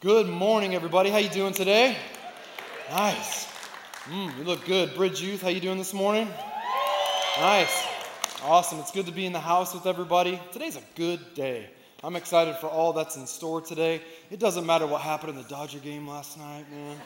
Good 0.00 0.28
morning, 0.28 0.76
everybody. 0.76 1.10
How 1.10 1.18
you 1.18 1.28
doing 1.28 1.52
today? 1.52 1.96
Nice. 2.88 3.48
Mm, 4.04 4.38
you 4.38 4.44
look 4.44 4.64
good. 4.64 4.94
Bridge 4.94 5.20
Youth, 5.20 5.42
how 5.42 5.48
you 5.48 5.58
doing 5.58 5.76
this 5.76 5.92
morning? 5.92 6.28
Nice. 7.40 7.84
Awesome. 8.44 8.78
It's 8.78 8.92
good 8.92 9.06
to 9.06 9.12
be 9.12 9.26
in 9.26 9.32
the 9.32 9.40
house 9.40 9.74
with 9.74 9.86
everybody. 9.86 10.40
Today's 10.52 10.76
a 10.76 10.82
good 10.94 11.34
day. 11.34 11.68
I'm 12.04 12.14
excited 12.14 12.54
for 12.58 12.68
all 12.68 12.92
that's 12.92 13.16
in 13.16 13.26
store 13.26 13.60
today. 13.60 14.00
It 14.30 14.38
doesn't 14.38 14.64
matter 14.64 14.86
what 14.86 15.00
happened 15.00 15.30
in 15.30 15.42
the 15.42 15.48
Dodger 15.48 15.80
game 15.80 16.06
last 16.06 16.38
night, 16.38 16.70
man. 16.70 16.96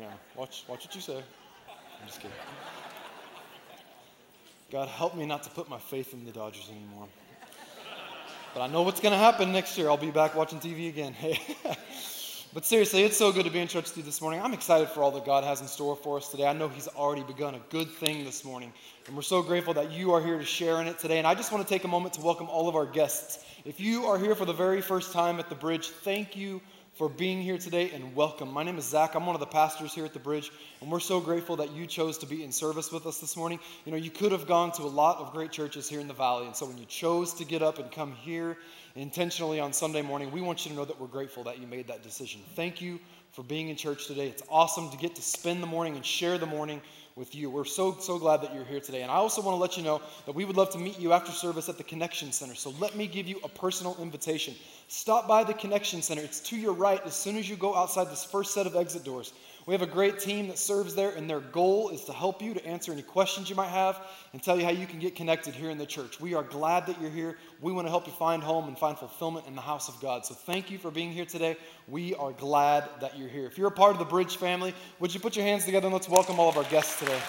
Yeah, 0.00 0.06
watch, 0.34 0.64
watch 0.66 0.86
what 0.86 0.94
you 0.94 1.02
say. 1.02 1.18
I'm 1.18 2.06
just 2.06 2.18
kidding. 2.18 2.34
God, 4.72 4.88
help 4.88 5.14
me 5.14 5.26
not 5.26 5.42
to 5.42 5.50
put 5.50 5.68
my 5.68 5.78
faith 5.78 6.14
in 6.14 6.24
the 6.24 6.32
Dodgers 6.32 6.70
anymore. 6.70 7.08
But 8.54 8.62
I 8.62 8.68
know 8.68 8.82
what's 8.82 9.00
going 9.00 9.10
to 9.10 9.18
happen 9.18 9.50
next 9.50 9.76
year. 9.76 9.88
I'll 9.88 9.96
be 9.96 10.12
back 10.12 10.36
watching 10.36 10.60
TV 10.60 10.88
again. 10.88 11.12
Hey. 11.24 11.40
but 12.54 12.64
seriously, 12.64 13.02
it's 13.02 13.16
so 13.16 13.32
good 13.32 13.44
to 13.46 13.50
be 13.50 13.58
in 13.58 13.66
church 13.66 13.86
with 13.86 13.96
you 13.96 14.02
this 14.04 14.20
morning. 14.20 14.40
I'm 14.40 14.54
excited 14.54 14.88
for 14.90 15.02
all 15.02 15.10
that 15.10 15.24
God 15.24 15.42
has 15.42 15.60
in 15.60 15.66
store 15.66 15.96
for 15.96 16.18
us 16.18 16.28
today. 16.28 16.46
I 16.46 16.52
know 16.52 16.68
He's 16.68 16.86
already 16.86 17.24
begun 17.24 17.56
a 17.56 17.60
good 17.70 17.90
thing 17.90 18.24
this 18.24 18.44
morning. 18.44 18.72
And 19.08 19.16
we're 19.16 19.22
so 19.22 19.42
grateful 19.42 19.74
that 19.74 19.90
you 19.90 20.12
are 20.12 20.22
here 20.22 20.38
to 20.38 20.44
share 20.44 20.80
in 20.80 20.86
it 20.86 21.00
today. 21.00 21.18
And 21.18 21.26
I 21.26 21.34
just 21.34 21.50
want 21.50 21.66
to 21.66 21.68
take 21.68 21.82
a 21.82 21.88
moment 21.88 22.14
to 22.14 22.20
welcome 22.20 22.48
all 22.48 22.68
of 22.68 22.76
our 22.76 22.86
guests. 22.86 23.44
If 23.64 23.80
you 23.80 24.06
are 24.06 24.20
here 24.20 24.36
for 24.36 24.44
the 24.44 24.52
very 24.52 24.80
first 24.80 25.12
time 25.12 25.40
at 25.40 25.48
the 25.48 25.56
bridge, 25.56 25.88
thank 25.88 26.36
you 26.36 26.60
for 26.94 27.08
being 27.08 27.42
here 27.42 27.58
today 27.58 27.90
and 27.90 28.14
welcome. 28.14 28.52
My 28.52 28.62
name 28.62 28.78
is 28.78 28.84
Zach. 28.84 29.16
I'm 29.16 29.26
one 29.26 29.34
of 29.34 29.40
the 29.40 29.46
pastors 29.46 29.92
here 29.92 30.04
at 30.04 30.12
the 30.12 30.20
bridge, 30.20 30.52
and 30.80 30.88
we're 30.88 31.00
so 31.00 31.18
grateful 31.18 31.56
that 31.56 31.72
you 31.72 31.86
chose 31.86 32.18
to 32.18 32.26
be 32.26 32.44
in 32.44 32.52
service 32.52 32.92
with 32.92 33.04
us 33.04 33.18
this 33.18 33.36
morning. 33.36 33.58
You 33.84 33.90
know, 33.90 33.98
you 33.98 34.10
could 34.10 34.30
have 34.30 34.46
gone 34.46 34.70
to 34.72 34.82
a 34.82 34.84
lot 34.84 35.18
of 35.18 35.32
great 35.32 35.50
churches 35.50 35.88
here 35.88 35.98
in 35.98 36.06
the 36.06 36.14
valley, 36.14 36.46
and 36.46 36.54
so 36.54 36.66
when 36.66 36.78
you 36.78 36.84
chose 36.84 37.34
to 37.34 37.44
get 37.44 37.62
up 37.62 37.80
and 37.80 37.90
come 37.90 38.12
here 38.12 38.58
intentionally 38.94 39.58
on 39.58 39.72
Sunday 39.72 40.02
morning, 40.02 40.30
we 40.30 40.40
want 40.40 40.64
you 40.64 40.70
to 40.70 40.76
know 40.76 40.84
that 40.84 41.00
we're 41.00 41.08
grateful 41.08 41.42
that 41.42 41.58
you 41.58 41.66
made 41.66 41.88
that 41.88 42.04
decision. 42.04 42.40
Thank 42.54 42.80
you 42.80 43.00
for 43.32 43.42
being 43.42 43.70
in 43.70 43.76
church 43.76 44.06
today. 44.06 44.28
It's 44.28 44.44
awesome 44.48 44.88
to 44.90 44.96
get 44.96 45.16
to 45.16 45.22
spend 45.22 45.64
the 45.64 45.66
morning 45.66 45.96
and 45.96 46.06
share 46.06 46.38
the 46.38 46.46
morning 46.46 46.80
with 47.16 47.32
you. 47.32 47.48
We're 47.48 47.64
so, 47.64 47.96
so 48.00 48.18
glad 48.18 48.42
that 48.42 48.52
you're 48.52 48.64
here 48.64 48.80
today. 48.80 49.02
And 49.02 49.10
I 49.10 49.14
also 49.16 49.40
want 49.40 49.54
to 49.54 49.60
let 49.60 49.76
you 49.76 49.84
know 49.84 50.02
that 50.26 50.34
we 50.34 50.44
would 50.44 50.56
love 50.56 50.70
to 50.70 50.78
meet 50.78 50.98
you 50.98 51.12
after 51.12 51.30
service 51.30 51.68
at 51.68 51.78
the 51.78 51.84
Connection 51.84 52.32
Center. 52.32 52.56
So 52.56 52.74
let 52.80 52.96
me 52.96 53.06
give 53.06 53.28
you 53.28 53.38
a 53.44 53.48
personal 53.48 53.96
invitation. 54.00 54.54
Stop 54.88 55.28
by 55.28 55.44
the 55.44 55.54
Connection 55.54 56.02
Center. 56.02 56.22
It's 56.22 56.40
to 56.40 56.56
your 56.56 56.72
right 56.72 57.00
as 57.06 57.14
soon 57.14 57.36
as 57.36 57.48
you 57.48 57.54
go 57.54 57.76
outside 57.76 58.10
this 58.10 58.24
first 58.24 58.52
set 58.52 58.66
of 58.66 58.74
exit 58.74 59.04
doors. 59.04 59.32
We 59.66 59.72
have 59.72 59.80
a 59.80 59.86
great 59.86 60.18
team 60.18 60.48
that 60.48 60.58
serves 60.58 60.94
there, 60.94 61.08
and 61.08 61.28
their 61.28 61.40
goal 61.40 61.88
is 61.88 62.04
to 62.04 62.12
help 62.12 62.42
you 62.42 62.52
to 62.52 62.66
answer 62.66 62.92
any 62.92 63.00
questions 63.00 63.48
you 63.48 63.56
might 63.56 63.70
have 63.70 63.98
and 64.34 64.42
tell 64.42 64.58
you 64.58 64.64
how 64.64 64.70
you 64.70 64.86
can 64.86 64.98
get 64.98 65.16
connected 65.16 65.54
here 65.54 65.70
in 65.70 65.78
the 65.78 65.86
church. 65.86 66.20
We 66.20 66.34
are 66.34 66.42
glad 66.42 66.86
that 66.86 67.00
you're 67.00 67.10
here. 67.10 67.38
We 67.62 67.72
want 67.72 67.86
to 67.86 67.90
help 67.90 68.06
you 68.06 68.12
find 68.12 68.42
home 68.42 68.68
and 68.68 68.78
find 68.78 68.98
fulfillment 68.98 69.46
in 69.46 69.54
the 69.54 69.62
house 69.62 69.88
of 69.88 69.98
God. 70.02 70.26
So 70.26 70.34
thank 70.34 70.70
you 70.70 70.76
for 70.76 70.90
being 70.90 71.12
here 71.12 71.24
today. 71.24 71.56
We 71.88 72.14
are 72.16 72.32
glad 72.32 72.90
that 73.00 73.18
you're 73.18 73.30
here. 73.30 73.46
If 73.46 73.56
you're 73.56 73.68
a 73.68 73.70
part 73.70 73.92
of 73.92 73.98
the 73.98 74.04
Bridge 74.04 74.36
family, 74.36 74.74
would 75.00 75.14
you 75.14 75.20
put 75.20 75.34
your 75.34 75.46
hands 75.46 75.64
together 75.64 75.86
and 75.86 75.94
let's 75.94 76.10
welcome 76.10 76.38
all 76.38 76.50
of 76.50 76.58
our 76.58 76.64
guests 76.64 76.98
today. 76.98 77.20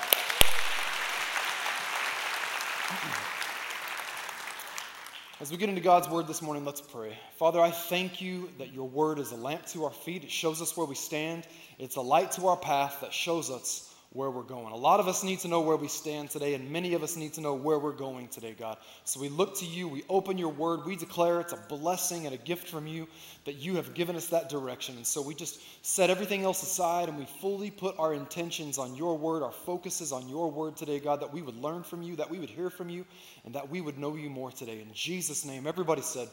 As 5.42 5.52
we 5.52 5.58
get 5.58 5.68
into 5.68 5.82
God's 5.82 6.08
word 6.08 6.28
this 6.28 6.42
morning, 6.42 6.64
let's 6.64 6.80
pray. 6.80 7.18
Father, 7.38 7.60
I 7.60 7.70
thank 7.70 8.22
you 8.22 8.50
that 8.58 8.72
your 8.74 8.88
word 8.88 9.20
is 9.20 9.34
a 9.34 9.36
lamp 9.36 9.66
to 9.68 9.84
our 9.84 9.92
feet. 9.92 10.24
It 10.24 10.32
shows 10.32 10.62
us 10.62 10.78
where 10.78 10.88
we 10.88 10.96
stand. 10.96 11.46
It's 11.78 11.96
a 11.96 12.02
light 12.02 12.32
to 12.34 12.48
our 12.48 12.58
path 12.58 13.00
that 13.02 13.14
shows 13.14 13.50
us 13.50 13.94
where 14.16 14.32
we're 14.32 14.44
going. 14.44 14.72
A 14.72 14.78
lot 14.78 15.02
of 15.02 15.10
us 15.10 15.26
need 15.26 15.40
to 15.40 15.50
know 15.50 15.60
where 15.60 15.76
we 15.76 15.90
stand 15.90 16.30
today, 16.30 16.54
and 16.54 16.72
many 16.72 16.94
of 16.94 17.04
us 17.04 17.18
need 17.18 17.34
to 17.34 17.42
know 17.42 17.54
where 17.54 17.78
we're 17.78 17.92
going 17.92 18.30
today, 18.30 18.56
God. 18.58 18.78
So 19.04 19.20
we 19.20 19.28
look 19.28 19.58
to 19.58 19.66
you, 19.66 19.90
we 19.90 20.04
open 20.08 20.38
your 20.38 20.54
word, 20.54 20.86
we 20.86 20.96
declare 20.96 21.42
it's 21.42 21.52
a 21.52 21.58
blessing 21.68 22.26
and 22.26 22.34
a 22.34 22.38
gift 22.38 22.70
from 22.70 22.88
you 22.88 23.10
that 23.44 23.56
you 23.56 23.76
have 23.76 23.94
given 23.94 24.16
us 24.16 24.28
that 24.28 24.48
direction. 24.48 24.96
And 24.96 25.06
so 25.06 25.22
we 25.22 25.36
just 25.36 25.60
set 25.86 26.10
everything 26.10 26.44
else 26.44 26.64
aside 26.64 27.10
and 27.10 27.18
we 27.18 27.26
fully 27.42 27.70
put 27.70 28.00
our 28.00 28.14
intentions 28.14 28.78
on 28.78 28.96
your 28.96 29.18
word, 29.18 29.44
our 29.44 29.52
focus 29.52 30.00
is 30.00 30.14
on 30.14 30.30
your 30.30 30.50
word 30.50 30.78
today, 30.78 31.00
God, 31.00 31.20
that 31.20 31.34
we 31.34 31.42
would 31.42 31.62
learn 31.62 31.84
from 31.84 32.02
you, 32.02 32.16
that 32.16 32.30
we 32.30 32.40
would 32.40 32.50
hear 32.50 32.70
from 32.70 32.88
you, 32.88 33.06
and 33.44 33.54
that 33.54 33.70
we 33.70 33.82
would 33.82 33.98
know 33.98 34.16
you 34.16 34.30
more 34.30 34.50
today. 34.50 34.80
In 34.80 34.94
Jesus' 34.94 35.44
name, 35.44 35.68
everybody 35.68 36.02
said, 36.02 36.30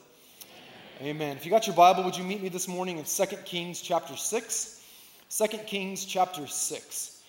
Amen. 1.01 1.17
Amen. 1.17 1.37
If 1.37 1.45
you 1.45 1.51
got 1.51 1.67
your 1.67 1.75
Bible, 1.75 2.05
would 2.05 2.17
you 2.17 2.23
meet 2.23 2.41
me 2.41 2.49
this 2.49 2.69
morning 2.69 2.99
in 2.99 3.05
2 3.05 3.25
Kings 3.45 3.81
chapter 3.81 4.15
6? 4.15 4.82
2 5.35 5.47
Kings 5.67 6.05
chapter 6.05 6.47
6. 6.47 7.23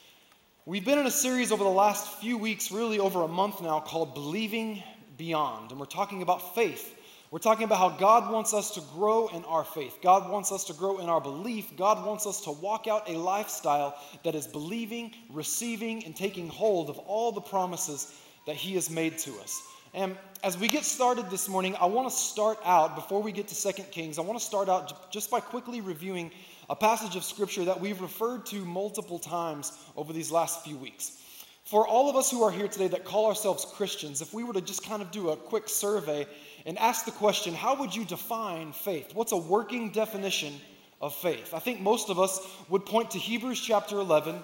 We've 0.66 0.84
been 0.84 1.00
in 1.00 1.06
a 1.06 1.12
series 1.12 1.54
over 1.54 1.64
the 1.64 1.70
last 1.70 2.20
few 2.20 2.38
weeks, 2.38 2.70
really 2.70 3.00
over 3.00 3.22
a 3.22 3.30
month 3.30 3.62
now, 3.62 3.80
called 3.80 4.14
Believing 4.14 4.84
Beyond. 5.18 5.72
And 5.72 5.80
we're 5.80 5.86
talking 5.86 6.22
about 6.22 6.54
faith. 6.54 7.00
We're 7.32 7.40
talking 7.40 7.64
about 7.64 7.78
how 7.78 7.98
God 7.98 8.30
wants 8.30 8.54
us 8.54 8.72
to 8.72 8.82
grow 8.94 9.30
in 9.30 9.46
our 9.46 9.64
faith. 9.64 10.00
God 10.02 10.30
wants 10.30 10.52
us 10.52 10.66
to 10.66 10.74
grow 10.74 10.98
in 10.98 11.08
our 11.08 11.22
belief. 11.22 11.78
God 11.78 12.06
wants 12.06 12.28
us 12.28 12.42
to 12.42 12.52
walk 12.52 12.88
out 12.88 13.10
a 13.10 13.14
lifestyle 13.14 13.98
that 14.26 14.36
is 14.36 14.48
believing, 14.48 15.14
receiving, 15.32 16.04
and 16.04 16.14
taking 16.14 16.50
hold 16.50 16.90
of 16.90 16.98
all 16.98 17.32
the 17.32 17.40
promises 17.40 18.14
that 18.46 18.58
He 18.58 18.74
has 18.74 18.90
made 18.90 19.18
to 19.20 19.32
us. 19.40 19.62
And 19.94 20.18
as 20.44 20.58
we 20.58 20.68
get 20.68 20.84
started 20.84 21.30
this 21.30 21.48
morning, 21.48 21.74
I 21.80 21.86
want 21.86 22.10
to 22.10 22.14
start 22.14 22.58
out, 22.66 22.96
before 22.96 23.22
we 23.22 23.32
get 23.32 23.48
to 23.48 23.56
Second 23.56 23.92
Kings, 23.92 24.20
I 24.20 24.24
want 24.24 24.38
to 24.38 24.46
start 24.46 24.68
out 24.68 25.10
just 25.10 25.32
by 25.32 25.40
quickly 25.40 25.80
reviewing 25.80 26.32
a 26.70 26.76
passage 26.76 27.16
of 27.16 27.24
scripture 27.24 27.66
that 27.66 27.80
we've 27.80 28.02
referred 28.02 28.46
to 28.48 28.66
multiple 28.66 29.20
times 29.20 29.72
over 29.96 30.14
these 30.14 30.32
last 30.32 30.64
few 30.64 30.78
weeks. 30.78 31.20
For 31.66 31.88
all 31.88 32.10
of 32.10 32.16
us 32.16 32.30
who 32.30 32.44
are 32.44 32.52
here 32.52 32.68
today 32.68 32.90
that 32.90 33.06
call 33.06 33.28
ourselves 33.28 33.66
Christians, 33.66 34.22
if 34.22 34.34
we 34.34 34.44
were 34.44 34.54
to 34.54 34.62
just 34.62 34.86
kind 34.86 35.02
of 35.02 35.12
do 35.12 35.30
a 35.30 35.38
quick 35.38 35.70
survey 35.70 36.28
and 36.66 36.78
ask 36.78 37.06
the 37.06 37.12
question, 37.12 37.54
how 37.54 37.76
would 37.76 37.96
you 37.96 38.06
define 38.06 38.74
faith? 38.74 39.16
What's 39.16 39.32
a 39.32 39.38
working 39.38 39.92
definition 39.92 40.54
of 41.02 41.14
faith? 41.16 41.54
I 41.54 41.60
think 41.60 41.80
most 41.80 42.10
of 42.10 42.20
us 42.20 42.46
would 42.70 42.86
point 42.86 43.12
to 43.12 43.20
Hebrews 43.20 43.62
chapter 43.62 43.98
11 43.98 44.44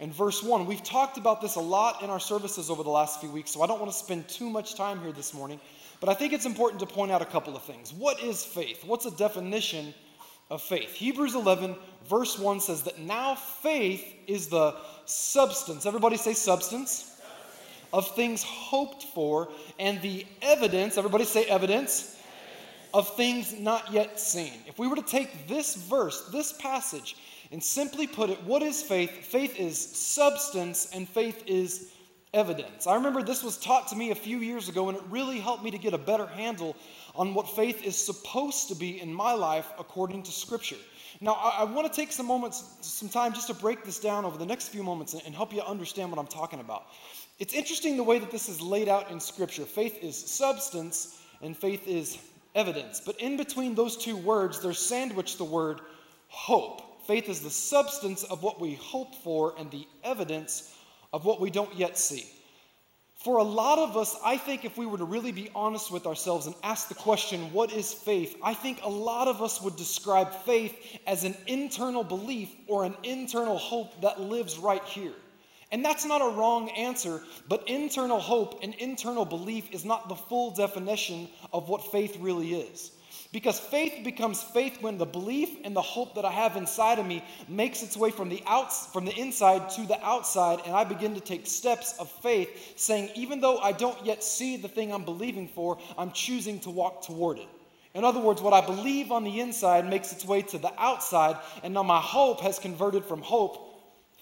and 0.00 0.12
verse 0.12 0.42
1. 0.42 0.66
We've 0.66 0.82
talked 0.82 1.18
about 1.18 1.40
this 1.40 1.54
a 1.54 1.60
lot 1.60 2.02
in 2.02 2.10
our 2.10 2.20
services 2.20 2.68
over 2.68 2.82
the 2.82 2.90
last 2.90 3.20
few 3.20 3.30
weeks, 3.30 3.52
so 3.52 3.62
I 3.62 3.66
don't 3.66 3.80
want 3.80 3.92
to 3.92 3.98
spend 3.98 4.28
too 4.28 4.50
much 4.50 4.74
time 4.74 5.00
here 5.00 5.12
this 5.12 5.32
morning, 5.32 5.60
but 6.00 6.08
I 6.08 6.14
think 6.14 6.32
it's 6.32 6.46
important 6.46 6.80
to 6.80 6.86
point 6.86 7.12
out 7.12 7.22
a 7.22 7.26
couple 7.26 7.56
of 7.56 7.62
things. 7.62 7.92
What 7.92 8.20
is 8.20 8.44
faith? 8.44 8.84
What's 8.84 9.06
a 9.06 9.10
definition 9.12 9.94
of 10.50 10.62
faith. 10.62 10.92
Hebrews 10.92 11.34
11, 11.34 11.76
verse 12.08 12.38
1 12.38 12.60
says 12.60 12.82
that 12.82 12.98
now 12.98 13.34
faith 13.34 14.04
is 14.26 14.48
the 14.48 14.74
substance, 15.04 15.86
everybody 15.86 16.16
say 16.16 16.34
substance, 16.34 17.20
of 17.92 18.08
things 18.14 18.42
hoped 18.42 19.04
for, 19.04 19.48
and 19.78 20.00
the 20.02 20.26
evidence, 20.42 20.98
everybody 20.98 21.24
say 21.24 21.44
evidence, 21.44 22.20
of 22.92 23.14
things 23.16 23.58
not 23.58 23.92
yet 23.92 24.18
seen. 24.18 24.52
If 24.66 24.78
we 24.78 24.88
were 24.88 24.96
to 24.96 25.02
take 25.02 25.48
this 25.48 25.74
verse, 25.74 26.28
this 26.32 26.52
passage, 26.52 27.16
and 27.52 27.62
simply 27.62 28.06
put 28.06 28.30
it, 28.30 28.42
what 28.44 28.62
is 28.62 28.82
faith? 28.82 29.10
Faith 29.10 29.58
is 29.58 29.78
substance, 29.78 30.88
and 30.92 31.08
faith 31.08 31.42
is 31.46 31.92
evidence. 32.36 32.86
I 32.86 32.94
remember 32.94 33.22
this 33.22 33.42
was 33.42 33.56
taught 33.56 33.88
to 33.88 33.96
me 33.96 34.10
a 34.10 34.14
few 34.14 34.38
years 34.38 34.68
ago, 34.68 34.90
and 34.90 34.98
it 34.98 35.04
really 35.10 35.40
helped 35.40 35.64
me 35.64 35.70
to 35.70 35.78
get 35.78 35.94
a 35.94 35.98
better 35.98 36.26
handle 36.26 36.76
on 37.14 37.32
what 37.32 37.48
faith 37.48 37.82
is 37.82 37.96
supposed 37.96 38.68
to 38.68 38.74
be 38.74 39.00
in 39.00 39.12
my 39.12 39.32
life 39.32 39.66
according 39.78 40.22
to 40.24 40.30
Scripture. 40.30 40.76
Now, 41.22 41.32
I, 41.32 41.60
I 41.60 41.64
want 41.64 41.90
to 41.90 42.00
take 42.00 42.12
some 42.12 42.26
moments, 42.26 42.62
some 42.82 43.08
time 43.08 43.32
just 43.32 43.46
to 43.46 43.54
break 43.54 43.84
this 43.84 43.98
down 43.98 44.26
over 44.26 44.36
the 44.36 44.44
next 44.44 44.68
few 44.68 44.82
moments 44.82 45.14
and, 45.14 45.22
and 45.24 45.34
help 45.34 45.52
you 45.52 45.62
understand 45.62 46.10
what 46.10 46.20
I'm 46.20 46.26
talking 46.26 46.60
about. 46.60 46.88
It's 47.38 47.54
interesting 47.54 47.96
the 47.96 48.04
way 48.04 48.18
that 48.18 48.30
this 48.30 48.50
is 48.50 48.60
laid 48.60 48.88
out 48.88 49.10
in 49.10 49.18
Scripture. 49.18 49.64
Faith 49.64 49.98
is 50.02 50.16
substance, 50.16 51.18
and 51.40 51.56
faith 51.56 51.88
is 51.88 52.18
evidence. 52.54 53.00
But 53.00 53.18
in 53.18 53.38
between 53.38 53.74
those 53.74 53.96
two 53.96 54.16
words, 54.16 54.60
there's 54.60 54.78
sandwiched 54.78 55.38
the 55.38 55.44
word 55.44 55.80
hope. 56.28 56.82
Faith 57.06 57.28
is 57.30 57.40
the 57.40 57.50
substance 57.50 58.24
of 58.24 58.42
what 58.42 58.60
we 58.60 58.74
hope 58.74 59.14
for 59.14 59.54
and 59.58 59.70
the 59.70 59.86
evidence 60.02 60.75
of 61.16 61.24
what 61.24 61.40
we 61.40 61.48
don't 61.48 61.74
yet 61.74 61.96
see. 61.96 62.26
For 63.14 63.38
a 63.38 63.42
lot 63.42 63.78
of 63.78 63.96
us, 63.96 64.14
I 64.22 64.36
think 64.36 64.66
if 64.66 64.76
we 64.76 64.84
were 64.84 64.98
to 64.98 65.06
really 65.06 65.32
be 65.32 65.48
honest 65.54 65.90
with 65.90 66.04
ourselves 66.04 66.44
and 66.44 66.54
ask 66.62 66.88
the 66.88 66.94
question, 66.94 67.50
what 67.54 67.72
is 67.72 67.90
faith? 67.90 68.36
I 68.42 68.52
think 68.52 68.80
a 68.82 68.88
lot 68.90 69.26
of 69.26 69.40
us 69.40 69.62
would 69.62 69.76
describe 69.76 70.30
faith 70.44 70.76
as 71.06 71.24
an 71.24 71.34
internal 71.46 72.04
belief 72.04 72.50
or 72.66 72.84
an 72.84 72.94
internal 73.02 73.56
hope 73.56 73.98
that 74.02 74.20
lives 74.20 74.58
right 74.58 74.84
here. 74.84 75.14
And 75.72 75.82
that's 75.82 76.04
not 76.04 76.20
a 76.20 76.36
wrong 76.36 76.68
answer, 76.72 77.22
but 77.48 77.66
internal 77.66 78.20
hope 78.20 78.60
and 78.62 78.74
internal 78.74 79.24
belief 79.24 79.72
is 79.72 79.86
not 79.86 80.10
the 80.10 80.14
full 80.14 80.50
definition 80.50 81.30
of 81.50 81.70
what 81.70 81.90
faith 81.90 82.18
really 82.20 82.52
is. 82.52 82.92
Because 83.32 83.58
faith 83.58 84.04
becomes 84.04 84.42
faith 84.42 84.80
when 84.80 84.98
the 84.98 85.04
belief 85.04 85.58
and 85.64 85.74
the 85.74 85.82
hope 85.82 86.14
that 86.14 86.24
I 86.24 86.30
have 86.30 86.56
inside 86.56 86.98
of 86.98 87.06
me 87.06 87.24
makes 87.48 87.82
its 87.82 87.96
way 87.96 88.10
from 88.10 88.28
the 88.28 88.42
outs, 88.46 88.86
from 88.92 89.04
the 89.04 89.14
inside 89.14 89.68
to 89.70 89.86
the 89.86 90.02
outside, 90.04 90.60
and 90.64 90.74
I 90.74 90.84
begin 90.84 91.14
to 91.14 91.20
take 91.20 91.46
steps 91.46 91.98
of 91.98 92.10
faith, 92.10 92.74
saying, 92.76 93.10
even 93.14 93.40
though 93.40 93.58
I 93.58 93.72
don't 93.72 94.04
yet 94.06 94.22
see 94.22 94.56
the 94.56 94.68
thing 94.68 94.92
I'm 94.92 95.04
believing 95.04 95.48
for, 95.48 95.78
I'm 95.98 96.12
choosing 96.12 96.60
to 96.60 96.70
walk 96.70 97.04
toward 97.04 97.38
it. 97.38 97.48
In 97.94 98.04
other 98.04 98.20
words, 98.20 98.42
what 98.42 98.52
I 98.52 98.64
believe 98.64 99.10
on 99.10 99.24
the 99.24 99.40
inside 99.40 99.88
makes 99.88 100.12
its 100.12 100.24
way 100.24 100.42
to 100.42 100.58
the 100.58 100.72
outside, 100.78 101.36
and 101.62 101.74
now 101.74 101.82
my 101.82 102.00
hope 102.00 102.40
has 102.42 102.58
converted 102.58 103.04
from 103.04 103.22
hope 103.22 103.74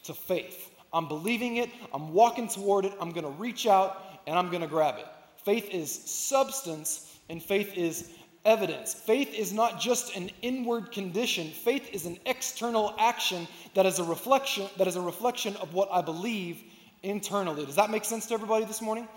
to 0.04 0.14
faith. 0.14 0.70
I'm 0.92 1.08
believing 1.08 1.56
it, 1.56 1.70
I'm 1.92 2.12
walking 2.12 2.48
toward 2.48 2.84
it, 2.84 2.92
I'm 3.00 3.10
going 3.10 3.24
to 3.24 3.30
reach 3.30 3.66
out, 3.66 4.00
and 4.26 4.38
I'm 4.38 4.48
going 4.48 4.62
to 4.62 4.68
grab 4.68 4.96
it. 4.98 5.06
Faith 5.44 5.68
is 5.70 5.92
substance, 5.92 7.18
and 7.28 7.42
faith 7.42 7.76
is 7.76 8.10
evidence. 8.44 8.94
Faith 8.94 9.32
is 9.34 9.52
not 9.52 9.80
just 9.80 10.16
an 10.16 10.30
inward 10.42 10.92
condition. 10.92 11.48
Faith 11.48 11.88
is 11.92 12.06
an 12.06 12.18
external 12.26 12.94
action 12.98 13.48
that 13.74 13.86
is 13.86 13.98
a 13.98 14.04
reflection 14.04 14.66
that 14.76 14.86
is 14.86 14.96
a 14.96 15.00
reflection 15.00 15.56
of 15.56 15.72
what 15.74 15.88
I 15.90 16.02
believe 16.02 16.62
internally. 17.02 17.64
Does 17.64 17.76
that 17.76 17.90
make 17.90 18.04
sense 18.04 18.26
to 18.26 18.34
everybody 18.34 18.64
this 18.64 18.82
morning? 18.82 19.08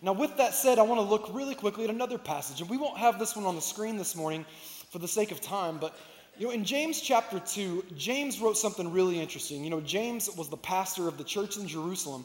Now, 0.00 0.12
with 0.12 0.36
that 0.38 0.54
said, 0.54 0.78
I 0.78 0.82
want 0.82 1.00
to 1.00 1.06
look 1.06 1.28
really 1.32 1.54
quickly 1.54 1.84
at 1.84 1.90
another 1.90 2.18
passage, 2.18 2.60
and 2.60 2.70
we 2.70 2.78
won't 2.78 2.98
have 2.98 3.18
this 3.18 3.36
one 3.36 3.44
on 3.44 3.54
the 3.54 3.60
screen 3.60 3.96
this 3.98 4.16
morning 4.16 4.46
for 4.90 4.98
the 4.98 5.08
sake 5.08 5.30
of 5.30 5.40
time, 5.40 5.78
but 5.78 5.94
you 6.38 6.46
know, 6.46 6.52
in 6.52 6.64
James 6.64 7.00
chapter 7.00 7.38
2, 7.38 7.84
James 7.96 8.40
wrote 8.40 8.56
something 8.56 8.90
really 8.90 9.20
interesting. 9.20 9.62
You 9.62 9.70
know, 9.70 9.82
James 9.82 10.30
was 10.34 10.48
the 10.48 10.56
pastor 10.56 11.06
of 11.06 11.18
the 11.18 11.24
church 11.24 11.58
in 11.58 11.68
Jerusalem, 11.68 12.24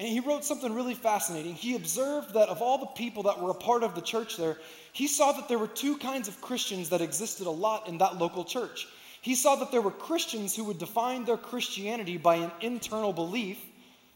and 0.00 0.08
he 0.08 0.20
wrote 0.20 0.42
something 0.44 0.74
really 0.74 0.94
fascinating. 0.94 1.54
He 1.54 1.76
observed 1.76 2.32
that 2.32 2.48
of 2.48 2.62
all 2.62 2.78
the 2.78 2.86
people 2.86 3.24
that 3.24 3.38
were 3.38 3.50
a 3.50 3.54
part 3.54 3.82
of 3.82 3.94
the 3.94 4.00
church 4.00 4.38
there, 4.38 4.56
he 4.92 5.06
saw 5.06 5.32
that 5.32 5.48
there 5.48 5.58
were 5.58 5.66
two 5.66 5.96
kinds 5.96 6.28
of 6.28 6.40
Christians 6.40 6.90
that 6.90 7.00
existed 7.00 7.46
a 7.46 7.50
lot 7.50 7.88
in 7.88 7.98
that 7.98 8.18
local 8.18 8.44
church. 8.44 8.86
He 9.22 9.34
saw 9.34 9.56
that 9.56 9.70
there 9.70 9.80
were 9.80 9.90
Christians 9.90 10.54
who 10.54 10.64
would 10.64 10.78
define 10.78 11.24
their 11.24 11.36
Christianity 11.36 12.18
by 12.18 12.36
an 12.36 12.52
internal 12.60 13.12
belief. 13.12 13.58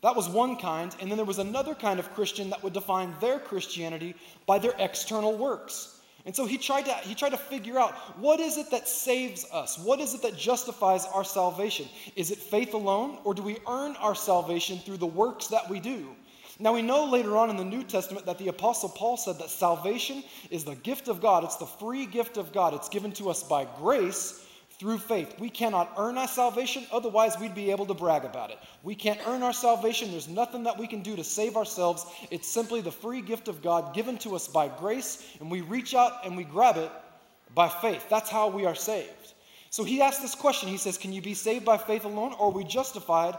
That 0.02 0.14
was 0.14 0.28
one 0.28 0.56
kind. 0.56 0.94
And 1.00 1.11
then 1.11 1.17
there 1.17 1.25
was 1.25 1.38
another 1.38 1.75
kind 1.75 1.99
of 1.99 2.12
Christian 2.12 2.50
that 2.50 2.62
would 2.62 2.75
define 2.75 3.14
their 3.20 3.38
Christianity 3.38 4.14
by 4.44 4.58
their 4.58 4.75
external 4.78 5.37
works. 5.37 6.00
And 6.26 6.34
so 6.34 6.44
he 6.44 6.58
tried 6.58 6.87
to 6.87 6.93
he 6.93 7.14
tried 7.14 7.31
to 7.31 7.37
figure 7.38 7.79
out 7.79 7.94
what 8.19 8.40
is 8.40 8.58
it 8.58 8.69
that 8.72 8.88
saves 8.88 9.46
us? 9.52 9.79
What 9.79 10.00
is 10.00 10.12
it 10.12 10.22
that 10.22 10.37
justifies 10.37 11.06
our 11.06 11.25
salvation? 11.25 11.88
Is 12.17 12.32
it 12.32 12.38
faith 12.38 12.75
alone 12.75 13.19
or 13.22 13.32
do 13.32 13.43
we 13.43 13.58
earn 13.69 13.94
our 13.96 14.17
salvation 14.17 14.79
through 14.79 14.96
the 14.96 15.06
works 15.06 15.46
that 15.46 15.70
we 15.70 15.79
do? 15.79 16.08
Now 16.58 16.73
we 16.73 16.82
know 16.82 17.05
later 17.05 17.37
on 17.37 17.50
in 17.50 17.56
the 17.56 17.64
New 17.64 17.82
Testament 17.82 18.25
that 18.26 18.38
the 18.38 18.49
apostle 18.49 18.88
Paul 18.88 19.17
said 19.17 19.38
that 19.38 19.50
salvation 19.50 20.25
is 20.50 20.64
the 20.64 20.75
gift 20.76 21.08
of 21.08 21.20
God. 21.20 21.44
It's 21.44 21.56
the 21.56 21.67
free 21.67 22.06
gift 22.06 22.38
of 22.38 22.53
God. 22.53 22.73
It's 22.73 22.88
given 22.88 23.12
to 23.12 23.29
us 23.29 23.43
by 23.43 23.67
grace 23.79 24.43
through 24.79 24.99
faith. 24.99 25.38
We 25.38 25.50
cannot 25.50 25.93
earn 25.99 26.19
our 26.19 26.29
salvation, 26.29 26.87
otherwise, 26.93 27.38
we'd 27.38 27.55
be 27.55 27.70
able 27.70 27.87
to 27.87 27.94
brag 27.94 28.25
about 28.25 28.50
it. 28.50 28.58
We 28.82 28.94
can't 28.94 29.20
earn 29.26 29.43
our 29.43 29.53
salvation. 29.53 30.11
There's 30.11 30.29
nothing 30.29 30.64
that 30.64 30.79
we 30.79 30.87
can 30.87 31.03
do 31.03 31.17
to 31.17 31.25
save 31.25 31.56
ourselves. 31.56 32.06
It's 32.31 32.49
simply 32.49 32.81
the 32.81 32.93
free 32.93 33.23
gift 33.23 33.49
of 33.49 33.62
God 33.62 33.94
given 33.94 34.19
to 34.19 34.35
us 34.35 34.49
by 34.49 34.69
grace, 34.69 35.37
and 35.41 35.50
we 35.50 35.62
reach 35.62 35.94
out 35.94 36.25
and 36.25 36.37
we 36.37 36.44
grab 36.44 36.76
it 36.76 36.91
by 37.55 37.69
faith. 37.69 38.06
That's 38.11 38.29
how 38.29 38.49
we 38.49 38.67
are 38.67 38.75
saved. 38.75 39.35
So 39.70 39.82
he 39.85 40.03
asked 40.03 40.23
this 40.23 40.35
question 40.35 40.69
He 40.69 40.79
says, 40.79 40.99
Can 40.99 41.12
you 41.12 41.23
be 41.23 41.35
saved 41.35 41.64
by 41.64 41.79
faith 41.79 42.05
alone, 42.05 42.35
or 42.38 42.49
are 42.49 42.53
we 42.53 42.64
justified 42.64 43.37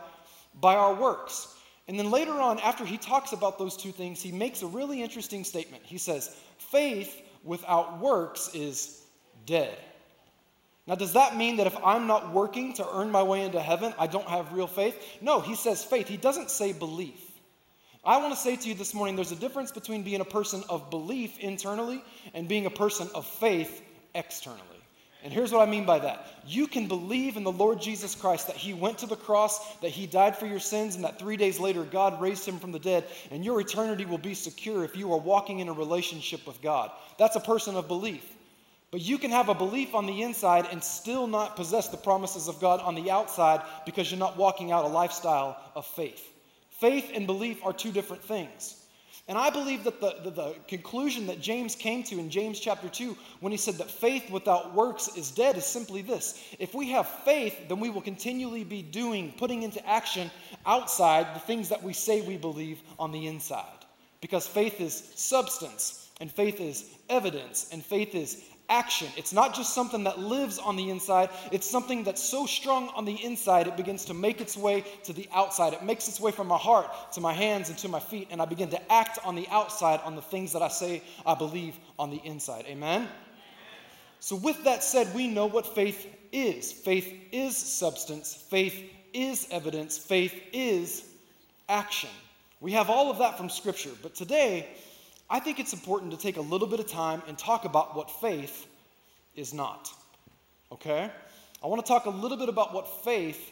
by 0.60 0.76
our 0.76 0.96
works? 0.96 1.56
And 1.88 1.98
then 1.98 2.12
later 2.12 2.34
on, 2.34 2.60
after 2.60 2.86
he 2.86 2.98
talks 2.98 3.32
about 3.32 3.58
those 3.58 3.78
two 3.78 3.92
things, 3.92 4.22
he 4.22 4.32
makes 4.32 4.62
a 4.62 4.68
really 4.68 5.02
interesting 5.02 5.44
statement. 5.44 5.84
He 5.86 5.98
says, 5.98 6.36
Faith 6.58 7.22
without 7.44 8.00
works 8.00 8.50
is 8.54 9.02
dead. 9.46 9.78
Now, 10.86 10.96
does 10.96 11.14
that 11.14 11.36
mean 11.36 11.58
that 11.58 11.68
if 11.68 11.76
I'm 11.84 12.08
not 12.08 12.34
working 12.34 12.74
to 12.74 12.88
earn 12.94 13.12
my 13.12 13.24
way 13.24 13.42
into 13.42 13.62
heaven, 13.62 13.94
I 14.00 14.08
don't 14.08 14.28
have 14.28 14.54
real 14.54 14.68
faith? 14.68 14.98
No, 15.22 15.42
he 15.42 15.56
says 15.56 15.84
faith. 15.84 16.08
He 16.08 16.18
doesn't 16.18 16.50
say 16.50 16.72
belief. 16.72 17.20
I 18.06 18.18
want 18.18 18.34
to 18.34 18.40
say 18.40 18.56
to 18.56 18.70
you 18.70 18.74
this 18.74 18.94
morning 18.94 19.18
there's 19.18 19.34
a 19.34 19.38
difference 19.38 19.72
between 19.72 20.04
being 20.04 20.22
a 20.22 20.26
person 20.26 20.64
of 20.70 20.90
belief 20.90 21.38
internally 21.40 22.02
and 22.34 22.48
being 22.48 22.66
a 22.66 22.70
person 22.70 23.10
of 23.14 23.26
faith 23.26 23.82
externally. 24.16 24.77
And 25.28 25.34
here's 25.34 25.52
what 25.52 25.68
I 25.68 25.70
mean 25.70 25.86
by 25.86 26.00
that. 26.00 26.26
You 26.46 26.68
can 26.68 26.88
believe 26.88 27.36
in 27.36 27.44
the 27.44 27.52
Lord 27.52 27.82
Jesus 27.82 28.16
Christ 28.16 28.48
that 28.48 28.56
He 28.56 28.74
went 28.74 29.00
to 29.00 29.08
the 29.08 29.18
cross, 29.18 29.76
that 29.80 29.90
He 29.90 30.08
died 30.08 30.38
for 30.38 30.46
your 30.46 30.62
sins, 30.62 30.96
and 30.96 31.04
that 31.04 31.20
three 31.20 31.36
days 31.36 31.60
later 31.60 31.84
God 31.84 32.22
raised 32.22 32.48
Him 32.48 32.60
from 32.60 32.72
the 32.72 32.80
dead, 32.80 33.04
and 33.30 33.44
your 33.44 33.60
eternity 33.60 34.06
will 34.06 34.18
be 34.18 34.34
secure 34.34 34.86
if 34.86 34.96
you 34.96 35.12
are 35.12 35.20
walking 35.20 35.60
in 35.60 35.68
a 35.68 35.74
relationship 35.74 36.48
with 36.48 36.62
God. 36.62 36.92
That's 37.20 37.36
a 37.36 37.42
person 37.42 37.76
of 37.76 37.90
belief. 37.90 38.24
But 38.90 39.02
you 39.02 39.18
can 39.18 39.32
have 39.32 39.50
a 39.50 39.54
belief 39.54 39.96
on 39.96 40.06
the 40.06 40.22
inside 40.22 40.66
and 40.72 40.82
still 40.82 41.28
not 41.28 41.58
possess 41.58 41.90
the 41.90 41.98
promises 41.98 42.48
of 42.48 42.62
God 42.62 42.80
on 42.80 42.96
the 42.96 43.12
outside 43.12 43.60
because 43.86 44.10
you're 44.10 44.18
not 44.18 44.38
walking 44.38 44.72
out 44.72 44.86
a 44.86 44.88
lifestyle 44.88 45.58
of 45.76 45.86
faith. 45.86 46.26
Faith 46.80 47.12
and 47.14 47.28
belief 47.28 47.66
are 47.66 47.74
two 47.74 47.92
different 47.92 48.24
things. 48.24 48.82
And 49.30 49.38
I 49.38 49.50
believe 49.50 49.84
that 49.84 50.00
the, 50.00 50.16
the, 50.24 50.30
the, 50.30 50.56
conclusion 50.70 51.28
that 51.28 51.42
James 51.42 51.76
came 51.76 52.02
to 52.04 52.18
in 52.18 52.30
James 52.30 52.62
chapter 52.62 52.88
2 52.88 53.18
when 53.42 53.52
he 53.52 53.58
said 53.58 53.76
that 53.76 53.92
faith 53.92 54.32
without 54.32 54.74
works 54.74 55.10
is 55.18 55.32
dead 55.32 55.58
is 55.58 55.66
simply 55.66 56.02
this. 56.02 56.42
If 56.60 56.74
we 56.74 56.92
have 56.92 57.10
faith, 57.10 57.68
then 57.68 57.82
we 57.82 57.90
will 57.90 58.02
continually 58.02 58.64
be 58.64 58.82
doing, 58.82 59.34
putting 59.38 59.64
into 59.64 59.86
action 59.86 60.32
outside 60.66 61.36
the 61.36 61.42
things 61.42 61.68
that 61.70 61.84
we 61.84 61.92
say 61.92 62.22
we 62.22 62.38
believe 62.38 62.82
on 62.98 63.12
the 63.12 63.28
inside. 63.28 63.66
Because 64.22 64.48
faith 64.48 64.80
is 64.80 65.12
substance, 65.16 66.10
and 66.22 66.32
faith 66.32 66.62
is 66.62 66.86
evidence, 67.10 67.70
and 67.74 67.84
faith 67.84 68.16
is 68.16 68.42
action. 68.70 69.08
It's 69.16 69.34
not 69.34 69.56
just 69.56 69.74
something 69.74 70.04
that 70.04 70.20
lives 70.20 70.60
on 70.60 70.76
the 70.76 70.90
inside, 70.90 71.30
it's 71.52 71.70
something 71.70 72.04
that's 72.04 72.22
so 72.22 72.46
strong 72.46 72.90
on 72.96 73.06
the 73.06 73.24
inside 73.24 73.68
it 73.68 73.78
begins 73.78 74.06
to 74.06 74.14
make 74.14 74.42
its 74.42 74.58
way 74.58 74.84
to 75.04 75.14
the 75.14 75.28
outside. 75.34 75.74
It 75.74 75.84
makes 75.84 76.08
its 76.08 76.20
way 76.20 76.32
from 76.32 76.48
my 76.48 76.58
heart 76.58 76.88
to 77.14 77.22
my 77.22 77.34
hands 77.34 77.70
and 77.70 77.78
to 77.80 77.88
my 77.88 78.00
feet, 78.00 78.28
and 78.32 78.42
I 78.42 78.46
begin 78.46 78.70
to 78.70 78.92
act 78.92 79.20
on 79.24 79.36
the 79.36 79.48
outside 79.50 80.00
on 80.04 80.16
the 80.16 80.22
things 80.22 80.54
that 80.54 80.62
I 80.62 80.68
say 80.68 81.02
I 81.26 81.36
believe 81.36 81.78
on 81.98 82.10
the 82.10 82.22
inside. 82.24 82.66
Amen? 82.68 83.08
So, 84.20 84.36
with 84.36 84.64
that 84.64 84.84
said, 84.84 85.14
we 85.14 85.28
know 85.28 85.46
what 85.46 85.76
faith 85.76 86.08
is 86.32 86.72
faith 86.72 87.14
is 87.32 87.56
substance, 87.56 88.34
faith 88.50 88.92
is 89.14 89.48
evidence, 89.52 89.98
faith 89.98 90.34
is 90.52 91.06
action. 91.70 92.10
We 92.60 92.72
have 92.72 92.90
all 92.90 93.12
of 93.12 93.20
that 93.20 93.38
from 93.38 93.50
Scripture, 93.50 93.92
but 94.02 94.16
today, 94.16 94.68
I 95.30 95.40
think 95.40 95.60
it's 95.60 95.74
important 95.74 96.12
to 96.12 96.18
take 96.18 96.38
a 96.38 96.42
little 96.42 96.68
bit 96.68 96.80
of 96.80 96.88
time 96.88 97.22
and 97.28 97.38
talk 97.38 97.66
about 97.66 97.96
what 97.96 98.10
faith 98.10 98.66
is 99.36 99.54
not. 99.54 99.92
Okay? 100.72 101.10
I 101.64 101.68
want 101.68 101.86
to 101.86 101.88
talk 101.88 102.06
a 102.06 102.10
little 102.10 102.38
bit 102.38 102.50
about 102.50 102.74
what 102.74 103.04
faith 103.04 103.52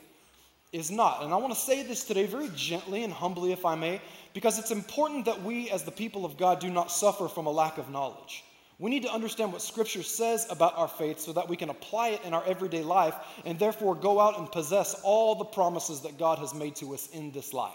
is 0.71 0.91
not. 0.91 1.23
And 1.23 1.33
I 1.33 1.37
want 1.37 1.53
to 1.53 1.59
say 1.59 1.83
this 1.83 2.03
today 2.03 2.25
very 2.25 2.49
gently 2.55 3.03
and 3.03 3.11
humbly, 3.11 3.51
if 3.51 3.65
I 3.65 3.75
may, 3.75 4.01
because 4.33 4.59
it's 4.59 4.71
important 4.71 5.25
that 5.25 5.41
we, 5.41 5.69
as 5.69 5.83
the 5.83 5.91
people 5.91 6.25
of 6.25 6.37
God, 6.37 6.59
do 6.59 6.69
not 6.69 6.91
suffer 6.91 7.27
from 7.27 7.45
a 7.45 7.51
lack 7.51 7.77
of 7.77 7.89
knowledge. 7.89 8.43
We 8.77 8.89
need 8.89 9.03
to 9.03 9.11
understand 9.11 9.53
what 9.53 9.61
Scripture 9.61 10.03
says 10.03 10.47
about 10.49 10.77
our 10.77 10.89
faith 10.89 11.19
so 11.19 11.31
that 11.33 11.47
we 11.47 11.55
can 11.55 11.69
apply 11.69 12.09
it 12.09 12.21
in 12.25 12.33
our 12.33 12.43
everyday 12.45 12.83
life 12.83 13.15
and 13.45 13.57
therefore 13.57 13.95
go 13.95 14.19
out 14.19 14.37
and 14.37 14.51
possess 14.51 14.99
all 15.03 15.35
the 15.35 15.45
promises 15.45 16.01
that 16.01 16.17
God 16.17 16.39
has 16.39 16.53
made 16.53 16.75
to 16.77 16.93
us 16.93 17.07
in 17.13 17.31
this 17.31 17.53
life. 17.53 17.73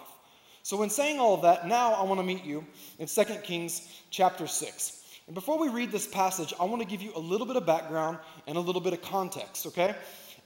So, 0.63 0.83
in 0.83 0.91
saying 0.91 1.19
all 1.19 1.35
of 1.35 1.43
that, 1.43 1.67
now 1.67 1.93
I 1.93 2.05
want 2.05 2.21
to 2.21 2.25
meet 2.25 2.45
you 2.45 2.65
in 2.99 3.07
2 3.07 3.25
Kings 3.43 4.03
chapter 4.11 4.47
6. 4.47 4.97
And 5.27 5.35
before 5.35 5.59
we 5.59 5.69
read 5.69 5.93
this 5.93 6.07
passage, 6.07 6.53
I 6.59 6.65
want 6.65 6.83
to 6.83 6.89
give 6.89 7.01
you 7.01 7.13
a 7.15 7.19
little 7.19 7.47
bit 7.47 7.57
of 7.57 7.65
background 7.65 8.19
and 8.47 8.57
a 8.57 8.61
little 8.61 8.81
bit 8.81 8.93
of 8.93 9.01
context, 9.01 9.67
okay? 9.67 9.95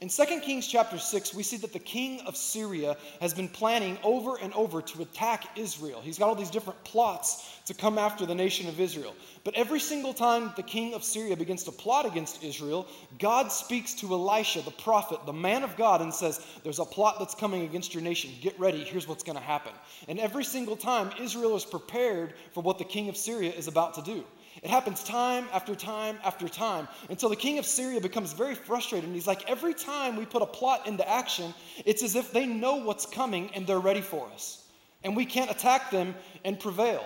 In 0.04 0.10
2 0.10 0.40
Kings 0.40 0.66
chapter 0.66 0.98
6, 0.98 1.32
we 1.32 1.42
see 1.42 1.56
that 1.56 1.72
the 1.72 1.78
king 1.78 2.20
of 2.26 2.36
Syria 2.36 2.98
has 3.22 3.32
been 3.32 3.48
planning 3.48 3.96
over 4.02 4.36
and 4.36 4.52
over 4.52 4.82
to 4.82 5.00
attack 5.00 5.56
Israel. 5.56 6.02
He's 6.02 6.18
got 6.18 6.28
all 6.28 6.34
these 6.34 6.50
different 6.50 6.84
plots 6.84 7.48
to 7.64 7.72
come 7.72 7.96
after 7.96 8.26
the 8.26 8.34
nation 8.34 8.68
of 8.68 8.78
Israel. 8.80 9.14
But 9.44 9.54
every 9.54 9.80
single 9.80 10.12
time 10.12 10.52
the 10.56 10.62
king 10.62 10.92
of 10.92 11.02
Syria 11.02 11.38
begins 11.38 11.62
to 11.62 11.72
plot 11.72 12.04
against 12.04 12.44
Israel, 12.44 12.86
God 13.18 13.50
speaks 13.50 13.94
to 13.94 14.12
Elisha, 14.12 14.60
the 14.60 14.72
prophet, 14.72 15.24
the 15.24 15.32
man 15.32 15.62
of 15.62 15.74
God, 15.74 16.02
and 16.02 16.12
says, 16.12 16.44
There's 16.62 16.80
a 16.80 16.84
plot 16.84 17.16
that's 17.18 17.34
coming 17.34 17.62
against 17.62 17.94
your 17.94 18.02
nation. 18.02 18.30
Get 18.42 18.60
ready. 18.60 18.84
Here's 18.84 19.08
what's 19.08 19.24
going 19.24 19.38
to 19.38 19.42
happen. 19.42 19.72
And 20.06 20.20
every 20.20 20.44
single 20.44 20.76
time, 20.76 21.12
Israel 21.18 21.56
is 21.56 21.64
prepared 21.64 22.34
for 22.52 22.62
what 22.62 22.76
the 22.76 22.84
king 22.84 23.08
of 23.08 23.16
Syria 23.16 23.52
is 23.52 23.68
about 23.68 23.94
to 23.94 24.02
do. 24.02 24.22
It 24.62 24.70
happens 24.70 25.02
time 25.02 25.46
after 25.52 25.74
time 25.74 26.18
after 26.24 26.48
time 26.48 26.88
until 27.10 27.28
the 27.28 27.36
king 27.36 27.58
of 27.58 27.66
Syria 27.66 28.00
becomes 28.00 28.32
very 28.32 28.54
frustrated. 28.54 29.06
And 29.06 29.14
he's 29.14 29.26
like, 29.26 29.48
every 29.48 29.74
time 29.74 30.16
we 30.16 30.24
put 30.26 30.42
a 30.42 30.46
plot 30.46 30.86
into 30.86 31.08
action, 31.08 31.52
it's 31.84 32.02
as 32.02 32.14
if 32.14 32.32
they 32.32 32.46
know 32.46 32.76
what's 32.76 33.06
coming 33.06 33.50
and 33.54 33.66
they're 33.66 33.80
ready 33.80 34.00
for 34.00 34.28
us. 34.32 34.64
And 35.02 35.16
we 35.16 35.26
can't 35.26 35.50
attack 35.50 35.90
them 35.90 36.14
and 36.44 36.58
prevail. 36.58 37.04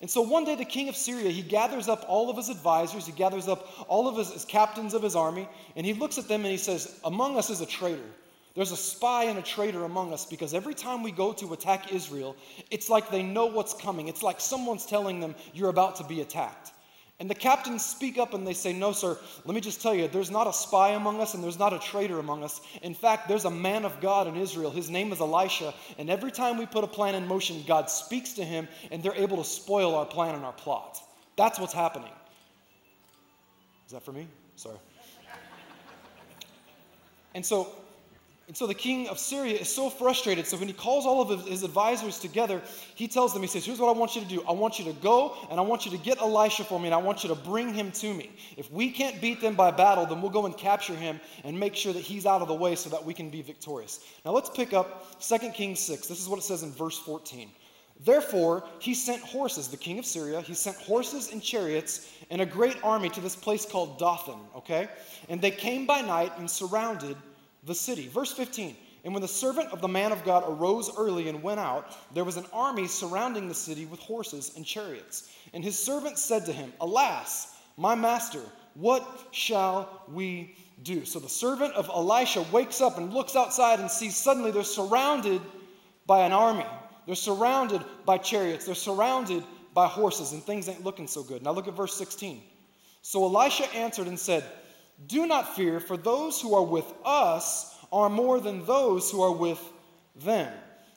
And 0.00 0.10
so 0.10 0.20
one 0.20 0.44
day 0.44 0.54
the 0.54 0.64
king 0.64 0.88
of 0.88 0.96
Syria, 0.96 1.30
he 1.30 1.42
gathers 1.42 1.88
up 1.88 2.04
all 2.08 2.28
of 2.28 2.36
his 2.36 2.48
advisors, 2.48 3.06
he 3.06 3.12
gathers 3.12 3.48
up 3.48 3.66
all 3.88 4.08
of 4.08 4.16
his, 4.16 4.32
his 4.32 4.44
captains 4.44 4.92
of 4.92 5.02
his 5.02 5.16
army, 5.16 5.48
and 5.74 5.86
he 5.86 5.94
looks 5.94 6.18
at 6.18 6.28
them 6.28 6.42
and 6.42 6.50
he 6.50 6.58
says, 6.58 7.00
Among 7.04 7.38
us 7.38 7.48
is 7.48 7.60
a 7.60 7.66
traitor. 7.66 8.02
There's 8.54 8.72
a 8.72 8.76
spy 8.76 9.24
and 9.24 9.38
a 9.38 9.42
traitor 9.42 9.84
among 9.84 10.14
us 10.14 10.24
because 10.24 10.54
every 10.54 10.74
time 10.74 11.02
we 11.02 11.12
go 11.12 11.32
to 11.34 11.52
attack 11.52 11.92
Israel, 11.92 12.36
it's 12.70 12.88
like 12.88 13.10
they 13.10 13.22
know 13.22 13.46
what's 13.46 13.74
coming. 13.74 14.08
It's 14.08 14.22
like 14.22 14.40
someone's 14.40 14.86
telling 14.86 15.20
them, 15.20 15.34
You're 15.54 15.68
about 15.70 15.96
to 15.96 16.04
be 16.04 16.20
attacked. 16.20 16.72
And 17.18 17.30
the 17.30 17.34
captains 17.34 17.82
speak 17.82 18.18
up 18.18 18.34
and 18.34 18.46
they 18.46 18.52
say, 18.52 18.74
No, 18.74 18.92
sir, 18.92 19.16
let 19.46 19.54
me 19.54 19.60
just 19.62 19.80
tell 19.80 19.94
you, 19.94 20.06
there's 20.06 20.30
not 20.30 20.46
a 20.46 20.52
spy 20.52 20.90
among 20.90 21.20
us 21.20 21.32
and 21.32 21.42
there's 21.42 21.58
not 21.58 21.72
a 21.72 21.78
traitor 21.78 22.18
among 22.18 22.44
us. 22.44 22.60
In 22.82 22.94
fact, 22.94 23.26
there's 23.26 23.46
a 23.46 23.50
man 23.50 23.86
of 23.86 24.00
God 24.02 24.26
in 24.26 24.36
Israel. 24.36 24.70
His 24.70 24.90
name 24.90 25.12
is 25.12 25.20
Elisha. 25.20 25.72
And 25.98 26.10
every 26.10 26.30
time 26.30 26.58
we 26.58 26.66
put 26.66 26.84
a 26.84 26.86
plan 26.86 27.14
in 27.14 27.26
motion, 27.26 27.64
God 27.66 27.88
speaks 27.88 28.34
to 28.34 28.44
him 28.44 28.68
and 28.90 29.02
they're 29.02 29.14
able 29.14 29.38
to 29.38 29.44
spoil 29.44 29.94
our 29.94 30.04
plan 30.04 30.34
and 30.34 30.44
our 30.44 30.52
plot. 30.52 30.98
That's 31.36 31.58
what's 31.58 31.72
happening. 31.72 32.12
Is 33.86 33.92
that 33.92 34.02
for 34.02 34.12
me? 34.12 34.26
Sorry. 34.56 34.76
And 37.34 37.44
so 37.44 37.68
And 38.48 38.56
so 38.56 38.68
the 38.68 38.74
king 38.74 39.08
of 39.08 39.18
Syria 39.18 39.58
is 39.58 39.68
so 39.68 39.90
frustrated. 39.90 40.46
So 40.46 40.56
when 40.56 40.68
he 40.68 40.74
calls 40.74 41.04
all 41.04 41.20
of 41.20 41.46
his 41.46 41.64
advisors 41.64 42.20
together, 42.20 42.62
he 42.94 43.08
tells 43.08 43.32
them, 43.32 43.42
he 43.42 43.48
says, 43.48 43.64
Here's 43.64 43.80
what 43.80 43.88
I 43.88 43.98
want 43.98 44.14
you 44.14 44.22
to 44.22 44.28
do. 44.28 44.44
I 44.48 44.52
want 44.52 44.78
you 44.78 44.84
to 44.84 44.92
go 45.00 45.36
and 45.50 45.58
I 45.58 45.64
want 45.64 45.84
you 45.84 45.90
to 45.90 45.98
get 45.98 46.18
Elisha 46.18 46.62
for 46.62 46.78
me 46.78 46.86
and 46.86 46.94
I 46.94 46.98
want 46.98 47.24
you 47.24 47.28
to 47.30 47.34
bring 47.34 47.74
him 47.74 47.90
to 47.92 48.14
me. 48.14 48.30
If 48.56 48.70
we 48.70 48.90
can't 48.90 49.20
beat 49.20 49.40
them 49.40 49.56
by 49.56 49.72
battle, 49.72 50.06
then 50.06 50.22
we'll 50.22 50.30
go 50.30 50.46
and 50.46 50.56
capture 50.56 50.94
him 50.94 51.20
and 51.42 51.58
make 51.58 51.74
sure 51.74 51.92
that 51.92 52.02
he's 52.02 52.24
out 52.24 52.40
of 52.40 52.46
the 52.46 52.54
way 52.54 52.76
so 52.76 52.88
that 52.90 53.04
we 53.04 53.14
can 53.14 53.30
be 53.30 53.42
victorious. 53.42 54.04
Now 54.24 54.30
let's 54.30 54.50
pick 54.50 54.72
up 54.72 55.20
2 55.20 55.38
Kings 55.50 55.80
6. 55.80 56.06
This 56.06 56.20
is 56.20 56.28
what 56.28 56.38
it 56.38 56.42
says 56.42 56.62
in 56.62 56.70
verse 56.70 56.98
14. 56.98 57.50
Therefore, 58.04 58.62
he 58.78 58.94
sent 58.94 59.22
horses, 59.22 59.68
the 59.68 59.76
king 59.76 59.98
of 59.98 60.04
Syria, 60.04 60.40
he 60.40 60.54
sent 60.54 60.76
horses 60.76 61.32
and 61.32 61.42
chariots 61.42 62.12
and 62.30 62.42
a 62.42 62.46
great 62.46 62.76
army 62.84 63.08
to 63.08 63.20
this 63.20 63.34
place 63.34 63.64
called 63.64 63.98
Dothan, 63.98 64.38
okay? 64.54 64.88
And 65.28 65.40
they 65.40 65.50
came 65.50 65.86
by 65.86 66.02
night 66.02 66.32
and 66.38 66.48
surrounded 66.48 67.16
the 67.66 67.74
city. 67.74 68.08
Verse 68.08 68.32
15 68.32 68.76
And 69.04 69.12
when 69.12 69.22
the 69.22 69.28
servant 69.28 69.70
of 69.72 69.80
the 69.80 69.88
man 69.88 70.12
of 70.12 70.24
God 70.24 70.44
arose 70.46 70.90
early 70.96 71.28
and 71.28 71.42
went 71.42 71.60
out, 71.60 71.96
there 72.14 72.24
was 72.24 72.36
an 72.36 72.46
army 72.52 72.86
surrounding 72.86 73.48
the 73.48 73.54
city 73.54 73.86
with 73.86 74.00
horses 74.00 74.52
and 74.56 74.64
chariots. 74.64 75.30
And 75.52 75.62
his 75.62 75.78
servant 75.78 76.18
said 76.18 76.46
to 76.46 76.52
him, 76.52 76.72
Alas, 76.80 77.54
my 77.76 77.94
master, 77.94 78.42
what 78.74 79.06
shall 79.32 80.02
we 80.12 80.56
do? 80.82 81.04
So 81.04 81.18
the 81.18 81.28
servant 81.28 81.74
of 81.74 81.88
Elisha 81.88 82.44
wakes 82.52 82.80
up 82.80 82.98
and 82.98 83.12
looks 83.12 83.36
outside 83.36 83.80
and 83.80 83.90
sees 83.90 84.16
suddenly 84.16 84.50
they're 84.50 84.64
surrounded 84.64 85.40
by 86.06 86.24
an 86.24 86.32
army. 86.32 86.66
They're 87.06 87.14
surrounded 87.14 87.82
by 88.04 88.18
chariots. 88.18 88.66
They're 88.66 88.74
surrounded 88.74 89.44
by 89.74 89.86
horses, 89.86 90.32
and 90.32 90.42
things 90.42 90.68
ain't 90.68 90.84
looking 90.84 91.06
so 91.06 91.22
good. 91.22 91.42
Now 91.42 91.52
look 91.52 91.68
at 91.68 91.74
verse 91.74 91.94
16. 91.94 92.42
So 93.02 93.24
Elisha 93.24 93.72
answered 93.74 94.08
and 94.08 94.18
said, 94.18 94.42
do 95.06 95.26
not 95.26 95.54
fear, 95.54 95.80
for 95.80 95.96
those 95.96 96.40
who 96.40 96.54
are 96.54 96.64
with 96.64 96.90
us 97.04 97.76
are 97.92 98.08
more 98.08 98.40
than 98.40 98.64
those 98.64 99.10
who 99.10 99.22
are 99.22 99.32
with 99.32 99.60
them. 100.24 100.52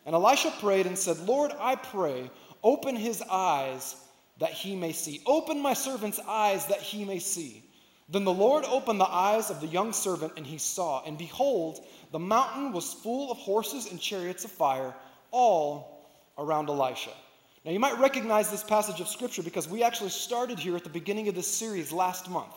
And 0.06 0.16
Elisha 0.16 0.52
prayed 0.60 0.88
and 0.88 0.98
said, 0.98 1.20
Lord, 1.20 1.52
I 1.60 1.76
pray, 1.76 2.32
open 2.64 2.96
his 2.96 3.22
eyes 3.22 3.96
that 4.40 4.52
he 4.52 4.76
may 4.76 4.94
see. 4.94 5.22
Open 5.26 5.60
my 5.60 5.74
servant's 5.74 6.20
eyes 6.28 6.66
that 6.68 6.80
he 6.80 7.04
may 7.04 7.20
see. 7.20 7.64
Then 8.08 8.24
the 8.24 8.34
Lord 8.34 8.66
opened 8.66 9.00
the 9.00 9.06
eyes 9.06 9.52
of 9.52 9.62
the 9.62 9.68
young 9.68 9.94
servant, 9.94 10.34
and 10.38 10.48
he 10.48 10.58
saw. 10.58 11.04
And 11.04 11.18
behold, 11.18 11.86
the 12.12 12.20
mountain 12.20 12.72
was 12.72 12.94
full 12.94 13.32
of 13.32 13.38
horses 13.38 13.92
and 13.92 14.00
chariots 14.00 14.46
of 14.46 14.52
fire, 14.52 14.96
all 15.32 16.08
around 16.38 16.70
Elisha. 16.70 17.12
Now, 17.66 17.72
you 17.72 17.80
might 17.80 18.00
recognize 18.00 18.50
this 18.50 18.64
passage 18.64 19.02
of 19.02 19.08
Scripture 19.08 19.44
because 19.44 19.68
we 19.68 19.84
actually 19.84 20.12
started 20.12 20.60
here 20.60 20.78
at 20.78 20.84
the 20.84 20.90
beginning 20.90 21.28
of 21.28 21.36
this 21.36 21.48
series 21.48 21.92
last 21.92 22.30
month. 22.30 22.54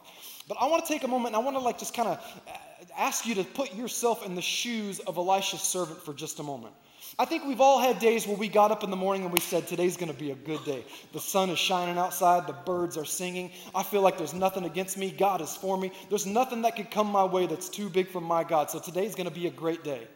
But 0.46 0.58
I 0.60 0.66
want 0.66 0.84
to 0.84 0.92
take 0.92 1.02
a 1.02 1.08
moment 1.08 1.34
and 1.34 1.42
I 1.42 1.44
want 1.44 1.56
to 1.56 1.62
like 1.62 1.78
just 1.78 1.94
kind 1.94 2.08
of 2.08 2.42
uh, 2.46 2.52
ask 2.96 3.26
you 3.26 3.34
to 3.36 3.44
put 3.44 3.74
yourself 3.74 4.24
in 4.24 4.34
the 4.34 4.42
shoes 4.42 5.00
of 5.00 5.16
Elisha's 5.16 5.60
servant 5.60 6.00
for 6.02 6.14
just 6.14 6.38
a 6.38 6.42
moment. 6.42 6.74
I 7.18 7.24
think 7.24 7.44
we've 7.44 7.60
all 7.60 7.78
had 7.78 7.98
days 7.98 8.26
where 8.26 8.36
we 8.36 8.48
got 8.48 8.70
up 8.70 8.84
in 8.84 8.90
the 8.90 8.96
morning 8.96 9.24
and 9.24 9.32
we 9.32 9.40
said, 9.40 9.66
Today's 9.66 9.96
going 9.96 10.10
to 10.10 10.18
be 10.18 10.30
a 10.30 10.34
good 10.34 10.64
day. 10.64 10.84
The 11.12 11.20
sun 11.20 11.50
is 11.50 11.58
shining 11.58 11.98
outside, 11.98 12.46
the 12.46 12.54
birds 12.54 12.96
are 12.96 13.04
singing. 13.04 13.50
I 13.74 13.82
feel 13.82 14.00
like 14.02 14.16
there's 14.16 14.34
nothing 14.34 14.64
against 14.64 14.96
me. 14.96 15.10
God 15.10 15.40
is 15.40 15.54
for 15.54 15.76
me. 15.76 15.92
There's 16.08 16.26
nothing 16.26 16.62
that 16.62 16.76
could 16.76 16.90
come 16.90 17.08
my 17.08 17.24
way 17.24 17.46
that's 17.46 17.68
too 17.68 17.90
big 17.90 18.08
for 18.08 18.20
my 18.20 18.44
God. 18.44 18.70
So 18.70 18.78
today's 18.78 19.14
going 19.14 19.28
to 19.28 19.34
be 19.34 19.46
a 19.46 19.50
great 19.50 19.84
day. 19.84 20.06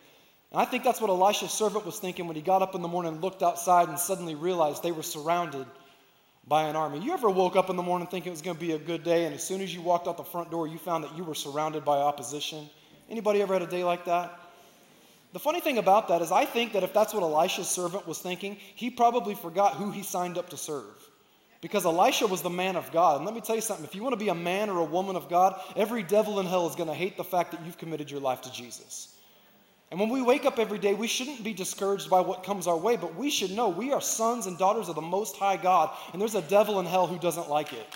And 0.56 0.62
I 0.62 0.64
think 0.64 0.84
that's 0.84 1.02
what 1.02 1.10
Elisha's 1.10 1.50
servant 1.50 1.84
was 1.84 1.98
thinking 1.98 2.26
when 2.26 2.34
he 2.34 2.40
got 2.40 2.62
up 2.62 2.74
in 2.74 2.80
the 2.80 2.88
morning 2.88 3.12
and 3.12 3.22
looked 3.22 3.42
outside 3.42 3.90
and 3.90 3.98
suddenly 3.98 4.34
realized 4.34 4.82
they 4.82 4.90
were 4.90 5.02
surrounded 5.02 5.66
by 6.48 6.62
an 6.62 6.76
army. 6.76 6.98
You 6.98 7.12
ever 7.12 7.28
woke 7.28 7.56
up 7.56 7.68
in 7.68 7.76
the 7.76 7.82
morning 7.82 8.08
thinking 8.08 8.30
it 8.30 8.30
was 8.30 8.40
going 8.40 8.56
to 8.56 8.60
be 8.60 8.72
a 8.72 8.78
good 8.78 9.04
day, 9.04 9.26
and 9.26 9.34
as 9.34 9.44
soon 9.44 9.60
as 9.60 9.74
you 9.74 9.82
walked 9.82 10.08
out 10.08 10.16
the 10.16 10.24
front 10.24 10.50
door, 10.50 10.66
you 10.66 10.78
found 10.78 11.04
that 11.04 11.14
you 11.14 11.24
were 11.24 11.34
surrounded 11.34 11.84
by 11.84 11.98
opposition? 11.98 12.70
Anybody 13.10 13.42
ever 13.42 13.52
had 13.52 13.60
a 13.60 13.66
day 13.66 13.84
like 13.84 14.06
that? 14.06 14.32
The 15.34 15.38
funny 15.38 15.60
thing 15.60 15.76
about 15.76 16.08
that 16.08 16.22
is, 16.22 16.32
I 16.32 16.46
think 16.46 16.72
that 16.72 16.82
if 16.82 16.94
that's 16.94 17.12
what 17.12 17.22
Elisha's 17.22 17.68
servant 17.68 18.08
was 18.08 18.20
thinking, 18.20 18.56
he 18.76 18.88
probably 18.88 19.34
forgot 19.34 19.74
who 19.74 19.90
he 19.90 20.02
signed 20.02 20.38
up 20.38 20.48
to 20.48 20.56
serve. 20.56 21.10
Because 21.60 21.84
Elisha 21.84 22.28
was 22.28 22.40
the 22.40 22.48
man 22.48 22.76
of 22.76 22.90
God. 22.92 23.16
And 23.16 23.26
let 23.26 23.34
me 23.34 23.42
tell 23.42 23.56
you 23.56 23.60
something 23.60 23.84
if 23.84 23.94
you 23.94 24.02
want 24.02 24.14
to 24.14 24.24
be 24.24 24.30
a 24.30 24.34
man 24.34 24.70
or 24.70 24.78
a 24.78 24.84
woman 24.84 25.16
of 25.16 25.28
God, 25.28 25.60
every 25.76 26.02
devil 26.02 26.40
in 26.40 26.46
hell 26.46 26.66
is 26.66 26.76
going 26.76 26.88
to 26.88 26.94
hate 26.94 27.18
the 27.18 27.24
fact 27.24 27.52
that 27.52 27.60
you've 27.66 27.76
committed 27.76 28.10
your 28.10 28.20
life 28.20 28.40
to 28.40 28.50
Jesus. 28.50 29.12
And 29.90 30.00
when 30.00 30.08
we 30.08 30.20
wake 30.20 30.44
up 30.44 30.58
every 30.58 30.78
day, 30.78 30.94
we 30.94 31.06
shouldn't 31.06 31.44
be 31.44 31.52
discouraged 31.52 32.10
by 32.10 32.20
what 32.20 32.42
comes 32.42 32.66
our 32.66 32.76
way, 32.76 32.96
but 32.96 33.14
we 33.14 33.30
should 33.30 33.52
know 33.52 33.68
we 33.68 33.92
are 33.92 34.00
sons 34.00 34.46
and 34.46 34.58
daughters 34.58 34.88
of 34.88 34.96
the 34.96 35.00
Most 35.00 35.36
High 35.36 35.56
God, 35.56 35.90
and 36.12 36.20
there's 36.20 36.34
a 36.34 36.42
devil 36.42 36.80
in 36.80 36.86
hell 36.86 37.06
who 37.06 37.18
doesn't 37.18 37.48
like 37.48 37.72
it. 37.72 37.86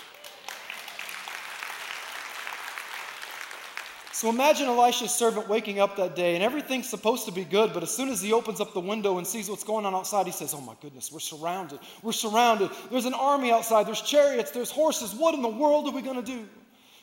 So 4.13 4.29
imagine 4.29 4.67
Elisha's 4.67 5.11
servant 5.11 5.49
waking 5.49 5.79
up 5.79 5.97
that 5.97 6.15
day, 6.15 6.35
and 6.35 6.43
everything's 6.43 6.87
supposed 6.87 7.25
to 7.25 7.31
be 7.31 7.43
good, 7.43 7.73
but 7.73 7.81
as 7.81 7.89
soon 7.89 8.07
as 8.07 8.21
he 8.21 8.31
opens 8.31 8.61
up 8.61 8.71
the 8.71 8.79
window 8.79 9.17
and 9.17 9.25
sees 9.25 9.49
what's 9.49 9.63
going 9.63 9.83
on 9.83 9.95
outside, 9.95 10.27
he 10.27 10.31
says, 10.31 10.53
Oh 10.53 10.61
my 10.61 10.75
goodness, 10.79 11.11
we're 11.11 11.19
surrounded. 11.19 11.79
We're 12.03 12.11
surrounded. 12.11 12.69
There's 12.91 13.05
an 13.05 13.15
army 13.15 13.51
outside, 13.51 13.87
there's 13.87 14.01
chariots, 14.01 14.51
there's 14.51 14.69
horses. 14.69 15.15
What 15.15 15.33
in 15.33 15.41
the 15.41 15.49
world 15.49 15.87
are 15.87 15.91
we 15.91 16.03
going 16.03 16.23
to 16.23 16.25
do? 16.25 16.47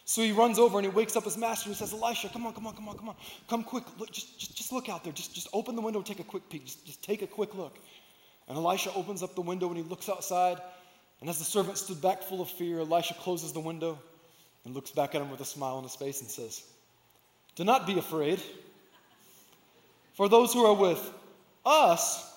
So 0.08 0.22
he 0.22 0.32
runs 0.32 0.58
over 0.58 0.78
and 0.78 0.86
he 0.86 0.90
wakes 0.90 1.16
up 1.16 1.24
his 1.24 1.36
master 1.36 1.68
and 1.68 1.76
he 1.76 1.78
says, 1.78 1.92
Elisha, 1.92 2.30
come 2.30 2.46
on, 2.46 2.54
come 2.54 2.66
on, 2.66 2.74
come 2.74 2.88
on, 2.88 2.96
come 2.96 3.08
on. 3.10 3.16
Come 3.46 3.62
quick. 3.62 3.84
Look, 3.98 4.10
just, 4.10 4.38
just, 4.38 4.56
just 4.56 4.72
look 4.72 4.88
out 4.88 5.04
there. 5.04 5.12
Just, 5.12 5.34
just 5.34 5.48
open 5.52 5.76
the 5.76 5.82
window 5.82 5.98
and 5.98 6.06
take 6.06 6.18
a 6.18 6.24
quick 6.24 6.48
peek. 6.48 6.64
Just, 6.64 6.86
just 6.86 7.02
take 7.04 7.20
a 7.20 7.26
quick 7.26 7.54
look. 7.54 7.76
And 8.48 8.56
Elisha 8.56 8.90
opens 8.94 9.22
up 9.22 9.34
the 9.34 9.42
window 9.42 9.68
and 9.68 9.76
he 9.76 9.82
looks 9.82 10.08
outside. 10.08 10.56
And 11.20 11.28
as 11.28 11.36
the 11.36 11.44
servant 11.44 11.76
stood 11.76 12.00
back 12.00 12.22
full 12.22 12.40
of 12.40 12.48
fear, 12.48 12.80
Elisha 12.80 13.12
closes 13.20 13.52
the 13.52 13.60
window 13.60 13.98
and 14.64 14.74
looks 14.74 14.90
back 14.90 15.14
at 15.14 15.20
him 15.20 15.30
with 15.30 15.40
a 15.40 15.44
smile 15.44 15.74
on 15.74 15.82
his 15.82 15.94
face 15.94 16.22
and 16.22 16.30
says, 16.30 16.62
Do 17.54 17.64
not 17.64 17.86
be 17.86 17.98
afraid. 17.98 18.40
For 20.14 20.26
those 20.26 20.54
who 20.54 20.64
are 20.64 20.74
with 20.74 21.12
us 21.66 22.34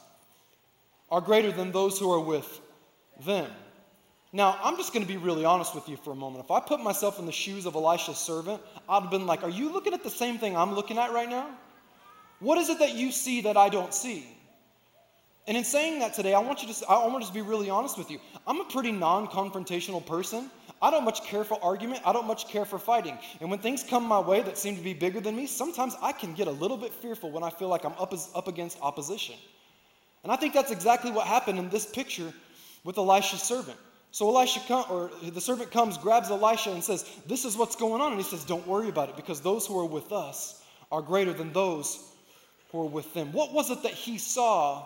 are 1.09 1.21
greater 1.21 1.53
than 1.53 1.71
those 1.71 1.97
who 1.97 2.11
are 2.11 2.19
with 2.19 2.59
them. 3.25 3.49
Now, 4.33 4.57
I'm 4.63 4.77
just 4.77 4.93
going 4.93 5.05
to 5.05 5.11
be 5.11 5.17
really 5.17 5.43
honest 5.43 5.75
with 5.75 5.89
you 5.89 5.97
for 5.97 6.11
a 6.11 6.15
moment. 6.15 6.45
If 6.45 6.51
I 6.51 6.61
put 6.61 6.81
myself 6.81 7.19
in 7.19 7.25
the 7.25 7.31
shoes 7.33 7.65
of 7.65 7.75
Elisha's 7.75 8.17
servant, 8.17 8.61
I'd 8.87 9.01
have 9.01 9.11
been 9.11 9.25
like, 9.25 9.43
Are 9.43 9.49
you 9.49 9.71
looking 9.71 9.93
at 9.93 10.03
the 10.03 10.09
same 10.09 10.37
thing 10.37 10.55
I'm 10.55 10.73
looking 10.73 10.97
at 10.97 11.11
right 11.11 11.29
now? 11.29 11.49
What 12.39 12.57
is 12.57 12.69
it 12.69 12.79
that 12.79 12.95
you 12.95 13.11
see 13.11 13.41
that 13.41 13.57
I 13.57 13.69
don't 13.69 13.93
see? 13.93 14.25
And 15.47 15.57
in 15.57 15.63
saying 15.63 15.99
that 15.99 16.13
today, 16.13 16.33
I 16.33 16.39
want 16.39 16.63
you 16.63 16.73
to 16.73 16.87
I 16.87 17.05
want 17.07 17.25
to 17.25 17.33
be 17.33 17.41
really 17.41 17.69
honest 17.69 17.97
with 17.97 18.09
you. 18.09 18.19
I'm 18.47 18.61
a 18.61 18.63
pretty 18.63 18.91
non-confrontational 18.91 20.05
person. 20.05 20.49
I 20.81 20.89
don't 20.89 21.03
much 21.03 21.23
care 21.23 21.43
for 21.43 21.61
argument. 21.63 22.01
I 22.05 22.13
don't 22.13 22.25
much 22.25 22.47
care 22.47 22.65
for 22.65 22.79
fighting. 22.79 23.17
And 23.39 23.49
when 23.49 23.59
things 23.59 23.83
come 23.83 24.03
my 24.03 24.19
way 24.19 24.41
that 24.41 24.57
seem 24.57 24.75
to 24.75 24.81
be 24.81 24.93
bigger 24.93 25.19
than 25.19 25.35
me, 25.35 25.45
sometimes 25.45 25.95
I 26.01 26.11
can 26.11 26.33
get 26.33 26.47
a 26.47 26.51
little 26.51 26.77
bit 26.77 26.91
fearful 26.93 27.31
when 27.31 27.43
I 27.43 27.49
feel 27.49 27.67
like 27.67 27.83
I'm 27.83 27.93
up, 27.99 28.13
up 28.33 28.47
against 28.47 28.79
opposition. 28.81 29.35
And 30.23 30.31
I 30.31 30.35
think 30.37 30.53
that's 30.53 30.71
exactly 30.71 31.11
what 31.11 31.27
happened 31.27 31.59
in 31.59 31.69
this 31.69 31.85
picture 31.85 32.33
with 32.83 32.97
Elisha's 32.97 33.43
servant. 33.43 33.77
So 34.11 34.27
Elisha 34.27 34.59
come, 34.67 34.85
or 34.89 35.09
the 35.23 35.39
servant 35.39 35.71
comes, 35.71 35.97
grabs 35.97 36.29
Elisha, 36.29 36.71
and 36.71 36.83
says, 36.83 37.05
"This 37.25 37.45
is 37.45 37.55
what's 37.55 37.75
going 37.75 38.01
on." 38.01 38.11
And 38.11 38.21
he 38.21 38.27
says, 38.27 38.43
"Don't 38.43 38.67
worry 38.67 38.89
about 38.89 39.09
it, 39.09 39.15
because 39.15 39.39
those 39.39 39.65
who 39.65 39.79
are 39.79 39.85
with 39.85 40.11
us 40.11 40.61
are 40.91 41.01
greater 41.01 41.31
than 41.31 41.53
those 41.53 41.97
who 42.71 42.81
are 42.81 42.89
with 42.89 43.13
them." 43.13 43.31
What 43.31 43.53
was 43.53 43.71
it 43.71 43.83
that 43.83 43.93
he 43.93 44.17
saw 44.17 44.83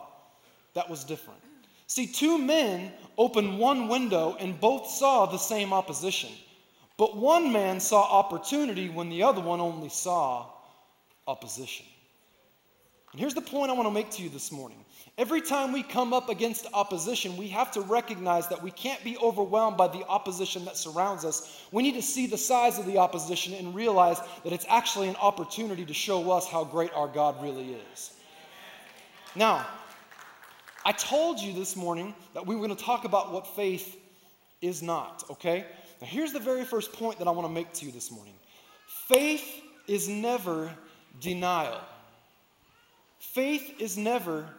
that 0.76 0.90
was 0.90 1.04
different? 1.04 1.42
See, 1.88 2.06
two 2.06 2.38
men 2.38 2.94
opened 3.18 3.58
one 3.58 3.88
window, 3.88 4.36
and 4.40 4.60
both 4.60 4.88
saw 4.88 5.26
the 5.26 5.40
same 5.40 5.74
opposition. 5.74 6.32
But 6.98 7.18
one 7.18 7.52
man 7.52 7.80
saw 7.80 8.04
opportunity 8.04 8.90
when 8.90 9.10
the 9.10 9.24
other 9.24 9.42
one 9.42 9.60
only 9.60 9.90
saw 9.90 10.46
opposition. 11.28 11.88
And 13.12 13.20
here's 13.20 13.34
the 13.34 13.42
point 13.42 13.72
I 13.72 13.74
want 13.74 13.88
to 13.88 13.92
make 13.92 14.12
to 14.12 14.22
you 14.22 14.30
this 14.30 14.52
morning. 14.52 14.85
Every 15.18 15.40
time 15.40 15.72
we 15.72 15.82
come 15.82 16.12
up 16.12 16.28
against 16.28 16.68
opposition, 16.74 17.38
we 17.38 17.48
have 17.48 17.72
to 17.72 17.82
recognize 17.82 18.50
that 18.50 18.62
we 18.62 18.70
can't 18.70 19.02
be 19.02 19.18
overwhelmed 19.18 19.78
by 19.78 19.88
the 19.88 20.06
opposition 20.08 20.66
that 20.66 20.76
surrounds 20.76 21.24
us. 21.24 21.64
We 21.72 21.84
need 21.84 21.94
to 21.94 22.02
see 22.02 22.28
the 22.28 22.38
size 22.38 22.78
of 22.78 22.86
the 22.86 22.98
opposition 22.98 23.54
and 23.54 23.74
realize 23.74 24.20
that 24.44 24.52
it's 24.52 24.66
actually 24.68 25.08
an 25.08 25.16
opportunity 25.16 25.86
to 25.86 25.94
show 25.94 26.32
us 26.32 26.50
how 26.50 26.66
great 26.66 26.92
our 26.94 27.08
God 27.08 27.42
really 27.42 27.78
is. 27.94 28.12
Now, 29.36 29.66
I 30.84 30.92
told 30.92 31.40
you 31.40 31.54
this 31.54 31.78
morning 31.78 32.14
that 32.34 32.46
we 32.46 32.56
were 32.56 32.68
going 32.68 32.78
to 32.78 32.84
talk 32.84 33.06
about 33.06 33.32
what 33.32 33.48
faith 33.48 33.98
is 34.62 34.84
not, 34.84 35.24
okay? 35.32 35.66
Now, 36.02 36.08
here's 36.08 36.34
the 36.34 36.40
very 36.40 36.66
first 36.66 36.92
point 36.92 37.20
that 37.20 37.28
I 37.28 37.32
want 37.32 37.48
to 37.48 37.54
make 37.54 37.72
to 37.74 37.86
you 37.86 37.92
this 37.94 38.12
morning 38.12 38.34
faith 38.86 39.62
is 39.88 40.10
never 40.10 40.70
denial. 41.22 41.80
Faith 43.20 43.76
is 43.80 43.98
never 43.98 44.50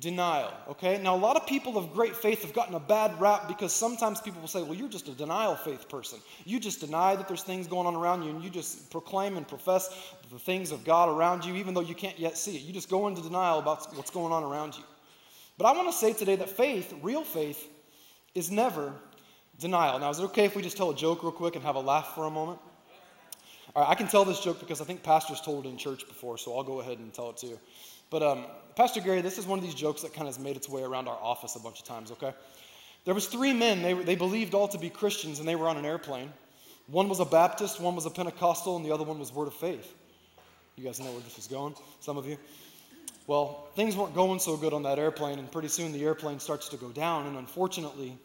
denial, 0.00 0.52
okay? 0.68 1.00
Now, 1.02 1.14
a 1.14 1.18
lot 1.18 1.36
of 1.36 1.46
people 1.46 1.78
of 1.78 1.92
great 1.92 2.14
faith 2.14 2.42
have 2.42 2.52
gotten 2.52 2.74
a 2.74 2.80
bad 2.80 3.18
rap 3.20 3.48
because 3.48 3.72
sometimes 3.72 4.20
people 4.20 4.40
will 4.40 4.48
say, 4.48 4.62
well, 4.62 4.74
you're 4.74 4.88
just 4.88 5.08
a 5.08 5.12
denial 5.12 5.56
faith 5.56 5.88
person. 5.88 6.18
You 6.44 6.60
just 6.60 6.80
deny 6.80 7.16
that 7.16 7.28
there's 7.28 7.42
things 7.42 7.66
going 7.66 7.86
on 7.86 7.94
around 7.94 8.22
you 8.22 8.30
and 8.30 8.44
you 8.44 8.50
just 8.50 8.90
proclaim 8.90 9.36
and 9.36 9.48
profess 9.48 10.14
the 10.30 10.38
things 10.38 10.70
of 10.70 10.84
God 10.84 11.08
around 11.08 11.44
you, 11.44 11.54
even 11.56 11.72
though 11.72 11.80
you 11.80 11.94
can't 11.94 12.18
yet 12.18 12.36
see 12.36 12.56
it. 12.56 12.62
You 12.62 12.72
just 12.72 12.90
go 12.90 13.08
into 13.08 13.22
denial 13.22 13.58
about 13.58 13.94
what's 13.96 14.10
going 14.10 14.32
on 14.32 14.44
around 14.44 14.76
you. 14.76 14.84
But 15.56 15.66
I 15.66 15.72
want 15.72 15.90
to 15.90 15.96
say 15.96 16.12
today 16.12 16.36
that 16.36 16.50
faith, 16.50 16.92
real 17.02 17.24
faith, 17.24 17.66
is 18.34 18.50
never 18.50 18.92
denial. 19.58 19.98
Now, 19.98 20.10
is 20.10 20.18
it 20.18 20.24
okay 20.24 20.44
if 20.44 20.54
we 20.54 20.62
just 20.62 20.76
tell 20.76 20.90
a 20.90 20.96
joke 20.96 21.22
real 21.22 21.32
quick 21.32 21.54
and 21.54 21.64
have 21.64 21.76
a 21.76 21.80
laugh 21.80 22.14
for 22.14 22.26
a 22.26 22.30
moment? 22.30 22.58
All 23.74 23.82
right, 23.82 23.90
I 23.90 23.94
can 23.94 24.08
tell 24.08 24.24
this 24.24 24.40
joke 24.40 24.60
because 24.60 24.80
I 24.80 24.84
think 24.84 25.02
pastors 25.02 25.40
told 25.40 25.66
it 25.66 25.70
in 25.70 25.76
church 25.76 26.06
before, 26.06 26.38
so 26.38 26.56
I'll 26.56 26.64
go 26.64 26.80
ahead 26.80 26.98
and 26.98 27.12
tell 27.12 27.30
it 27.30 27.38
too. 27.38 27.58
But 28.10 28.22
um, 28.22 28.46
Pastor 28.76 29.00
Gary, 29.00 29.20
this 29.20 29.38
is 29.38 29.46
one 29.46 29.58
of 29.58 29.64
these 29.64 29.74
jokes 29.74 30.02
that 30.02 30.12
kind 30.12 30.28
of 30.28 30.34
has 30.34 30.42
made 30.42 30.56
its 30.56 30.68
way 30.68 30.82
around 30.82 31.08
our 31.08 31.18
office 31.20 31.56
a 31.56 31.60
bunch 31.60 31.80
of 31.80 31.86
times, 31.86 32.10
okay? 32.12 32.32
There 33.04 33.14
was 33.14 33.26
three 33.26 33.52
men, 33.52 33.82
they, 33.82 33.92
they 33.94 34.16
believed 34.16 34.54
all 34.54 34.68
to 34.68 34.78
be 34.78 34.90
Christians, 34.90 35.38
and 35.38 35.48
they 35.48 35.56
were 35.56 35.68
on 35.68 35.76
an 35.76 35.84
airplane. 35.84 36.32
One 36.88 37.08
was 37.08 37.20
a 37.20 37.24
Baptist, 37.24 37.80
one 37.80 37.96
was 37.96 38.06
a 38.06 38.10
Pentecostal, 38.10 38.76
and 38.76 38.84
the 38.84 38.92
other 38.92 39.04
one 39.04 39.18
was 39.18 39.32
Word 39.32 39.48
of 39.48 39.54
Faith. 39.54 39.94
You 40.76 40.84
guys 40.84 41.00
know 41.00 41.10
where 41.10 41.20
this 41.20 41.38
is 41.38 41.46
going, 41.46 41.74
some 42.00 42.16
of 42.16 42.26
you. 42.26 42.36
Well, 43.26 43.66
things 43.74 43.96
weren't 43.96 44.14
going 44.14 44.38
so 44.38 44.56
good 44.56 44.72
on 44.72 44.84
that 44.84 44.98
airplane, 44.98 45.38
and 45.38 45.50
pretty 45.50 45.68
soon 45.68 45.92
the 45.92 46.04
airplane 46.04 46.38
starts 46.38 46.68
to 46.68 46.76
go 46.76 46.90
down, 46.90 47.26
and 47.26 47.36
unfortunately, 47.36 48.16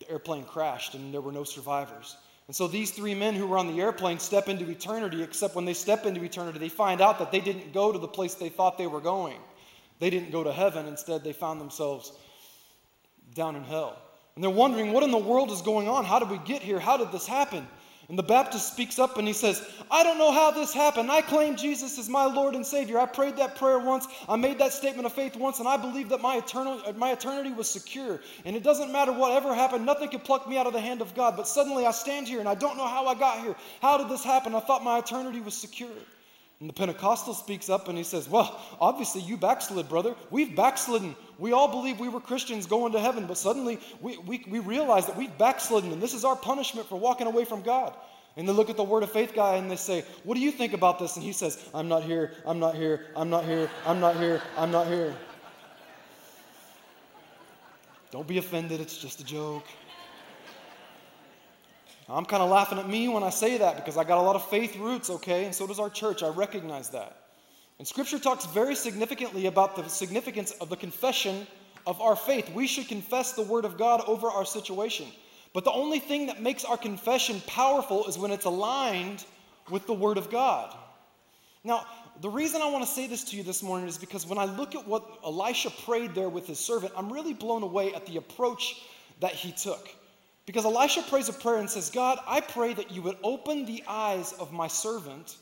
the 0.00 0.10
airplane 0.10 0.44
crashed, 0.44 0.94
and 0.94 1.14
there 1.14 1.20
were 1.20 1.32
no 1.32 1.44
survivors. 1.44 2.16
And 2.50 2.56
so 2.56 2.66
these 2.66 2.90
three 2.90 3.14
men 3.14 3.36
who 3.36 3.46
were 3.46 3.58
on 3.58 3.68
the 3.68 3.80
airplane 3.80 4.18
step 4.18 4.48
into 4.48 4.68
eternity, 4.68 5.22
except 5.22 5.54
when 5.54 5.64
they 5.64 5.72
step 5.72 6.04
into 6.04 6.20
eternity, 6.24 6.58
they 6.58 6.68
find 6.68 7.00
out 7.00 7.20
that 7.20 7.30
they 7.30 7.38
didn't 7.38 7.72
go 7.72 7.92
to 7.92 7.98
the 8.00 8.08
place 8.08 8.34
they 8.34 8.48
thought 8.48 8.76
they 8.76 8.88
were 8.88 9.00
going. 9.00 9.38
They 10.00 10.10
didn't 10.10 10.32
go 10.32 10.42
to 10.42 10.52
heaven. 10.52 10.88
Instead, 10.88 11.22
they 11.22 11.32
found 11.32 11.60
themselves 11.60 12.10
down 13.36 13.54
in 13.54 13.62
hell. 13.62 13.96
And 14.34 14.42
they're 14.42 14.50
wondering, 14.50 14.92
what 14.92 15.04
in 15.04 15.12
the 15.12 15.16
world 15.16 15.52
is 15.52 15.62
going 15.62 15.86
on? 15.86 16.04
How 16.04 16.18
did 16.18 16.28
we 16.28 16.38
get 16.38 16.60
here? 16.60 16.80
How 16.80 16.96
did 16.96 17.12
this 17.12 17.24
happen? 17.24 17.68
And 18.10 18.18
the 18.18 18.24
Baptist 18.24 18.72
speaks 18.72 18.98
up 18.98 19.18
and 19.18 19.28
he 19.28 19.32
says, 19.32 19.64
I 19.88 20.02
don't 20.02 20.18
know 20.18 20.32
how 20.32 20.50
this 20.50 20.74
happened. 20.74 21.12
I 21.12 21.22
claim 21.22 21.54
Jesus 21.54 21.96
as 21.96 22.08
my 22.08 22.24
Lord 22.24 22.56
and 22.56 22.66
Savior. 22.66 22.98
I 22.98 23.06
prayed 23.06 23.36
that 23.36 23.54
prayer 23.54 23.78
once. 23.78 24.08
I 24.28 24.34
made 24.34 24.58
that 24.58 24.72
statement 24.72 25.06
of 25.06 25.12
faith 25.12 25.36
once, 25.36 25.60
and 25.60 25.68
I 25.68 25.76
believe 25.76 26.08
that 26.08 26.20
my, 26.20 26.38
eternal, 26.38 26.82
my 26.96 27.12
eternity 27.12 27.52
was 27.52 27.70
secure. 27.70 28.18
And 28.44 28.56
it 28.56 28.64
doesn't 28.64 28.90
matter 28.90 29.12
whatever 29.12 29.54
happened, 29.54 29.86
nothing 29.86 30.08
could 30.08 30.24
pluck 30.24 30.48
me 30.48 30.58
out 30.58 30.66
of 30.66 30.72
the 30.72 30.80
hand 30.80 31.00
of 31.00 31.14
God. 31.14 31.36
But 31.36 31.46
suddenly 31.46 31.86
I 31.86 31.92
stand 31.92 32.26
here 32.26 32.40
and 32.40 32.48
I 32.48 32.56
don't 32.56 32.76
know 32.76 32.88
how 32.88 33.06
I 33.06 33.14
got 33.14 33.44
here. 33.44 33.54
How 33.80 33.96
did 33.96 34.08
this 34.08 34.24
happen? 34.24 34.56
I 34.56 34.60
thought 34.60 34.82
my 34.82 34.98
eternity 34.98 35.40
was 35.40 35.54
secure. 35.54 35.88
And 36.60 36.68
the 36.68 36.74
Pentecostal 36.74 37.32
speaks 37.32 37.70
up 37.70 37.88
and 37.88 37.96
he 37.96 38.04
says, 38.04 38.28
Well, 38.28 38.60
obviously 38.80 39.22
you 39.22 39.38
backslid, 39.38 39.88
brother. 39.88 40.14
We've 40.30 40.54
backslidden. 40.54 41.16
We 41.38 41.52
all 41.52 41.68
believe 41.68 41.98
we 41.98 42.10
were 42.10 42.20
Christians 42.20 42.66
going 42.66 42.92
to 42.92 43.00
heaven, 43.00 43.26
but 43.26 43.38
suddenly 43.38 43.80
we, 44.02 44.18
we, 44.18 44.44
we 44.46 44.58
realize 44.58 45.06
that 45.06 45.16
we've 45.16 45.36
backslidden 45.38 45.90
and 45.90 46.02
this 46.02 46.12
is 46.12 46.24
our 46.24 46.36
punishment 46.36 46.86
for 46.86 46.96
walking 46.96 47.26
away 47.26 47.46
from 47.46 47.62
God. 47.62 47.94
And 48.36 48.46
they 48.46 48.52
look 48.52 48.70
at 48.70 48.76
the 48.76 48.84
Word 48.84 49.02
of 49.02 49.10
Faith 49.10 49.32
guy 49.34 49.56
and 49.56 49.70
they 49.70 49.76
say, 49.76 50.04
What 50.22 50.34
do 50.34 50.40
you 50.40 50.50
think 50.50 50.74
about 50.74 50.98
this? 50.98 51.16
And 51.16 51.24
he 51.24 51.32
says, 51.32 51.66
I'm 51.72 51.88
not 51.88 52.02
here, 52.02 52.32
I'm 52.46 52.58
not 52.58 52.74
here, 52.74 53.06
I'm 53.16 53.30
not 53.30 53.46
here, 53.46 53.70
I'm 53.86 53.98
not 53.98 54.16
here, 54.16 54.42
I'm 54.58 54.70
not 54.70 54.86
here. 54.86 55.16
Don't 58.10 58.26
be 58.26 58.38
offended, 58.38 58.80
it's 58.80 58.98
just 58.98 59.20
a 59.20 59.24
joke. 59.24 59.64
I'm 62.12 62.24
kind 62.24 62.42
of 62.42 62.50
laughing 62.50 62.78
at 62.78 62.88
me 62.88 63.08
when 63.08 63.22
I 63.22 63.30
say 63.30 63.58
that 63.58 63.76
because 63.76 63.96
I 63.96 64.04
got 64.04 64.18
a 64.18 64.22
lot 64.22 64.34
of 64.34 64.48
faith 64.48 64.76
roots, 64.76 65.10
okay? 65.10 65.44
And 65.44 65.54
so 65.54 65.66
does 65.66 65.78
our 65.78 65.90
church. 65.90 66.22
I 66.22 66.28
recognize 66.28 66.90
that. 66.90 67.16
And 67.78 67.86
Scripture 67.86 68.18
talks 68.18 68.46
very 68.46 68.74
significantly 68.74 69.46
about 69.46 69.76
the 69.76 69.88
significance 69.88 70.50
of 70.60 70.68
the 70.68 70.76
confession 70.76 71.46
of 71.86 72.00
our 72.00 72.16
faith. 72.16 72.52
We 72.52 72.66
should 72.66 72.88
confess 72.88 73.32
the 73.32 73.42
Word 73.42 73.64
of 73.64 73.78
God 73.78 74.02
over 74.06 74.28
our 74.28 74.44
situation. 74.44 75.06
But 75.52 75.64
the 75.64 75.72
only 75.72 75.98
thing 75.98 76.26
that 76.26 76.42
makes 76.42 76.64
our 76.64 76.76
confession 76.76 77.40
powerful 77.46 78.06
is 78.06 78.18
when 78.18 78.30
it's 78.32 78.44
aligned 78.44 79.24
with 79.70 79.86
the 79.86 79.94
Word 79.94 80.18
of 80.18 80.30
God. 80.30 80.76
Now, 81.64 81.86
the 82.20 82.28
reason 82.28 82.60
I 82.60 82.70
want 82.70 82.84
to 82.84 82.90
say 82.90 83.06
this 83.06 83.24
to 83.24 83.36
you 83.36 83.42
this 83.42 83.62
morning 83.62 83.88
is 83.88 83.98
because 83.98 84.26
when 84.26 84.38
I 84.38 84.44
look 84.44 84.74
at 84.74 84.86
what 84.86 85.04
Elisha 85.24 85.70
prayed 85.70 86.14
there 86.14 86.28
with 86.28 86.46
his 86.46 86.58
servant, 86.58 86.92
I'm 86.96 87.12
really 87.12 87.34
blown 87.34 87.62
away 87.62 87.94
at 87.94 88.04
the 88.06 88.16
approach 88.16 88.82
that 89.20 89.32
he 89.32 89.52
took. 89.52 89.88
Because 90.46 90.64
Elisha 90.64 91.02
prays 91.02 91.28
a 91.28 91.32
prayer 91.32 91.58
and 91.58 91.70
says, 91.70 91.90
God, 91.90 92.18
I 92.26 92.40
pray 92.40 92.74
that 92.74 92.90
you 92.90 93.02
would 93.02 93.16
open 93.22 93.66
the 93.66 93.84
eyes 93.86 94.32
of 94.32 94.52
my 94.52 94.68
servant 94.68 95.36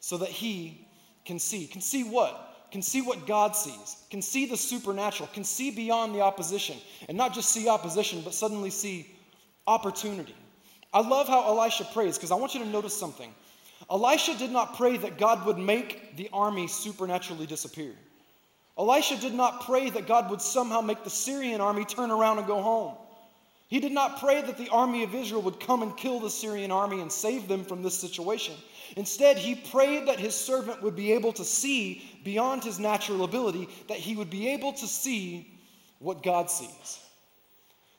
so 0.00 0.16
that 0.18 0.28
he 0.28 0.86
can 1.24 1.38
see. 1.38 1.66
Can 1.66 1.80
see 1.80 2.04
what? 2.04 2.68
Can 2.70 2.82
see 2.82 3.02
what 3.02 3.26
God 3.26 3.54
sees. 3.54 3.96
Can 4.10 4.22
see 4.22 4.46
the 4.46 4.56
supernatural. 4.56 5.28
Can 5.32 5.44
see 5.44 5.70
beyond 5.70 6.14
the 6.14 6.20
opposition. 6.20 6.76
And 7.08 7.16
not 7.16 7.34
just 7.34 7.50
see 7.50 7.68
opposition, 7.68 8.22
but 8.22 8.34
suddenly 8.34 8.70
see 8.70 9.14
opportunity. 9.66 10.34
I 10.92 11.00
love 11.00 11.28
how 11.28 11.46
Elisha 11.46 11.84
prays 11.92 12.16
because 12.16 12.30
I 12.30 12.36
want 12.36 12.54
you 12.54 12.60
to 12.60 12.66
notice 12.66 12.96
something. 12.96 13.34
Elisha 13.90 14.36
did 14.38 14.50
not 14.50 14.76
pray 14.76 14.96
that 14.96 15.18
God 15.18 15.44
would 15.46 15.58
make 15.58 16.16
the 16.16 16.30
army 16.32 16.68
supernaturally 16.68 17.46
disappear. 17.46 17.92
Elisha 18.78 19.16
did 19.20 19.34
not 19.34 19.64
pray 19.64 19.90
that 19.90 20.06
God 20.06 20.30
would 20.30 20.40
somehow 20.40 20.80
make 20.80 21.04
the 21.04 21.10
Syrian 21.10 21.60
army 21.60 21.84
turn 21.84 22.10
around 22.10 22.38
and 22.38 22.46
go 22.46 22.60
home. 22.60 22.96
He 23.74 23.80
did 23.80 23.90
not 23.90 24.20
pray 24.20 24.40
that 24.40 24.56
the 24.56 24.68
army 24.68 25.02
of 25.02 25.16
Israel 25.16 25.42
would 25.42 25.58
come 25.58 25.82
and 25.82 25.96
kill 25.96 26.20
the 26.20 26.30
Syrian 26.30 26.70
army 26.70 27.00
and 27.00 27.10
save 27.10 27.48
them 27.48 27.64
from 27.64 27.82
this 27.82 27.98
situation. 27.98 28.54
Instead, 28.96 29.36
he 29.36 29.56
prayed 29.56 30.06
that 30.06 30.20
his 30.20 30.32
servant 30.32 30.80
would 30.80 30.94
be 30.94 31.10
able 31.10 31.32
to 31.32 31.44
see 31.44 32.04
beyond 32.22 32.62
his 32.62 32.78
natural 32.78 33.24
ability, 33.24 33.68
that 33.88 33.96
he 33.96 34.14
would 34.14 34.30
be 34.30 34.46
able 34.46 34.72
to 34.74 34.86
see 34.86 35.58
what 35.98 36.22
God 36.22 36.48
sees. 36.52 37.00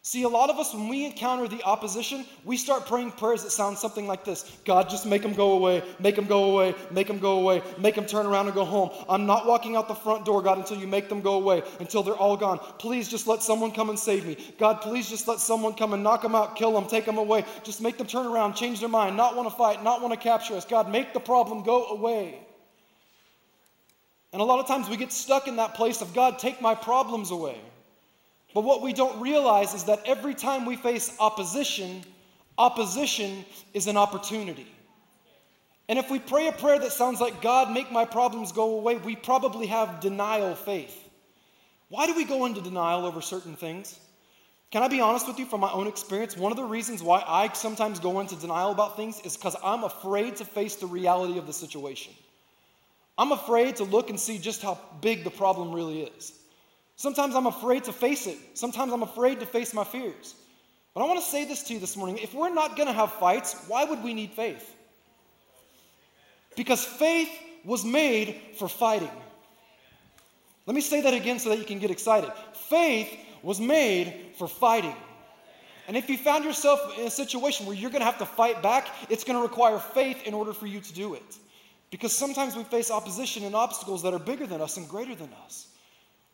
See, 0.05 0.21
a 0.21 0.29
lot 0.29 0.51
of 0.51 0.59
us, 0.59 0.71
when 0.71 0.87
we 0.87 1.03
encounter 1.03 1.47
the 1.47 1.63
opposition, 1.63 2.27
we 2.43 2.57
start 2.57 2.85
praying 2.85 3.13
prayers 3.13 3.41
that 3.41 3.49
sound 3.49 3.75
something 3.75 4.05
like 4.05 4.23
this 4.23 4.55
God, 4.63 4.87
just 4.87 5.07
make 5.07 5.23
them 5.23 5.33
go 5.33 5.53
away, 5.53 5.81
make 5.97 6.15
them 6.15 6.27
go 6.27 6.51
away, 6.51 6.75
make 6.91 7.07
them 7.07 7.17
go 7.17 7.39
away, 7.39 7.63
make 7.79 7.95
them 7.95 8.05
turn 8.05 8.27
around 8.27 8.45
and 8.45 8.53
go 8.53 8.65
home. 8.65 8.91
I'm 9.09 9.25
not 9.25 9.47
walking 9.47 9.75
out 9.75 9.87
the 9.87 9.95
front 9.95 10.23
door, 10.23 10.43
God, 10.43 10.59
until 10.59 10.77
you 10.77 10.85
make 10.85 11.09
them 11.09 11.21
go 11.21 11.33
away, 11.33 11.63
until 11.79 12.03
they're 12.03 12.13
all 12.13 12.37
gone. 12.37 12.59
Please 12.77 13.09
just 13.09 13.25
let 13.25 13.41
someone 13.41 13.71
come 13.71 13.89
and 13.89 13.97
save 13.97 14.27
me. 14.27 14.37
God, 14.59 14.79
please 14.79 15.09
just 15.09 15.27
let 15.27 15.39
someone 15.39 15.73
come 15.73 15.91
and 15.93 16.03
knock 16.03 16.21
them 16.21 16.35
out, 16.35 16.55
kill 16.55 16.71
them, 16.71 16.85
take 16.85 17.05
them 17.05 17.17
away. 17.17 17.43
Just 17.63 17.81
make 17.81 17.97
them 17.97 18.05
turn 18.05 18.27
around, 18.27 18.53
change 18.53 18.81
their 18.81 18.89
mind, 18.89 19.17
not 19.17 19.35
want 19.35 19.49
to 19.49 19.55
fight, 19.55 19.83
not 19.83 20.03
want 20.03 20.13
to 20.13 20.19
capture 20.19 20.53
us. 20.53 20.65
God, 20.65 20.87
make 20.87 21.15
the 21.15 21.19
problem 21.19 21.63
go 21.63 21.83
away. 21.87 22.45
And 24.33 24.39
a 24.39 24.45
lot 24.45 24.59
of 24.59 24.67
times 24.67 24.87
we 24.87 24.97
get 24.97 25.11
stuck 25.11 25.47
in 25.47 25.55
that 25.55 25.73
place 25.73 26.01
of 26.01 26.13
God, 26.13 26.37
take 26.37 26.61
my 26.61 26.75
problems 26.75 27.31
away. 27.31 27.59
But 28.55 28.63
what 28.63 28.81
we 28.81 28.93
don't 28.93 29.19
realize 29.19 29.73
is 29.73 29.83
that 29.83 30.01
every 30.05 30.33
time 30.33 30.65
we 30.65 30.77
face 30.77 31.13
opposition, 31.19 32.01
opposition 32.57 33.43
is 33.73 33.87
an 33.87 33.97
opportunity. 33.97 34.65
And 35.89 35.99
if 35.99 36.09
we 36.09 36.19
pray 36.19 36.47
a 36.47 36.53
prayer 36.53 36.79
that 36.79 36.93
sounds 36.93 37.19
like, 37.19 37.41
God, 37.41 37.69
make 37.69 37.91
my 37.91 38.05
problems 38.05 38.53
go 38.53 38.77
away, 38.77 38.95
we 38.95 39.17
probably 39.17 39.67
have 39.67 39.99
denial 39.99 40.55
faith. 40.55 40.97
Why 41.89 42.07
do 42.07 42.15
we 42.15 42.23
go 42.23 42.45
into 42.45 42.61
denial 42.61 43.05
over 43.05 43.19
certain 43.19 43.57
things? 43.57 43.99
Can 44.71 44.83
I 44.83 44.87
be 44.87 45.01
honest 45.01 45.27
with 45.27 45.37
you 45.37 45.45
from 45.45 45.59
my 45.59 45.71
own 45.71 45.85
experience? 45.85 46.37
One 46.37 46.53
of 46.53 46.57
the 46.57 46.63
reasons 46.63 47.03
why 47.03 47.25
I 47.27 47.51
sometimes 47.51 47.99
go 47.99 48.21
into 48.21 48.37
denial 48.37 48.71
about 48.71 48.95
things 48.95 49.19
is 49.25 49.35
because 49.35 49.57
I'm 49.65 49.83
afraid 49.83 50.37
to 50.37 50.45
face 50.45 50.77
the 50.77 50.87
reality 50.87 51.37
of 51.37 51.45
the 51.45 51.53
situation. 51.53 52.13
I'm 53.17 53.33
afraid 53.33 53.75
to 53.75 53.83
look 53.83 54.09
and 54.09 54.17
see 54.17 54.37
just 54.37 54.61
how 54.61 54.79
big 55.01 55.25
the 55.25 55.29
problem 55.29 55.73
really 55.73 56.03
is. 56.03 56.31
Sometimes 56.95 57.35
I'm 57.35 57.47
afraid 57.47 57.83
to 57.85 57.93
face 57.93 58.27
it. 58.27 58.37
Sometimes 58.53 58.93
I'm 58.93 59.03
afraid 59.03 59.39
to 59.41 59.45
face 59.45 59.73
my 59.73 59.83
fears. 59.83 60.35
But 60.93 61.03
I 61.03 61.07
want 61.07 61.19
to 61.19 61.25
say 61.25 61.43
this 61.43 61.63
to 61.63 61.73
you 61.73 61.79
this 61.79 61.97
morning. 61.97 62.17
If 62.19 62.33
we're 62.33 62.53
not 62.53 62.77
going 62.77 62.87
to 62.87 62.93
have 62.93 63.11
fights, 63.13 63.65
why 63.67 63.83
would 63.83 64.01
we 64.01 64.13
need 64.13 64.31
faith? 64.31 64.73
Because 66.55 66.85
faith 66.85 67.29
was 67.65 67.83
made 67.83 68.39
for 68.57 68.69
fighting. 68.69 69.11
Let 70.65 70.73
me 70.73 70.81
say 70.81 71.01
that 71.01 71.13
again 71.13 71.37
so 71.37 71.49
that 71.49 71.59
you 71.59 71.65
can 71.65 71.79
get 71.79 71.91
excited. 71.91 72.31
Faith 72.69 73.09
was 73.43 73.59
made 73.59 74.31
for 74.37 74.47
fighting. 74.47 74.95
And 75.87 75.95
if 75.95 76.09
you 76.09 76.17
found 76.17 76.45
yourself 76.45 76.79
in 76.97 77.05
a 77.05 77.11
situation 77.11 77.65
where 77.65 77.75
you're 77.75 77.91
going 77.91 78.01
to 78.01 78.05
have 78.05 78.17
to 78.19 78.25
fight 78.25 78.63
back, 78.63 78.87
it's 79.09 79.23
going 79.23 79.37
to 79.37 79.43
require 79.43 79.77
faith 79.77 80.23
in 80.25 80.33
order 80.33 80.53
for 80.53 80.65
you 80.65 80.79
to 80.79 80.93
do 80.93 81.13
it. 81.13 81.37
Because 81.91 82.11
sometimes 82.11 82.55
we 82.55 82.63
face 82.63 82.89
opposition 82.89 83.43
and 83.43 83.53
obstacles 83.53 84.01
that 84.03 84.13
are 84.13 84.19
bigger 84.19 84.47
than 84.47 84.61
us 84.61 84.77
and 84.77 84.89
greater 84.89 85.13
than 85.13 85.29
us. 85.45 85.67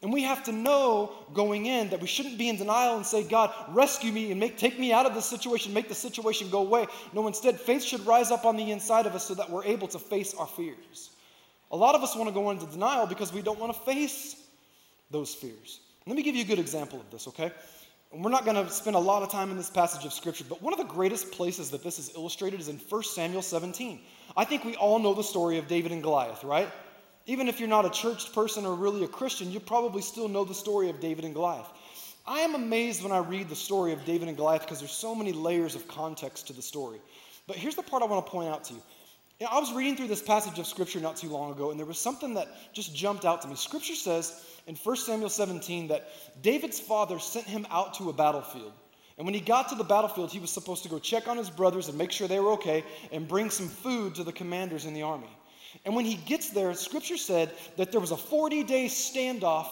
And 0.01 0.11
we 0.11 0.23
have 0.23 0.43
to 0.45 0.51
know 0.51 1.13
going 1.33 1.67
in 1.67 1.89
that 1.89 2.01
we 2.01 2.07
shouldn't 2.07 2.37
be 2.37 2.49
in 2.49 2.57
denial 2.57 2.95
and 2.95 3.05
say, 3.05 3.23
God, 3.23 3.53
rescue 3.69 4.11
me 4.11 4.31
and 4.31 4.39
make, 4.39 4.57
take 4.57 4.79
me 4.79 4.91
out 4.91 5.05
of 5.05 5.13
this 5.13 5.27
situation, 5.27 5.73
make 5.73 5.89
the 5.89 5.95
situation 5.95 6.49
go 6.49 6.61
away. 6.61 6.87
No, 7.13 7.27
instead, 7.27 7.59
faith 7.59 7.83
should 7.83 8.03
rise 8.07 8.31
up 8.31 8.43
on 8.43 8.57
the 8.57 8.71
inside 8.71 9.05
of 9.05 9.13
us 9.13 9.25
so 9.25 9.35
that 9.35 9.49
we're 9.49 9.63
able 9.63 9.87
to 9.89 9.99
face 9.99 10.33
our 10.33 10.47
fears. 10.47 11.11
A 11.71 11.77
lot 11.77 11.93
of 11.93 12.01
us 12.01 12.15
want 12.15 12.29
to 12.29 12.33
go 12.33 12.49
into 12.49 12.65
denial 12.65 13.05
because 13.05 13.31
we 13.31 13.43
don't 13.43 13.59
want 13.59 13.73
to 13.73 13.79
face 13.81 14.35
those 15.11 15.35
fears. 15.35 15.81
Let 16.07 16.15
me 16.15 16.23
give 16.23 16.35
you 16.35 16.41
a 16.41 16.47
good 16.47 16.59
example 16.59 16.99
of 16.99 17.09
this, 17.11 17.27
okay? 17.27 17.51
And 18.11 18.23
we're 18.23 18.31
not 18.31 18.43
going 18.43 18.57
to 18.57 18.69
spend 18.71 18.95
a 18.95 18.99
lot 18.99 19.21
of 19.21 19.29
time 19.29 19.51
in 19.51 19.57
this 19.57 19.69
passage 19.69 20.03
of 20.03 20.13
Scripture, 20.13 20.45
but 20.49 20.61
one 20.63 20.73
of 20.73 20.79
the 20.79 20.85
greatest 20.85 21.31
places 21.31 21.69
that 21.69 21.83
this 21.83 21.99
is 21.99 22.11
illustrated 22.15 22.59
is 22.59 22.69
in 22.69 22.77
1 22.77 23.03
Samuel 23.03 23.43
17. 23.43 23.99
I 24.35 24.45
think 24.45 24.65
we 24.65 24.75
all 24.75 24.97
know 24.97 25.13
the 25.13 25.23
story 25.23 25.59
of 25.59 25.67
David 25.67 25.91
and 25.91 26.01
Goliath, 26.01 26.43
right? 26.43 26.69
Even 27.25 27.47
if 27.47 27.59
you're 27.59 27.69
not 27.69 27.85
a 27.85 27.89
church 27.89 28.33
person 28.33 28.65
or 28.65 28.75
really 28.75 29.03
a 29.03 29.07
Christian, 29.07 29.51
you 29.51 29.59
probably 29.59 30.01
still 30.01 30.27
know 30.27 30.43
the 30.43 30.53
story 30.53 30.89
of 30.89 30.99
David 30.99 31.23
and 31.23 31.33
Goliath. 31.33 31.67
I 32.25 32.39
am 32.41 32.55
amazed 32.55 33.03
when 33.03 33.11
I 33.11 33.19
read 33.19 33.49
the 33.49 33.55
story 33.55 33.93
of 33.93 34.05
David 34.05 34.27
and 34.27 34.37
Goliath 34.37 34.61
because 34.61 34.79
there's 34.79 34.91
so 34.91 35.15
many 35.15 35.31
layers 35.33 35.75
of 35.75 35.87
context 35.87 36.47
to 36.47 36.53
the 36.53 36.61
story. 36.61 36.99
But 37.47 37.55
here's 37.55 37.75
the 37.75 37.83
part 37.83 38.03
I 38.03 38.05
want 38.05 38.25
to 38.25 38.31
point 38.31 38.49
out 38.49 38.63
to 38.65 38.73
you. 38.73 38.81
you 39.39 39.45
know, 39.45 39.51
I 39.51 39.59
was 39.59 39.73
reading 39.73 39.95
through 39.95 40.07
this 40.07 40.21
passage 40.21 40.59
of 40.59 40.67
Scripture 40.67 40.99
not 40.99 41.17
too 41.17 41.29
long 41.29 41.51
ago, 41.51 41.71
and 41.71 41.79
there 41.79 41.87
was 41.87 41.99
something 41.99 42.35
that 42.35 42.47
just 42.73 42.95
jumped 42.95 43.25
out 43.25 43.41
to 43.41 43.47
me. 43.47 43.55
Scripture 43.55 43.95
says 43.95 44.45
in 44.67 44.75
1 44.75 44.95
Samuel 44.97 45.29
17 45.29 45.87
that 45.87 46.09
David's 46.41 46.79
father 46.79 47.19
sent 47.19 47.45
him 47.45 47.65
out 47.71 47.95
to 47.95 48.09
a 48.09 48.13
battlefield. 48.13 48.73
And 49.17 49.25
when 49.25 49.33
he 49.33 49.41
got 49.41 49.69
to 49.69 49.75
the 49.75 49.83
battlefield, 49.83 50.31
he 50.31 50.39
was 50.39 50.51
supposed 50.51 50.83
to 50.83 50.89
go 50.89 50.99
check 50.99 51.27
on 51.27 51.37
his 51.37 51.49
brothers 51.49 51.89
and 51.89 51.97
make 51.97 52.11
sure 52.11 52.27
they 52.27 52.39
were 52.39 52.51
okay 52.53 52.83
and 53.11 53.27
bring 53.27 53.49
some 53.49 53.67
food 53.67 54.15
to 54.15 54.23
the 54.23 54.31
commanders 54.31 54.85
in 54.85 54.93
the 54.93 55.01
army. 55.01 55.29
And 55.85 55.95
when 55.95 56.05
he 56.05 56.15
gets 56.15 56.49
there, 56.49 56.73
scripture 56.73 57.17
said 57.17 57.51
that 57.77 57.91
there 57.91 58.01
was 58.01 58.11
a 58.11 58.17
40 58.17 58.63
day 58.63 58.85
standoff 58.85 59.67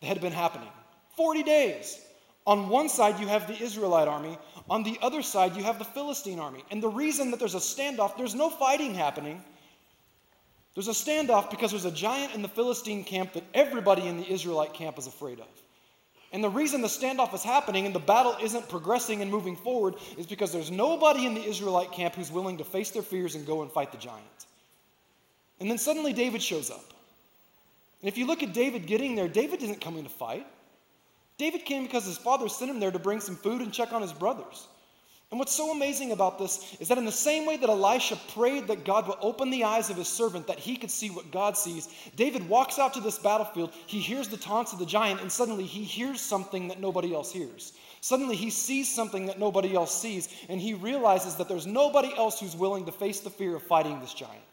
that 0.00 0.06
had 0.06 0.20
been 0.20 0.32
happening. 0.32 0.68
40 1.16 1.42
days. 1.42 2.00
On 2.46 2.68
one 2.68 2.88
side, 2.88 3.18
you 3.18 3.26
have 3.26 3.48
the 3.48 3.60
Israelite 3.60 4.06
army. 4.06 4.38
On 4.70 4.82
the 4.84 4.98
other 5.02 5.22
side, 5.22 5.56
you 5.56 5.64
have 5.64 5.78
the 5.78 5.84
Philistine 5.84 6.38
army. 6.38 6.64
And 6.70 6.82
the 6.82 6.88
reason 6.88 7.30
that 7.32 7.40
there's 7.40 7.56
a 7.56 7.58
standoff, 7.58 8.16
there's 8.16 8.34
no 8.34 8.50
fighting 8.50 8.94
happening. 8.94 9.42
There's 10.74 10.88
a 10.88 10.92
standoff 10.92 11.50
because 11.50 11.70
there's 11.70 11.86
a 11.86 11.90
giant 11.90 12.34
in 12.34 12.42
the 12.42 12.48
Philistine 12.48 13.02
camp 13.02 13.32
that 13.32 13.44
everybody 13.54 14.06
in 14.06 14.18
the 14.18 14.30
Israelite 14.30 14.74
camp 14.74 14.98
is 14.98 15.06
afraid 15.06 15.40
of. 15.40 15.48
And 16.32 16.44
the 16.44 16.50
reason 16.50 16.82
the 16.82 16.88
standoff 16.88 17.34
is 17.34 17.42
happening 17.42 17.86
and 17.86 17.94
the 17.94 18.00
battle 18.00 18.36
isn't 18.42 18.68
progressing 18.68 19.22
and 19.22 19.30
moving 19.30 19.56
forward 19.56 19.94
is 20.18 20.26
because 20.26 20.52
there's 20.52 20.70
nobody 20.70 21.24
in 21.24 21.34
the 21.34 21.42
Israelite 21.42 21.92
camp 21.92 22.14
who's 22.14 22.30
willing 22.30 22.58
to 22.58 22.64
face 22.64 22.90
their 22.90 23.02
fears 23.02 23.34
and 23.34 23.46
go 23.46 23.62
and 23.62 23.72
fight 23.72 23.90
the 23.90 23.98
giant. 23.98 24.46
And 25.60 25.70
then 25.70 25.78
suddenly 25.78 26.12
David 26.12 26.42
shows 26.42 26.70
up. 26.70 26.84
And 28.00 28.08
if 28.08 28.18
you 28.18 28.26
look 28.26 28.42
at 28.42 28.52
David 28.52 28.86
getting 28.86 29.14
there, 29.14 29.28
David 29.28 29.62
isn't 29.62 29.80
coming 29.80 30.04
to 30.04 30.10
fight. 30.10 30.46
David 31.38 31.64
came 31.64 31.84
because 31.84 32.04
his 32.04 32.18
father 32.18 32.48
sent 32.48 32.70
him 32.70 32.80
there 32.80 32.90
to 32.90 32.98
bring 32.98 33.20
some 33.20 33.36
food 33.36 33.60
and 33.60 33.72
check 33.72 33.92
on 33.92 34.02
his 34.02 34.12
brothers. 34.12 34.68
And 35.30 35.40
what's 35.40 35.52
so 35.52 35.72
amazing 35.72 36.12
about 36.12 36.38
this 36.38 36.76
is 36.78 36.86
that 36.86 36.98
in 36.98 37.04
the 37.04 37.10
same 37.10 37.46
way 37.46 37.56
that 37.56 37.68
Elisha 37.68 38.16
prayed 38.32 38.68
that 38.68 38.84
God 38.84 39.08
would 39.08 39.18
open 39.20 39.50
the 39.50 39.64
eyes 39.64 39.90
of 39.90 39.96
his 39.96 40.06
servant 40.06 40.46
that 40.46 40.60
he 40.60 40.76
could 40.76 40.90
see 40.90 41.10
what 41.10 41.32
God 41.32 41.56
sees, 41.56 41.88
David 42.14 42.48
walks 42.48 42.78
out 42.78 42.94
to 42.94 43.00
this 43.00 43.18
battlefield. 43.18 43.72
He 43.86 43.98
hears 43.98 44.28
the 44.28 44.36
taunts 44.36 44.72
of 44.72 44.78
the 44.78 44.86
giant, 44.86 45.20
and 45.20 45.30
suddenly 45.30 45.64
he 45.64 45.82
hears 45.82 46.20
something 46.20 46.68
that 46.68 46.80
nobody 46.80 47.12
else 47.12 47.32
hears. 47.32 47.72
Suddenly 48.00 48.36
he 48.36 48.50
sees 48.50 48.88
something 48.88 49.26
that 49.26 49.40
nobody 49.40 49.74
else 49.74 50.00
sees, 50.00 50.28
and 50.48 50.60
he 50.60 50.74
realizes 50.74 51.34
that 51.36 51.48
there's 51.48 51.66
nobody 51.66 52.16
else 52.16 52.38
who's 52.38 52.54
willing 52.54 52.86
to 52.86 52.92
face 52.92 53.18
the 53.18 53.30
fear 53.30 53.56
of 53.56 53.64
fighting 53.64 53.98
this 53.98 54.14
giant. 54.14 54.45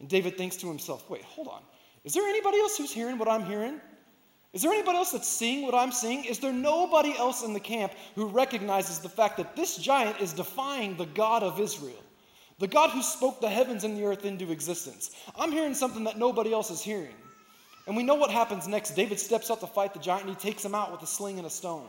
And 0.00 0.08
David 0.08 0.36
thinks 0.36 0.56
to 0.56 0.68
himself, 0.68 1.08
wait, 1.08 1.22
hold 1.22 1.48
on. 1.48 1.62
Is 2.04 2.14
there 2.14 2.24
anybody 2.24 2.58
else 2.58 2.76
who's 2.76 2.92
hearing 2.92 3.18
what 3.18 3.28
I'm 3.28 3.44
hearing? 3.44 3.80
Is 4.52 4.62
there 4.62 4.72
anybody 4.72 4.96
else 4.96 5.12
that's 5.12 5.28
seeing 5.28 5.66
what 5.66 5.74
I'm 5.74 5.92
seeing? 5.92 6.24
Is 6.24 6.38
there 6.38 6.52
nobody 6.52 7.14
else 7.18 7.44
in 7.44 7.52
the 7.52 7.60
camp 7.60 7.92
who 8.14 8.26
recognizes 8.26 9.00
the 9.00 9.08
fact 9.08 9.36
that 9.36 9.56
this 9.56 9.76
giant 9.76 10.20
is 10.20 10.32
defying 10.32 10.96
the 10.96 11.06
God 11.06 11.42
of 11.42 11.60
Israel? 11.60 12.02
The 12.58 12.66
God 12.66 12.90
who 12.90 13.02
spoke 13.02 13.40
the 13.40 13.50
heavens 13.50 13.84
and 13.84 13.96
the 13.96 14.04
earth 14.04 14.24
into 14.24 14.50
existence. 14.50 15.14
I'm 15.38 15.52
hearing 15.52 15.74
something 15.74 16.04
that 16.04 16.16
nobody 16.16 16.54
else 16.54 16.70
is 16.70 16.80
hearing. 16.80 17.14
And 17.86 17.96
we 17.96 18.02
know 18.02 18.14
what 18.14 18.30
happens 18.30 18.66
next. 18.66 18.92
David 18.92 19.20
steps 19.20 19.50
up 19.50 19.60
to 19.60 19.66
fight 19.66 19.92
the 19.92 20.00
giant 20.00 20.26
and 20.26 20.30
he 20.30 20.40
takes 20.40 20.64
him 20.64 20.74
out 20.74 20.90
with 20.90 21.02
a 21.02 21.06
sling 21.06 21.38
and 21.38 21.46
a 21.46 21.50
stone. 21.50 21.88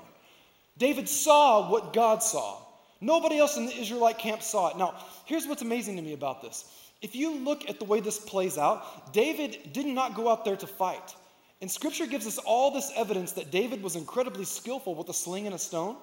David 0.78 1.08
saw 1.08 1.70
what 1.70 1.94
God 1.94 2.22
saw. 2.22 2.58
Nobody 3.00 3.38
else 3.38 3.58
in 3.58 3.66
the 3.68 3.78
Israelite 3.78 4.18
camp 4.18 4.42
saw 4.44 4.70
it. 4.70 4.78
Now, 4.78 4.96
here's 5.26 5.48
what's 5.48 5.62
amazing 5.62 5.96
to 5.96 6.02
me 6.02 6.14
about 6.14 6.42
this. 6.42 6.66
If 7.02 7.16
you 7.16 7.36
look 7.36 7.70
at 7.70 7.80
the 7.80 7.86
way 7.86 8.00
this 8.00 8.20
plays 8.20 8.58
out, 8.58 9.14
David 9.14 9.72
did 9.72 9.86
not 9.86 10.16
go 10.16 10.30
out 10.30 10.44
there 10.44 10.56
to 10.56 10.68
fight. 10.68 11.16
And 11.62 11.70
scripture 11.70 12.06
gives 12.06 12.28
us 12.28 12.38
all 12.38 12.72
this 12.72 12.92
evidence 12.96 13.32
that 13.34 13.52
David 13.52 13.82
was 13.82 13.96
incredibly 13.96 14.46
skillful 14.46 14.96
with 14.96 15.10
a 15.10 15.14
sling 15.14 15.46
and 15.46 15.56
a 15.56 15.60
stone. 15.60 15.96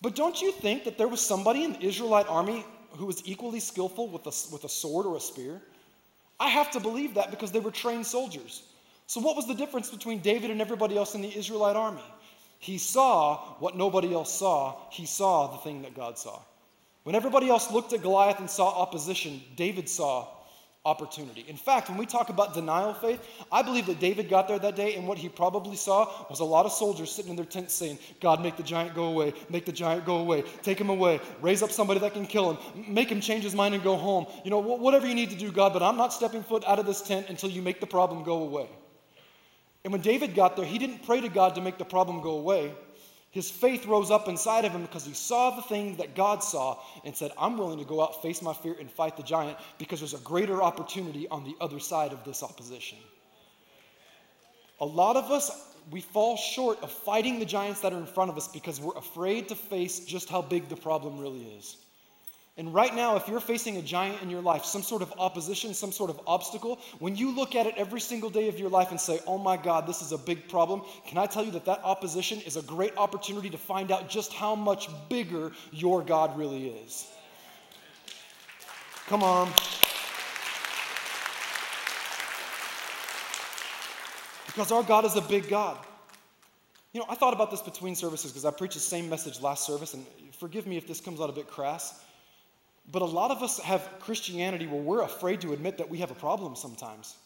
But 0.00 0.14
don't 0.14 0.40
you 0.40 0.52
think 0.52 0.84
that 0.84 0.98
there 0.98 1.08
was 1.08 1.20
somebody 1.20 1.64
in 1.64 1.72
the 1.72 1.82
Israelite 1.82 2.28
army 2.28 2.64
who 2.90 3.06
was 3.06 3.22
equally 3.26 3.60
skillful 3.60 4.08
with 4.08 4.26
a, 4.26 4.52
with 4.52 4.64
a 4.64 4.68
sword 4.68 5.06
or 5.06 5.16
a 5.16 5.20
spear? 5.20 5.60
I 6.38 6.48
have 6.48 6.70
to 6.72 6.80
believe 6.80 7.14
that 7.14 7.30
because 7.30 7.52
they 7.52 7.60
were 7.60 7.70
trained 7.70 8.06
soldiers. 8.06 8.64
So, 9.06 9.20
what 9.20 9.36
was 9.36 9.46
the 9.46 9.54
difference 9.54 9.90
between 9.90 10.20
David 10.20 10.50
and 10.50 10.60
everybody 10.60 10.96
else 10.96 11.14
in 11.14 11.22
the 11.22 11.36
Israelite 11.36 11.76
army? 11.76 12.02
He 12.58 12.78
saw 12.78 13.36
what 13.58 13.76
nobody 13.76 14.14
else 14.14 14.32
saw. 14.32 14.76
He 14.90 15.06
saw 15.06 15.48
the 15.48 15.58
thing 15.58 15.82
that 15.82 15.94
God 15.94 16.18
saw. 16.18 16.40
When 17.04 17.14
everybody 17.14 17.48
else 17.48 17.70
looked 17.70 17.92
at 17.92 18.02
Goliath 18.02 18.38
and 18.38 18.48
saw 18.50 18.80
opposition, 18.80 19.40
David 19.56 19.88
saw 19.88 20.26
opportunity. 20.86 21.44
In 21.48 21.56
fact, 21.56 21.88
when 21.88 21.96
we 21.96 22.04
talk 22.04 22.28
about 22.28 22.52
denial 22.52 22.92
faith, 22.92 23.20
I 23.50 23.62
believe 23.62 23.86
that 23.86 24.00
David 24.00 24.28
got 24.28 24.48
there 24.48 24.58
that 24.58 24.76
day 24.76 24.94
and 24.96 25.08
what 25.08 25.16
he 25.16 25.30
probably 25.30 25.76
saw 25.76 26.10
was 26.28 26.40
a 26.40 26.44
lot 26.44 26.66
of 26.66 26.72
soldiers 26.72 27.10
sitting 27.10 27.30
in 27.30 27.36
their 27.36 27.46
tents 27.46 27.72
saying, 27.72 27.98
God, 28.20 28.42
make 28.42 28.56
the 28.56 28.62
giant 28.62 28.94
go 28.94 29.04
away, 29.04 29.32
make 29.48 29.64
the 29.64 29.72
giant 29.72 30.04
go 30.04 30.16
away, 30.16 30.42
take 30.62 30.78
him 30.78 30.90
away, 30.90 31.20
raise 31.40 31.62
up 31.62 31.70
somebody 31.70 32.00
that 32.00 32.12
can 32.12 32.26
kill 32.26 32.52
him, 32.52 32.84
make 32.86 33.10
him 33.10 33.20
change 33.20 33.44
his 33.44 33.54
mind 33.54 33.74
and 33.74 33.82
go 33.82 33.96
home. 33.96 34.26
You 34.44 34.50
know, 34.50 34.58
whatever 34.58 35.06
you 35.06 35.14
need 35.14 35.30
to 35.30 35.36
do, 35.36 35.50
God, 35.50 35.72
but 35.72 35.82
I'm 35.82 35.96
not 35.96 36.12
stepping 36.12 36.42
foot 36.42 36.64
out 36.66 36.78
of 36.78 36.84
this 36.84 37.00
tent 37.00 37.30
until 37.30 37.50
you 37.50 37.62
make 37.62 37.80
the 37.80 37.86
problem 37.86 38.22
go 38.22 38.42
away. 38.42 38.68
And 39.84 39.92
when 39.92 40.02
David 40.02 40.34
got 40.34 40.56
there, 40.56 40.66
he 40.66 40.78
didn't 40.78 41.02
pray 41.04 41.20
to 41.20 41.28
God 41.28 41.54
to 41.54 41.60
make 41.60 41.78
the 41.78 41.84
problem 41.84 42.22
go 42.22 42.32
away. 42.32 42.74
His 43.34 43.50
faith 43.50 43.84
rose 43.86 44.12
up 44.12 44.28
inside 44.28 44.64
of 44.64 44.70
him 44.70 44.82
because 44.82 45.04
he 45.04 45.12
saw 45.12 45.50
the 45.50 45.62
thing 45.62 45.96
that 45.96 46.14
God 46.14 46.44
saw 46.44 46.78
and 47.04 47.16
said, 47.16 47.32
I'm 47.36 47.58
willing 47.58 47.80
to 47.80 47.84
go 47.84 48.00
out, 48.00 48.22
face 48.22 48.40
my 48.40 48.54
fear, 48.54 48.76
and 48.78 48.88
fight 48.88 49.16
the 49.16 49.24
giant 49.24 49.58
because 49.76 49.98
there's 49.98 50.14
a 50.14 50.18
greater 50.18 50.62
opportunity 50.62 51.26
on 51.26 51.42
the 51.42 51.56
other 51.60 51.80
side 51.80 52.12
of 52.12 52.22
this 52.22 52.44
opposition. 52.44 52.96
A 54.80 54.84
lot 54.84 55.16
of 55.16 55.32
us, 55.32 55.74
we 55.90 56.00
fall 56.00 56.36
short 56.36 56.80
of 56.80 56.92
fighting 56.92 57.40
the 57.40 57.44
giants 57.44 57.80
that 57.80 57.92
are 57.92 57.98
in 57.98 58.06
front 58.06 58.30
of 58.30 58.36
us 58.36 58.46
because 58.46 58.80
we're 58.80 58.96
afraid 58.96 59.48
to 59.48 59.56
face 59.56 59.98
just 60.04 60.28
how 60.28 60.40
big 60.40 60.68
the 60.68 60.76
problem 60.76 61.18
really 61.18 61.42
is. 61.58 61.76
And 62.56 62.72
right 62.72 62.94
now, 62.94 63.16
if 63.16 63.26
you're 63.26 63.40
facing 63.40 63.78
a 63.78 63.82
giant 63.82 64.22
in 64.22 64.30
your 64.30 64.40
life, 64.40 64.64
some 64.64 64.82
sort 64.82 65.02
of 65.02 65.12
opposition, 65.18 65.74
some 65.74 65.90
sort 65.90 66.08
of 66.08 66.20
obstacle, 66.24 66.78
when 67.00 67.16
you 67.16 67.34
look 67.34 67.56
at 67.56 67.66
it 67.66 67.74
every 67.76 68.00
single 68.00 68.30
day 68.30 68.46
of 68.46 68.60
your 68.60 68.70
life 68.70 68.92
and 68.92 69.00
say, 69.00 69.18
oh 69.26 69.38
my 69.38 69.56
God, 69.56 69.88
this 69.88 70.00
is 70.02 70.12
a 70.12 70.18
big 70.18 70.48
problem, 70.48 70.82
can 71.04 71.18
I 71.18 71.26
tell 71.26 71.44
you 71.44 71.50
that 71.50 71.64
that 71.64 71.80
opposition 71.82 72.40
is 72.42 72.56
a 72.56 72.62
great 72.62 72.96
opportunity 72.96 73.50
to 73.50 73.58
find 73.58 73.90
out 73.90 74.08
just 74.08 74.32
how 74.32 74.54
much 74.54 74.88
bigger 75.08 75.50
your 75.72 76.00
God 76.00 76.38
really 76.38 76.68
is? 76.68 77.08
Come 79.08 79.24
on. 79.24 79.48
Because 84.46 84.70
our 84.70 84.84
God 84.84 85.04
is 85.04 85.16
a 85.16 85.22
big 85.22 85.48
God. 85.48 85.76
You 86.92 87.00
know, 87.00 87.06
I 87.08 87.16
thought 87.16 87.34
about 87.34 87.50
this 87.50 87.60
between 87.60 87.96
services 87.96 88.30
because 88.30 88.44
I 88.44 88.52
preached 88.52 88.74
the 88.74 88.80
same 88.80 89.10
message 89.10 89.40
last 89.40 89.66
service, 89.66 89.94
and 89.94 90.06
forgive 90.38 90.68
me 90.68 90.76
if 90.76 90.86
this 90.86 91.00
comes 91.00 91.20
out 91.20 91.28
a 91.28 91.32
bit 91.32 91.48
crass. 91.48 92.00
But 92.90 93.02
a 93.02 93.06
lot 93.06 93.30
of 93.30 93.42
us 93.42 93.58
have 93.60 93.88
Christianity 94.00 94.66
where 94.66 94.80
we're 94.80 95.02
afraid 95.02 95.40
to 95.42 95.52
admit 95.52 95.78
that 95.78 95.88
we 95.88 95.98
have 95.98 96.10
a 96.10 96.14
problem 96.14 96.54
sometimes. 96.54 97.16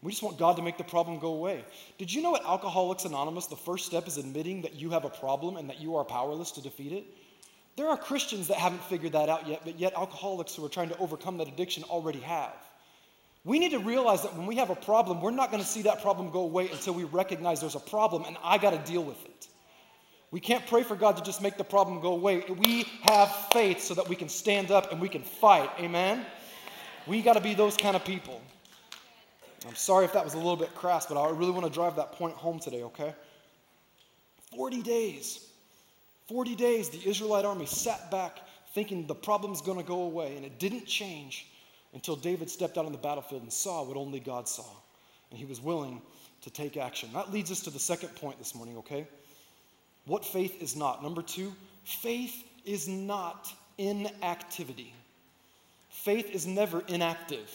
We 0.00 0.12
just 0.12 0.22
want 0.22 0.38
God 0.38 0.56
to 0.56 0.62
make 0.62 0.78
the 0.78 0.84
problem 0.84 1.18
go 1.18 1.34
away. 1.34 1.64
Did 1.98 2.12
you 2.12 2.22
know 2.22 2.36
at 2.36 2.44
Alcoholics 2.44 3.04
Anonymous, 3.04 3.46
the 3.46 3.56
first 3.56 3.86
step 3.86 4.06
is 4.06 4.16
admitting 4.16 4.62
that 4.62 4.74
you 4.74 4.90
have 4.90 5.04
a 5.04 5.10
problem 5.10 5.56
and 5.56 5.68
that 5.68 5.80
you 5.80 5.96
are 5.96 6.04
powerless 6.04 6.52
to 6.52 6.62
defeat 6.62 6.92
it? 6.92 7.04
There 7.76 7.88
are 7.88 7.96
Christians 7.96 8.48
that 8.48 8.58
haven't 8.58 8.82
figured 8.84 9.12
that 9.12 9.28
out 9.28 9.48
yet, 9.48 9.62
but 9.64 9.78
yet 9.78 9.94
alcoholics 9.94 10.54
who 10.54 10.64
are 10.64 10.68
trying 10.68 10.88
to 10.90 10.98
overcome 10.98 11.38
that 11.38 11.48
addiction 11.48 11.82
already 11.84 12.20
have. 12.20 12.54
We 13.44 13.58
need 13.58 13.70
to 13.70 13.78
realize 13.78 14.22
that 14.22 14.36
when 14.36 14.46
we 14.46 14.56
have 14.56 14.70
a 14.70 14.76
problem, 14.76 15.20
we're 15.20 15.30
not 15.30 15.50
going 15.50 15.62
to 15.62 15.68
see 15.68 15.82
that 15.82 16.02
problem 16.02 16.30
go 16.30 16.40
away 16.40 16.68
until 16.70 16.94
we 16.94 17.04
recognize 17.04 17.60
there's 17.60 17.74
a 17.74 17.80
problem 17.80 18.24
and 18.24 18.36
I 18.42 18.58
got 18.58 18.70
to 18.70 18.90
deal 18.90 19.02
with 19.02 19.24
it. 19.24 19.48
We 20.30 20.40
can't 20.40 20.66
pray 20.66 20.82
for 20.82 20.94
God 20.94 21.16
to 21.16 21.22
just 21.22 21.40
make 21.40 21.56
the 21.56 21.64
problem 21.64 22.00
go 22.00 22.12
away. 22.12 22.44
We 22.58 22.84
have 23.02 23.34
faith 23.52 23.80
so 23.80 23.94
that 23.94 24.08
we 24.08 24.16
can 24.16 24.28
stand 24.28 24.70
up 24.70 24.92
and 24.92 25.00
we 25.00 25.08
can 25.08 25.22
fight. 25.22 25.70
Amen? 25.78 26.24
We 27.06 27.22
got 27.22 27.34
to 27.34 27.40
be 27.40 27.54
those 27.54 27.76
kind 27.76 27.96
of 27.96 28.04
people. 28.04 28.42
I'm 29.66 29.74
sorry 29.74 30.04
if 30.04 30.12
that 30.12 30.24
was 30.24 30.34
a 30.34 30.36
little 30.36 30.56
bit 30.56 30.74
crass, 30.74 31.06
but 31.06 31.16
I 31.16 31.30
really 31.30 31.50
want 31.50 31.64
to 31.64 31.72
drive 31.72 31.96
that 31.96 32.12
point 32.12 32.34
home 32.34 32.58
today, 32.58 32.82
okay? 32.84 33.14
40 34.54 34.82
days. 34.82 35.46
40 36.28 36.54
days, 36.54 36.90
the 36.90 37.08
Israelite 37.08 37.46
army 37.46 37.66
sat 37.66 38.10
back 38.10 38.40
thinking 38.74 39.06
the 39.06 39.14
problem's 39.14 39.62
going 39.62 39.78
to 39.78 39.84
go 39.84 40.02
away, 40.02 40.36
and 40.36 40.44
it 40.44 40.58
didn't 40.58 40.86
change 40.86 41.46
until 41.94 42.16
David 42.16 42.50
stepped 42.50 42.76
out 42.76 42.84
on 42.84 42.92
the 42.92 42.98
battlefield 42.98 43.42
and 43.42 43.52
saw 43.52 43.82
what 43.82 43.96
only 43.96 44.20
God 44.20 44.46
saw. 44.46 44.66
And 45.30 45.38
he 45.38 45.46
was 45.46 45.60
willing 45.60 46.02
to 46.42 46.50
take 46.50 46.76
action. 46.76 47.08
That 47.14 47.32
leads 47.32 47.50
us 47.50 47.60
to 47.60 47.70
the 47.70 47.78
second 47.78 48.10
point 48.16 48.38
this 48.38 48.54
morning, 48.54 48.76
okay? 48.76 49.08
What 50.08 50.24
faith 50.24 50.60
is 50.60 50.74
not. 50.74 51.02
Number 51.02 51.22
two, 51.22 51.52
faith 51.84 52.44
is 52.64 52.88
not 52.88 53.52
inactivity. 53.78 54.92
Faith 55.90 56.30
is 56.30 56.46
never 56.46 56.82
inactive, 56.88 57.50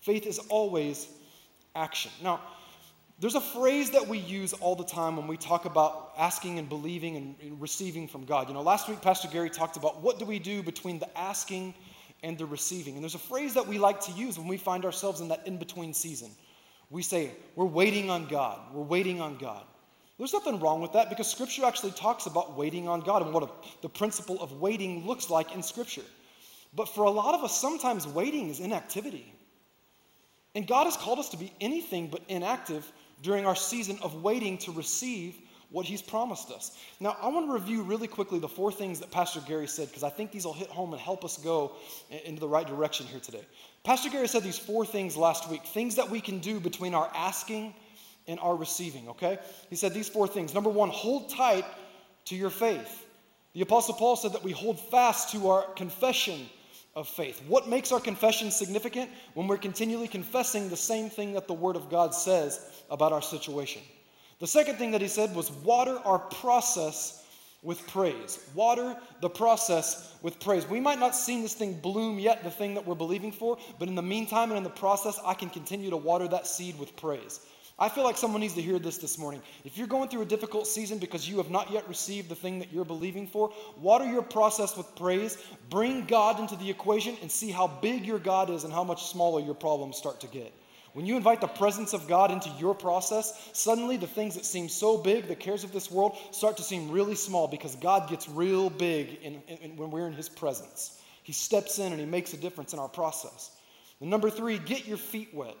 faith 0.00 0.26
is 0.26 0.38
always 0.38 1.08
action. 1.74 2.10
Now, 2.22 2.40
there's 3.20 3.34
a 3.36 3.40
phrase 3.40 3.90
that 3.90 4.08
we 4.08 4.18
use 4.18 4.52
all 4.52 4.74
the 4.74 4.84
time 4.84 5.16
when 5.16 5.28
we 5.28 5.36
talk 5.36 5.64
about 5.64 6.12
asking 6.18 6.58
and 6.58 6.68
believing 6.68 7.16
and 7.16 7.60
receiving 7.60 8.08
from 8.08 8.24
God. 8.24 8.48
You 8.48 8.54
know, 8.54 8.62
last 8.62 8.88
week 8.88 9.00
Pastor 9.00 9.28
Gary 9.28 9.48
talked 9.48 9.76
about 9.76 10.00
what 10.00 10.18
do 10.18 10.24
we 10.24 10.40
do 10.40 10.60
between 10.60 10.98
the 10.98 11.16
asking 11.16 11.74
and 12.24 12.36
the 12.36 12.46
receiving. 12.46 12.94
And 12.94 13.02
there's 13.02 13.14
a 13.14 13.18
phrase 13.18 13.54
that 13.54 13.66
we 13.66 13.78
like 13.78 14.00
to 14.02 14.12
use 14.12 14.38
when 14.38 14.48
we 14.48 14.56
find 14.56 14.84
ourselves 14.84 15.20
in 15.20 15.28
that 15.28 15.46
in 15.46 15.56
between 15.56 15.94
season. 15.94 16.30
We 16.90 17.02
say, 17.02 17.30
we're 17.54 17.64
waiting 17.64 18.10
on 18.10 18.26
God. 18.26 18.58
We're 18.72 18.82
waiting 18.82 19.20
on 19.20 19.38
God. 19.38 19.62
There's 20.22 20.32
nothing 20.32 20.60
wrong 20.60 20.80
with 20.80 20.92
that 20.92 21.08
because 21.08 21.28
Scripture 21.28 21.64
actually 21.64 21.90
talks 21.90 22.26
about 22.26 22.56
waiting 22.56 22.86
on 22.86 23.00
God 23.00 23.22
and 23.22 23.34
what 23.34 23.42
a, 23.42 23.48
the 23.80 23.88
principle 23.88 24.40
of 24.40 24.52
waiting 24.60 25.04
looks 25.04 25.28
like 25.28 25.52
in 25.52 25.64
Scripture. 25.64 26.04
But 26.76 26.88
for 26.88 27.02
a 27.02 27.10
lot 27.10 27.34
of 27.34 27.42
us, 27.42 27.60
sometimes 27.60 28.06
waiting 28.06 28.48
is 28.48 28.60
inactivity. 28.60 29.34
And 30.54 30.64
God 30.64 30.84
has 30.84 30.96
called 30.96 31.18
us 31.18 31.30
to 31.30 31.36
be 31.36 31.52
anything 31.60 32.06
but 32.06 32.22
inactive 32.28 32.92
during 33.20 33.46
our 33.46 33.56
season 33.56 33.98
of 34.00 34.22
waiting 34.22 34.58
to 34.58 34.70
receive 34.70 35.34
what 35.70 35.86
He's 35.86 36.00
promised 36.00 36.52
us. 36.52 36.78
Now, 37.00 37.16
I 37.20 37.26
want 37.26 37.48
to 37.48 37.52
review 37.52 37.82
really 37.82 38.06
quickly 38.06 38.38
the 38.38 38.48
four 38.48 38.70
things 38.70 39.00
that 39.00 39.10
Pastor 39.10 39.40
Gary 39.48 39.66
said 39.66 39.88
because 39.88 40.04
I 40.04 40.10
think 40.10 40.30
these 40.30 40.44
will 40.44 40.52
hit 40.52 40.68
home 40.68 40.92
and 40.92 41.02
help 41.02 41.24
us 41.24 41.36
go 41.36 41.72
into 42.24 42.38
the 42.38 42.46
right 42.46 42.68
direction 42.68 43.06
here 43.06 43.18
today. 43.18 43.44
Pastor 43.82 44.08
Gary 44.08 44.28
said 44.28 44.44
these 44.44 44.56
four 44.56 44.86
things 44.86 45.16
last 45.16 45.50
week 45.50 45.64
things 45.64 45.96
that 45.96 46.08
we 46.08 46.20
can 46.20 46.38
do 46.38 46.60
between 46.60 46.94
our 46.94 47.10
asking 47.12 47.74
and 48.26 48.38
our 48.40 48.56
receiving, 48.56 49.08
okay? 49.08 49.38
He 49.70 49.76
said 49.76 49.94
these 49.94 50.08
four 50.08 50.28
things. 50.28 50.54
Number 50.54 50.70
one, 50.70 50.90
hold 50.90 51.30
tight 51.30 51.64
to 52.26 52.36
your 52.36 52.50
faith. 52.50 53.06
The 53.54 53.62
Apostle 53.62 53.94
Paul 53.94 54.16
said 54.16 54.32
that 54.32 54.44
we 54.44 54.52
hold 54.52 54.80
fast 54.80 55.30
to 55.32 55.50
our 55.50 55.62
confession 55.74 56.48
of 56.94 57.08
faith. 57.08 57.42
What 57.48 57.68
makes 57.68 57.92
our 57.92 58.00
confession 58.00 58.50
significant? 58.50 59.10
When 59.34 59.46
we're 59.46 59.58
continually 59.58 60.08
confessing 60.08 60.68
the 60.68 60.76
same 60.76 61.10
thing 61.10 61.32
that 61.34 61.48
the 61.48 61.54
Word 61.54 61.76
of 61.76 61.90
God 61.90 62.14
says 62.14 62.60
about 62.90 63.12
our 63.12 63.22
situation. 63.22 63.82
The 64.40 64.46
second 64.46 64.76
thing 64.76 64.90
that 64.90 65.00
he 65.00 65.08
said 65.08 65.34
was 65.34 65.50
water 65.50 65.98
our 66.04 66.18
process 66.18 67.24
with 67.62 67.86
praise. 67.86 68.40
Water 68.54 68.96
the 69.20 69.30
process 69.30 70.16
with 70.22 70.40
praise. 70.40 70.66
We 70.66 70.80
might 70.80 70.98
not 70.98 71.14
see 71.14 71.40
this 71.40 71.54
thing 71.54 71.74
bloom 71.74 72.18
yet, 72.18 72.42
the 72.42 72.50
thing 72.50 72.74
that 72.74 72.84
we're 72.84 72.96
believing 72.96 73.30
for, 73.30 73.56
but 73.78 73.88
in 73.88 73.94
the 73.94 74.02
meantime 74.02 74.50
and 74.50 74.58
in 74.58 74.64
the 74.64 74.70
process, 74.70 75.20
I 75.24 75.34
can 75.34 75.48
continue 75.48 75.90
to 75.90 75.96
water 75.96 76.26
that 76.28 76.46
seed 76.46 76.78
with 76.78 76.96
praise. 76.96 77.40
I 77.78 77.88
feel 77.88 78.04
like 78.04 78.16
someone 78.16 78.40
needs 78.40 78.54
to 78.54 78.62
hear 78.62 78.78
this 78.78 78.98
this 78.98 79.18
morning. 79.18 79.42
If 79.64 79.76
you're 79.78 79.86
going 79.86 80.08
through 80.08 80.22
a 80.22 80.26
difficult 80.26 80.66
season 80.66 80.98
because 80.98 81.28
you 81.28 81.38
have 81.38 81.50
not 81.50 81.70
yet 81.70 81.88
received 81.88 82.28
the 82.28 82.34
thing 82.34 82.58
that 82.58 82.72
you're 82.72 82.84
believing 82.84 83.26
for, 83.26 83.52
water 83.76 84.04
your 84.04 84.22
process 84.22 84.76
with 84.76 84.94
praise, 84.94 85.38
bring 85.70 86.04
God 86.04 86.38
into 86.38 86.54
the 86.56 86.68
equation, 86.68 87.16
and 87.22 87.30
see 87.30 87.50
how 87.50 87.66
big 87.66 88.04
your 88.04 88.18
God 88.18 88.50
is 88.50 88.64
and 88.64 88.72
how 88.72 88.84
much 88.84 89.06
smaller 89.06 89.40
your 89.40 89.54
problems 89.54 89.96
start 89.96 90.20
to 90.20 90.26
get. 90.26 90.52
When 90.92 91.06
you 91.06 91.16
invite 91.16 91.40
the 91.40 91.46
presence 91.46 91.94
of 91.94 92.06
God 92.06 92.30
into 92.30 92.50
your 92.58 92.74
process, 92.74 93.50
suddenly 93.54 93.96
the 93.96 94.06
things 94.06 94.34
that 94.34 94.44
seem 94.44 94.68
so 94.68 94.98
big, 94.98 95.26
the 95.26 95.34
cares 95.34 95.64
of 95.64 95.72
this 95.72 95.90
world, 95.90 96.18
start 96.32 96.58
to 96.58 96.62
seem 96.62 96.90
really 96.90 97.14
small 97.14 97.48
because 97.48 97.76
God 97.76 98.10
gets 98.10 98.28
real 98.28 98.68
big 98.68 99.18
in, 99.22 99.42
in, 99.48 99.56
in, 99.58 99.76
when 99.76 99.90
we're 99.90 100.06
in 100.06 100.12
His 100.12 100.28
presence. 100.28 101.00
He 101.22 101.32
steps 101.32 101.78
in 101.78 101.92
and 101.92 102.00
He 102.00 102.06
makes 102.06 102.34
a 102.34 102.36
difference 102.36 102.74
in 102.74 102.78
our 102.78 102.88
process. 102.88 103.52
And 104.00 104.10
number 104.10 104.28
three, 104.28 104.58
get 104.58 104.86
your 104.86 104.98
feet 104.98 105.30
wet. 105.32 105.56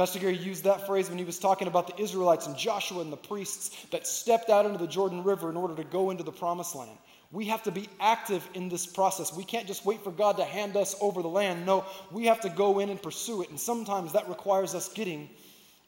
Pastor 0.00 0.18
Gary 0.18 0.38
used 0.38 0.64
that 0.64 0.86
phrase 0.86 1.10
when 1.10 1.18
he 1.18 1.26
was 1.26 1.38
talking 1.38 1.68
about 1.68 1.86
the 1.86 2.02
Israelites 2.02 2.46
and 2.46 2.56
Joshua 2.56 3.02
and 3.02 3.12
the 3.12 3.18
priests 3.18 3.84
that 3.90 4.06
stepped 4.06 4.48
out 4.48 4.64
into 4.64 4.78
the 4.78 4.86
Jordan 4.86 5.22
River 5.22 5.50
in 5.50 5.58
order 5.58 5.76
to 5.76 5.84
go 5.84 6.08
into 6.08 6.22
the 6.22 6.32
promised 6.32 6.74
land. 6.74 6.96
We 7.30 7.44
have 7.48 7.62
to 7.64 7.70
be 7.70 7.86
active 8.00 8.48
in 8.54 8.70
this 8.70 8.86
process. 8.86 9.30
We 9.30 9.44
can't 9.44 9.66
just 9.66 9.84
wait 9.84 10.02
for 10.02 10.10
God 10.10 10.38
to 10.38 10.44
hand 10.46 10.74
us 10.74 10.96
over 11.02 11.20
the 11.20 11.28
land. 11.28 11.66
No, 11.66 11.84
we 12.10 12.24
have 12.24 12.40
to 12.40 12.48
go 12.48 12.78
in 12.78 12.88
and 12.88 13.02
pursue 13.02 13.42
it. 13.42 13.50
And 13.50 13.60
sometimes 13.60 14.14
that 14.14 14.26
requires 14.26 14.74
us 14.74 14.90
getting 14.90 15.28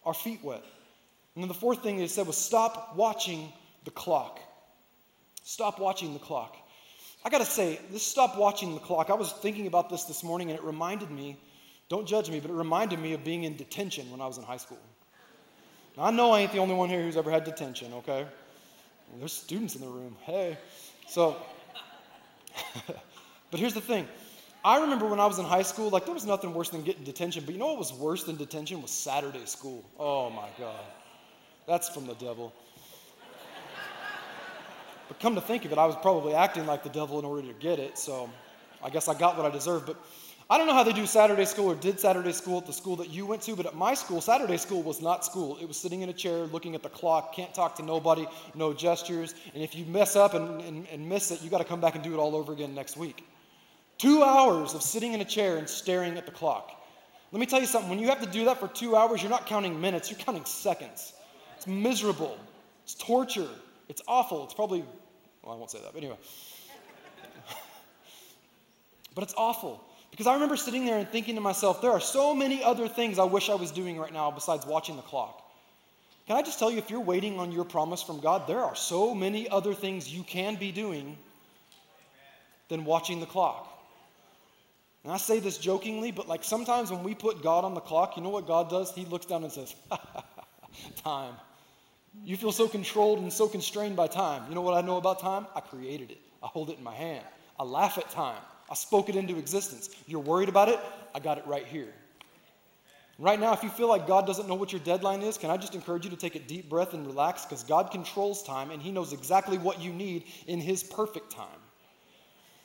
our 0.04 0.12
feet 0.12 0.40
wet. 0.44 0.62
And 1.34 1.42
then 1.42 1.48
the 1.48 1.54
fourth 1.54 1.82
thing 1.82 1.96
he 1.96 2.06
said 2.06 2.26
was 2.26 2.36
stop 2.36 2.94
watching 2.94 3.50
the 3.84 3.92
clock. 3.92 4.40
Stop 5.42 5.78
watching 5.78 6.12
the 6.12 6.20
clock. 6.20 6.54
I 7.24 7.30
got 7.30 7.38
to 7.38 7.46
say, 7.46 7.80
this 7.90 8.02
stop 8.02 8.36
watching 8.36 8.74
the 8.74 8.80
clock. 8.80 9.08
I 9.08 9.14
was 9.14 9.32
thinking 9.32 9.68
about 9.68 9.88
this 9.88 10.04
this 10.04 10.22
morning 10.22 10.50
and 10.50 10.58
it 10.58 10.64
reminded 10.66 11.10
me, 11.10 11.38
don't 11.92 12.06
judge 12.06 12.30
me, 12.30 12.40
but 12.40 12.50
it 12.50 12.54
reminded 12.54 12.98
me 12.98 13.12
of 13.12 13.22
being 13.22 13.44
in 13.44 13.54
detention 13.54 14.10
when 14.10 14.22
I 14.22 14.26
was 14.26 14.38
in 14.38 14.44
high 14.44 14.56
school. 14.56 14.78
Now, 15.94 16.04
I 16.04 16.10
know 16.10 16.30
I 16.30 16.40
ain't 16.40 16.50
the 16.50 16.58
only 16.58 16.74
one 16.74 16.88
here 16.88 17.02
who's 17.02 17.18
ever 17.18 17.30
had 17.30 17.44
detention, 17.44 17.92
okay? 17.92 18.26
There's 19.18 19.34
students 19.34 19.74
in 19.74 19.82
the 19.82 19.88
room. 19.88 20.16
Hey. 20.22 20.56
So, 21.06 21.36
but 23.50 23.60
here's 23.60 23.74
the 23.74 23.82
thing. 23.82 24.08
I 24.64 24.80
remember 24.80 25.06
when 25.06 25.20
I 25.20 25.26
was 25.26 25.38
in 25.38 25.44
high 25.44 25.60
school, 25.60 25.90
like 25.90 26.06
there 26.06 26.14
was 26.14 26.24
nothing 26.24 26.54
worse 26.54 26.70
than 26.70 26.82
getting 26.82 27.04
detention. 27.04 27.44
But 27.44 27.52
you 27.52 27.60
know 27.60 27.66
what 27.66 27.78
was 27.78 27.92
worse 27.92 28.24
than 28.24 28.36
detention 28.36 28.80
was 28.80 28.90
Saturday 28.90 29.44
school. 29.44 29.84
Oh 29.98 30.30
my 30.30 30.48
God. 30.58 30.80
That's 31.66 31.90
from 31.90 32.06
the 32.06 32.14
devil. 32.14 32.54
But 35.08 35.20
come 35.20 35.34
to 35.34 35.42
think 35.42 35.66
of 35.66 35.72
it, 35.72 35.78
I 35.78 35.84
was 35.84 35.96
probably 35.96 36.32
acting 36.32 36.64
like 36.64 36.84
the 36.84 36.88
devil 36.88 37.18
in 37.18 37.26
order 37.26 37.46
to 37.46 37.52
get 37.54 37.78
it. 37.78 37.98
So 37.98 38.30
I 38.82 38.88
guess 38.88 39.08
I 39.08 39.18
got 39.18 39.36
what 39.36 39.44
I 39.44 39.50
deserved. 39.50 39.84
But 39.84 39.96
I 40.52 40.58
don't 40.58 40.66
know 40.66 40.74
how 40.74 40.82
they 40.82 40.92
do 40.92 41.06
Saturday 41.06 41.46
school 41.46 41.70
or 41.70 41.74
did 41.74 41.98
Saturday 41.98 42.32
school 42.32 42.58
at 42.58 42.66
the 42.66 42.74
school 42.74 42.96
that 42.96 43.08
you 43.08 43.24
went 43.24 43.40
to, 43.44 43.56
but 43.56 43.64
at 43.64 43.74
my 43.74 43.94
school, 43.94 44.20
Saturday 44.20 44.58
school 44.58 44.82
was 44.82 45.00
not 45.00 45.24
school. 45.24 45.56
It 45.56 45.66
was 45.66 45.78
sitting 45.78 46.02
in 46.02 46.10
a 46.10 46.12
chair, 46.12 46.40
looking 46.44 46.74
at 46.74 46.82
the 46.82 46.90
clock, 46.90 47.34
can't 47.34 47.54
talk 47.54 47.74
to 47.76 47.82
nobody, 47.82 48.26
no 48.54 48.74
gestures. 48.74 49.34
And 49.54 49.62
if 49.62 49.74
you 49.74 49.86
mess 49.86 50.14
up 50.14 50.34
and, 50.34 50.60
and, 50.60 50.86
and 50.88 51.08
miss 51.08 51.30
it, 51.30 51.40
you 51.40 51.48
got 51.48 51.62
to 51.62 51.64
come 51.64 51.80
back 51.80 51.94
and 51.94 52.04
do 52.04 52.12
it 52.12 52.18
all 52.18 52.36
over 52.36 52.52
again 52.52 52.74
next 52.74 52.98
week. 52.98 53.24
Two 53.96 54.22
hours 54.22 54.74
of 54.74 54.82
sitting 54.82 55.14
in 55.14 55.22
a 55.22 55.24
chair 55.24 55.56
and 55.56 55.66
staring 55.66 56.18
at 56.18 56.26
the 56.26 56.32
clock. 56.32 56.70
Let 57.30 57.40
me 57.40 57.46
tell 57.46 57.60
you 57.60 57.66
something 57.66 57.88
when 57.88 57.98
you 57.98 58.08
have 58.08 58.20
to 58.20 58.28
do 58.28 58.44
that 58.44 58.60
for 58.60 58.68
two 58.68 58.94
hours, 58.94 59.22
you're 59.22 59.30
not 59.30 59.46
counting 59.46 59.80
minutes, 59.80 60.10
you're 60.10 60.20
counting 60.20 60.44
seconds. 60.44 61.14
It's 61.56 61.66
miserable, 61.66 62.38
it's 62.84 62.92
torture, 62.92 63.48
it's 63.88 64.02
awful. 64.06 64.44
It's 64.44 64.52
probably, 64.52 64.84
well, 65.42 65.54
I 65.54 65.56
won't 65.56 65.70
say 65.70 65.80
that, 65.80 65.94
but 65.94 66.02
anyway. 66.02 66.18
but 69.14 69.24
it's 69.24 69.34
awful. 69.34 69.82
Because 70.12 70.26
I 70.26 70.34
remember 70.34 70.56
sitting 70.56 70.84
there 70.84 70.98
and 70.98 71.08
thinking 71.08 71.34
to 71.36 71.40
myself, 71.40 71.80
there 71.80 71.90
are 71.90 72.00
so 72.00 72.34
many 72.34 72.62
other 72.62 72.86
things 72.86 73.18
I 73.18 73.24
wish 73.24 73.48
I 73.48 73.54
was 73.54 73.70
doing 73.70 73.98
right 73.98 74.12
now 74.12 74.30
besides 74.30 74.64
watching 74.66 74.94
the 74.96 75.02
clock. 75.02 75.42
Can 76.26 76.36
I 76.36 76.42
just 76.42 76.58
tell 76.58 76.70
you, 76.70 76.78
if 76.78 76.90
you're 76.90 77.00
waiting 77.00 77.40
on 77.40 77.50
your 77.50 77.64
promise 77.64 78.02
from 78.02 78.20
God, 78.20 78.46
there 78.46 78.60
are 78.60 78.76
so 78.76 79.14
many 79.14 79.48
other 79.48 79.74
things 79.74 80.14
you 80.14 80.22
can 80.22 80.56
be 80.56 80.70
doing 80.70 81.16
than 82.68 82.84
watching 82.84 83.20
the 83.20 83.26
clock. 83.26 83.68
And 85.02 85.12
I 85.12 85.16
say 85.16 85.40
this 85.40 85.58
jokingly, 85.58 86.12
but 86.12 86.28
like 86.28 86.44
sometimes 86.44 86.90
when 86.90 87.02
we 87.02 87.14
put 87.14 87.42
God 87.42 87.64
on 87.64 87.74
the 87.74 87.80
clock, 87.80 88.16
you 88.16 88.22
know 88.22 88.28
what 88.28 88.46
God 88.46 88.70
does? 88.70 88.94
He 88.94 89.04
looks 89.06 89.26
down 89.26 89.42
and 89.42 89.52
says, 89.52 89.74
Time. 90.96 91.34
You 92.24 92.36
feel 92.36 92.52
so 92.52 92.68
controlled 92.68 93.18
and 93.18 93.32
so 93.32 93.48
constrained 93.48 93.96
by 93.96 94.06
time. 94.06 94.44
You 94.48 94.54
know 94.54 94.60
what 94.60 94.74
I 94.74 94.86
know 94.86 94.98
about 94.98 95.20
time? 95.20 95.46
I 95.56 95.60
created 95.60 96.10
it, 96.10 96.20
I 96.42 96.46
hold 96.46 96.68
it 96.68 96.78
in 96.78 96.84
my 96.84 96.94
hand. 96.94 97.24
I 97.58 97.64
laugh 97.64 97.96
at 97.98 98.10
time. 98.10 98.40
I 98.72 98.74
spoke 98.74 99.10
it 99.10 99.16
into 99.16 99.36
existence. 99.36 99.90
You're 100.06 100.20
worried 100.20 100.48
about 100.48 100.70
it? 100.70 100.80
I 101.14 101.20
got 101.20 101.36
it 101.36 101.46
right 101.46 101.66
here. 101.66 101.92
Right 103.18 103.38
now, 103.38 103.52
if 103.52 103.62
you 103.62 103.68
feel 103.68 103.86
like 103.86 104.06
God 104.06 104.26
doesn't 104.26 104.48
know 104.48 104.54
what 104.54 104.72
your 104.72 104.80
deadline 104.80 105.20
is, 105.20 105.36
can 105.36 105.50
I 105.50 105.58
just 105.58 105.74
encourage 105.74 106.04
you 106.04 106.10
to 106.10 106.16
take 106.16 106.36
a 106.36 106.38
deep 106.38 106.70
breath 106.70 106.94
and 106.94 107.06
relax? 107.06 107.44
Because 107.44 107.64
God 107.64 107.90
controls 107.90 108.42
time 108.42 108.70
and 108.70 108.80
He 108.80 108.90
knows 108.90 109.12
exactly 109.12 109.58
what 109.58 109.78
you 109.82 109.92
need 109.92 110.24
in 110.46 110.58
His 110.58 110.82
perfect 110.82 111.30
time. 111.30 111.60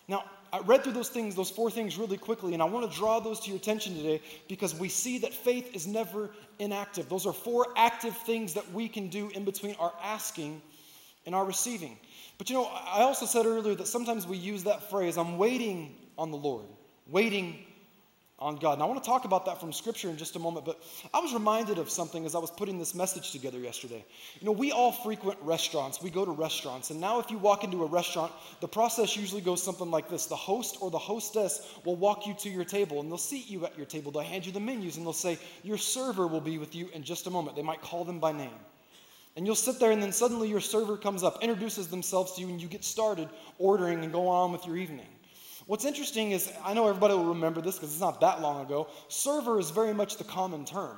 Now, 0.08 0.24
I 0.54 0.60
read 0.60 0.86
through 0.86 0.94
those 0.94 1.10
things, 1.10 1.36
those 1.36 1.50
four 1.50 1.70
things, 1.70 1.98
really 1.98 2.18
quickly, 2.18 2.54
and 2.54 2.64
I 2.64 2.66
want 2.68 2.90
to 2.90 2.98
draw 2.98 3.20
those 3.20 3.42
to 3.42 3.50
your 3.50 3.58
attention 3.58 3.94
today 3.98 4.22
because 4.48 4.74
we 4.74 4.88
see 4.88 5.18
that 5.18 5.34
faith 5.34 5.76
is 5.76 5.88
never 5.88 6.30
inactive. 6.58 7.10
Those 7.10 7.26
are 7.26 7.34
four 7.34 7.68
active 7.76 8.16
things 8.16 8.54
that 8.54 8.72
we 8.72 8.88
can 8.88 9.10
do 9.10 9.30
in 9.36 9.44
between 9.44 9.76
our 9.76 9.92
asking 10.02 10.62
and 11.26 11.36
our 11.36 11.44
receiving. 11.44 11.98
But 12.38 12.50
you 12.50 12.56
know, 12.56 12.66
I 12.66 13.02
also 13.02 13.26
said 13.26 13.46
earlier 13.46 13.76
that 13.76 13.88
sometimes 13.88 14.28
we 14.28 14.38
use 14.38 14.64
that 14.64 14.90
phrase, 14.90 15.18
I'm 15.18 15.38
waiting 15.38 15.96
on 16.18 16.32
the 16.32 16.38
Lord, 16.38 16.66
waiting 17.08 17.66
on 18.40 18.56
God. 18.58 18.74
And 18.74 18.84
I 18.84 18.86
want 18.86 19.04
to 19.04 19.10
talk 19.10 19.26
about 19.26 19.46
that 19.48 19.60
from 19.60 19.74
Scripture 19.74 20.10
in 20.10 20.18
just 20.18 20.36
a 20.36 20.40
moment, 20.40 20.64
but 20.64 20.80
I 21.12 21.20
was 21.20 21.34
reminded 21.34 21.80
of 21.80 21.90
something 21.90 22.24
as 22.24 22.36
I 22.36 22.38
was 22.38 22.52
putting 22.52 22.78
this 22.78 22.94
message 22.94 23.32
together 23.32 23.58
yesterday. 23.58 24.06
You 24.40 24.46
know, 24.46 24.52
we 24.52 24.72
all 24.72 24.92
frequent 24.92 25.40
restaurants, 25.42 26.04
we 26.04 26.12
go 26.12 26.24
to 26.24 26.32
restaurants, 26.32 26.92
and 26.92 27.02
now 27.02 27.20
if 27.20 27.32
you 27.32 27.40
walk 27.40 27.64
into 27.64 27.84
a 27.84 27.88
restaurant, 27.88 28.32
the 28.62 28.68
process 28.68 29.18
usually 29.18 29.42
goes 29.42 29.64
something 29.64 29.90
like 29.90 30.08
this 30.08 30.28
the 30.28 30.36
host 30.36 30.78
or 30.82 30.92
the 30.92 31.00
hostess 31.00 31.68
will 31.84 31.96
walk 31.96 32.28
you 32.28 32.36
to 32.36 32.50
your 32.50 32.66
table, 32.66 33.00
and 33.00 33.10
they'll 33.10 33.18
seat 33.18 33.50
you 33.50 33.66
at 33.66 33.76
your 33.76 33.88
table, 33.88 34.12
they'll 34.12 34.22
hand 34.22 34.46
you 34.46 34.52
the 34.52 34.60
menus, 34.60 34.98
and 34.98 35.06
they'll 35.06 35.14
say, 35.14 35.40
Your 35.64 35.78
server 35.78 36.28
will 36.28 36.42
be 36.42 36.60
with 36.60 36.76
you 36.76 36.90
in 36.94 37.02
just 37.02 37.26
a 37.26 37.32
moment. 37.32 37.56
They 37.56 37.64
might 37.64 37.82
call 37.82 38.06
them 38.06 38.20
by 38.20 38.34
name. 38.34 38.52
And 39.38 39.46
you'll 39.46 39.56
sit 39.56 39.80
there, 39.80 39.92
and 39.92 40.02
then 40.02 40.12
suddenly 40.12 40.50
your 40.50 40.60
server 40.60 40.98
comes 40.98 41.22
up, 41.24 41.44
introduces 41.44 41.88
themselves 41.88 42.34
to 42.34 42.42
you, 42.42 42.50
and 42.50 42.60
you 42.60 42.68
get 42.68 42.84
started 42.84 43.30
ordering 43.60 44.04
and 44.04 44.12
go 44.12 44.28
on 44.28 44.52
with 44.52 44.66
your 44.66 44.78
evening. 44.78 45.06
What's 45.68 45.86
interesting 45.86 46.32
is, 46.32 46.52
I 46.66 46.74
know 46.74 46.88
everybody 46.88 47.14
will 47.14 47.26
remember 47.26 47.62
this 47.62 47.76
because 47.76 47.92
it's 47.92 48.02
not 48.02 48.20
that 48.22 48.42
long 48.42 48.66
ago. 48.66 48.88
Server 49.10 49.60
is 49.60 49.70
very 49.70 49.94
much 49.94 50.18
the 50.18 50.24
common 50.24 50.66
term. 50.66 50.98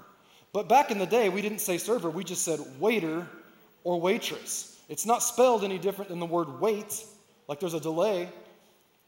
But 0.53 0.69
back 0.69 0.89
in 0.89 0.97
the 0.99 1.05
day, 1.05 1.27
we 1.27 1.41
didn't 1.41 1.59
say 1.59 1.77
server, 1.77 2.09
we 2.09 2.23
just 2.23 2.43
said 2.43 2.61
waiter 2.79 3.27
or 3.83 3.99
waitress. 3.99 4.79
It's 4.87 5.05
not 5.05 5.21
spelled 5.21 5.65
any 5.65 5.77
different 5.77 6.09
than 6.09 6.19
the 6.19 6.25
word 6.25 6.61
wait, 6.61 7.03
like 7.49 7.59
there's 7.59 7.73
a 7.73 7.79
delay. 7.79 8.29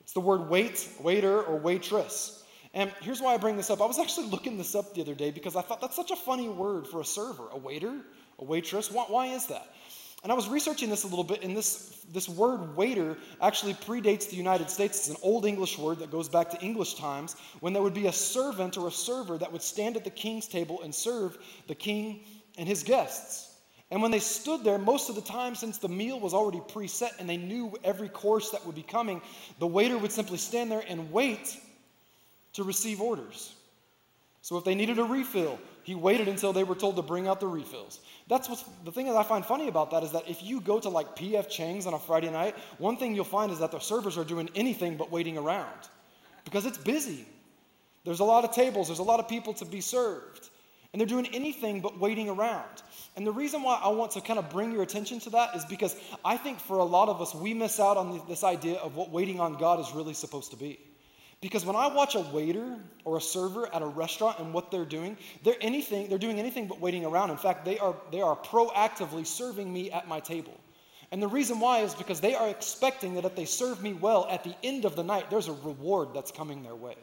It's 0.01 0.11
the 0.11 0.19
word 0.19 0.49
wait, 0.49 0.89
waiter, 0.99 1.41
or 1.41 1.55
waitress. 1.57 2.43
And 2.73 2.91
here's 3.01 3.21
why 3.21 3.33
I 3.33 3.37
bring 3.37 3.55
this 3.55 3.69
up. 3.69 3.81
I 3.81 3.85
was 3.85 3.97
actually 3.97 4.27
looking 4.27 4.57
this 4.57 4.75
up 4.75 4.93
the 4.93 5.01
other 5.01 5.15
day 5.15 5.31
because 5.31 5.55
I 5.55 5.61
thought 5.61 5.79
that's 5.79 5.95
such 5.95 6.11
a 6.11 6.17
funny 6.17 6.49
word 6.49 6.85
for 6.85 6.99
a 6.99 7.05
server, 7.05 7.47
a 7.51 7.57
waiter 7.57 7.95
a 8.41 8.43
waitress. 8.43 8.91
Why, 8.91 9.05
why 9.07 9.27
is 9.27 9.45
that? 9.47 9.67
And 10.23 10.31
I 10.31 10.35
was 10.35 10.47
researching 10.47 10.89
this 10.89 11.03
a 11.03 11.07
little 11.07 11.23
bit, 11.23 11.43
and 11.43 11.57
this, 11.57 12.05
this 12.11 12.29
word 12.29 12.75
waiter 12.75 13.17
actually 13.41 13.73
predates 13.73 14.29
the 14.29 14.35
United 14.35 14.69
States. 14.69 14.99
It's 14.99 15.09
an 15.09 15.15
Old 15.23 15.45
English 15.45 15.79
word 15.79 15.97
that 15.99 16.11
goes 16.11 16.29
back 16.29 16.51
to 16.51 16.61
English 16.61 16.93
times 16.95 17.35
when 17.59 17.73
there 17.73 17.81
would 17.81 17.95
be 17.95 18.05
a 18.05 18.11
servant 18.11 18.77
or 18.77 18.87
a 18.87 18.91
server 18.91 19.39
that 19.39 19.51
would 19.51 19.63
stand 19.63 19.97
at 19.97 20.03
the 20.03 20.11
king's 20.11 20.47
table 20.47 20.81
and 20.83 20.93
serve 20.93 21.39
the 21.67 21.73
king 21.73 22.19
and 22.57 22.67
his 22.67 22.83
guests. 22.83 23.47
And 23.89 24.01
when 24.01 24.11
they 24.11 24.19
stood 24.19 24.63
there, 24.63 24.77
most 24.77 25.09
of 25.09 25.15
the 25.15 25.21
time, 25.21 25.55
since 25.55 25.79
the 25.79 25.89
meal 25.89 26.19
was 26.19 26.33
already 26.33 26.59
preset 26.59 27.19
and 27.19 27.27
they 27.27 27.37
knew 27.37 27.73
every 27.83 28.07
course 28.07 28.51
that 28.51 28.65
would 28.65 28.75
be 28.75 28.83
coming, 28.83 29.21
the 29.59 29.67
waiter 29.67 29.97
would 29.97 30.11
simply 30.11 30.37
stand 30.37 30.71
there 30.71 30.83
and 30.87 31.11
wait 31.11 31.59
to 32.53 32.63
receive 32.63 33.01
orders. 33.01 33.53
So 34.43 34.57
if 34.57 34.63
they 34.63 34.75
needed 34.75 34.99
a 34.99 35.03
refill, 35.03 35.59
He 35.83 35.95
waited 35.95 36.27
until 36.27 36.53
they 36.53 36.63
were 36.63 36.75
told 36.75 36.95
to 36.97 37.01
bring 37.01 37.27
out 37.27 37.39
the 37.39 37.47
refills. 37.47 37.99
That's 38.27 38.47
what's 38.47 38.63
the 38.85 38.91
thing 38.91 39.07
that 39.07 39.15
I 39.15 39.23
find 39.23 39.45
funny 39.45 39.67
about 39.67 39.91
that 39.91 40.03
is 40.03 40.11
that 40.11 40.29
if 40.29 40.43
you 40.43 40.61
go 40.61 40.79
to 40.79 40.89
like 40.89 41.15
PF 41.15 41.49
Chang's 41.49 41.85
on 41.85 41.93
a 41.93 41.99
Friday 41.99 42.29
night, 42.29 42.55
one 42.77 42.97
thing 42.97 43.15
you'll 43.15 43.25
find 43.25 43.51
is 43.51 43.59
that 43.59 43.71
the 43.71 43.79
servers 43.79 44.17
are 44.17 44.23
doing 44.23 44.49
anything 44.55 44.97
but 44.97 45.11
waiting 45.11 45.37
around 45.37 45.89
because 46.43 46.65
it's 46.65 46.77
busy. 46.77 47.25
There's 48.03 48.19
a 48.19 48.23
lot 48.23 48.43
of 48.43 48.51
tables, 48.53 48.87
there's 48.87 48.99
a 48.99 49.03
lot 49.03 49.19
of 49.19 49.27
people 49.27 49.53
to 49.55 49.65
be 49.65 49.81
served. 49.81 50.49
And 50.93 50.99
they're 50.99 51.07
doing 51.07 51.27
anything 51.27 51.79
but 51.79 51.99
waiting 51.99 52.27
around. 52.27 52.83
And 53.15 53.25
the 53.25 53.31
reason 53.31 53.63
why 53.63 53.79
I 53.81 53.87
want 53.89 54.11
to 54.11 54.21
kind 54.21 54.37
of 54.37 54.49
bring 54.49 54.73
your 54.73 54.83
attention 54.83 55.19
to 55.21 55.29
that 55.29 55.55
is 55.55 55.63
because 55.65 55.95
I 56.25 56.35
think 56.35 56.59
for 56.59 56.79
a 56.79 56.83
lot 56.83 57.07
of 57.07 57.21
us, 57.21 57.33
we 57.33 57.53
miss 57.53 57.79
out 57.79 57.95
on 57.95 58.21
this 58.27 58.43
idea 58.43 58.75
of 58.75 58.97
what 58.97 59.09
waiting 59.09 59.39
on 59.39 59.57
God 59.57 59.79
is 59.79 59.93
really 59.93 60.13
supposed 60.13 60.51
to 60.51 60.57
be. 60.57 60.79
Because 61.41 61.65
when 61.65 61.75
I 61.75 61.87
watch 61.87 62.13
a 62.13 62.19
waiter 62.19 62.77
or 63.03 63.17
a 63.17 63.21
server 63.21 63.73
at 63.73 63.81
a 63.81 63.87
restaurant 63.87 64.37
and 64.37 64.53
what 64.53 64.69
they're 64.69 64.85
doing, 64.85 65.17
they're 65.43 65.55
anything, 65.59 66.07
they're 66.07 66.19
doing 66.19 66.39
anything 66.39 66.67
but 66.67 66.79
waiting 66.79 67.03
around. 67.03 67.31
In 67.31 67.37
fact, 67.37 67.65
they 67.65 67.79
are, 67.79 67.95
they 68.11 68.21
are 68.21 68.35
proactively 68.35 69.25
serving 69.25 69.71
me 69.73 69.89
at 69.91 70.07
my 70.07 70.19
table. 70.19 70.59
And 71.11 71.21
the 71.21 71.27
reason 71.27 71.59
why 71.59 71.79
is 71.79 71.95
because 71.95 72.21
they 72.21 72.35
are 72.35 72.47
expecting 72.47 73.15
that 73.15 73.25
if 73.25 73.35
they 73.35 73.45
serve 73.45 73.81
me 73.81 73.93
well 73.93 74.27
at 74.29 74.43
the 74.43 74.55
end 74.63 74.85
of 74.85 74.95
the 74.95 75.03
night, 75.03 75.29
there's 75.31 75.47
a 75.47 75.53
reward 75.53 76.09
that's 76.13 76.31
coming 76.31 76.61
their 76.61 76.75
way. 76.75 76.95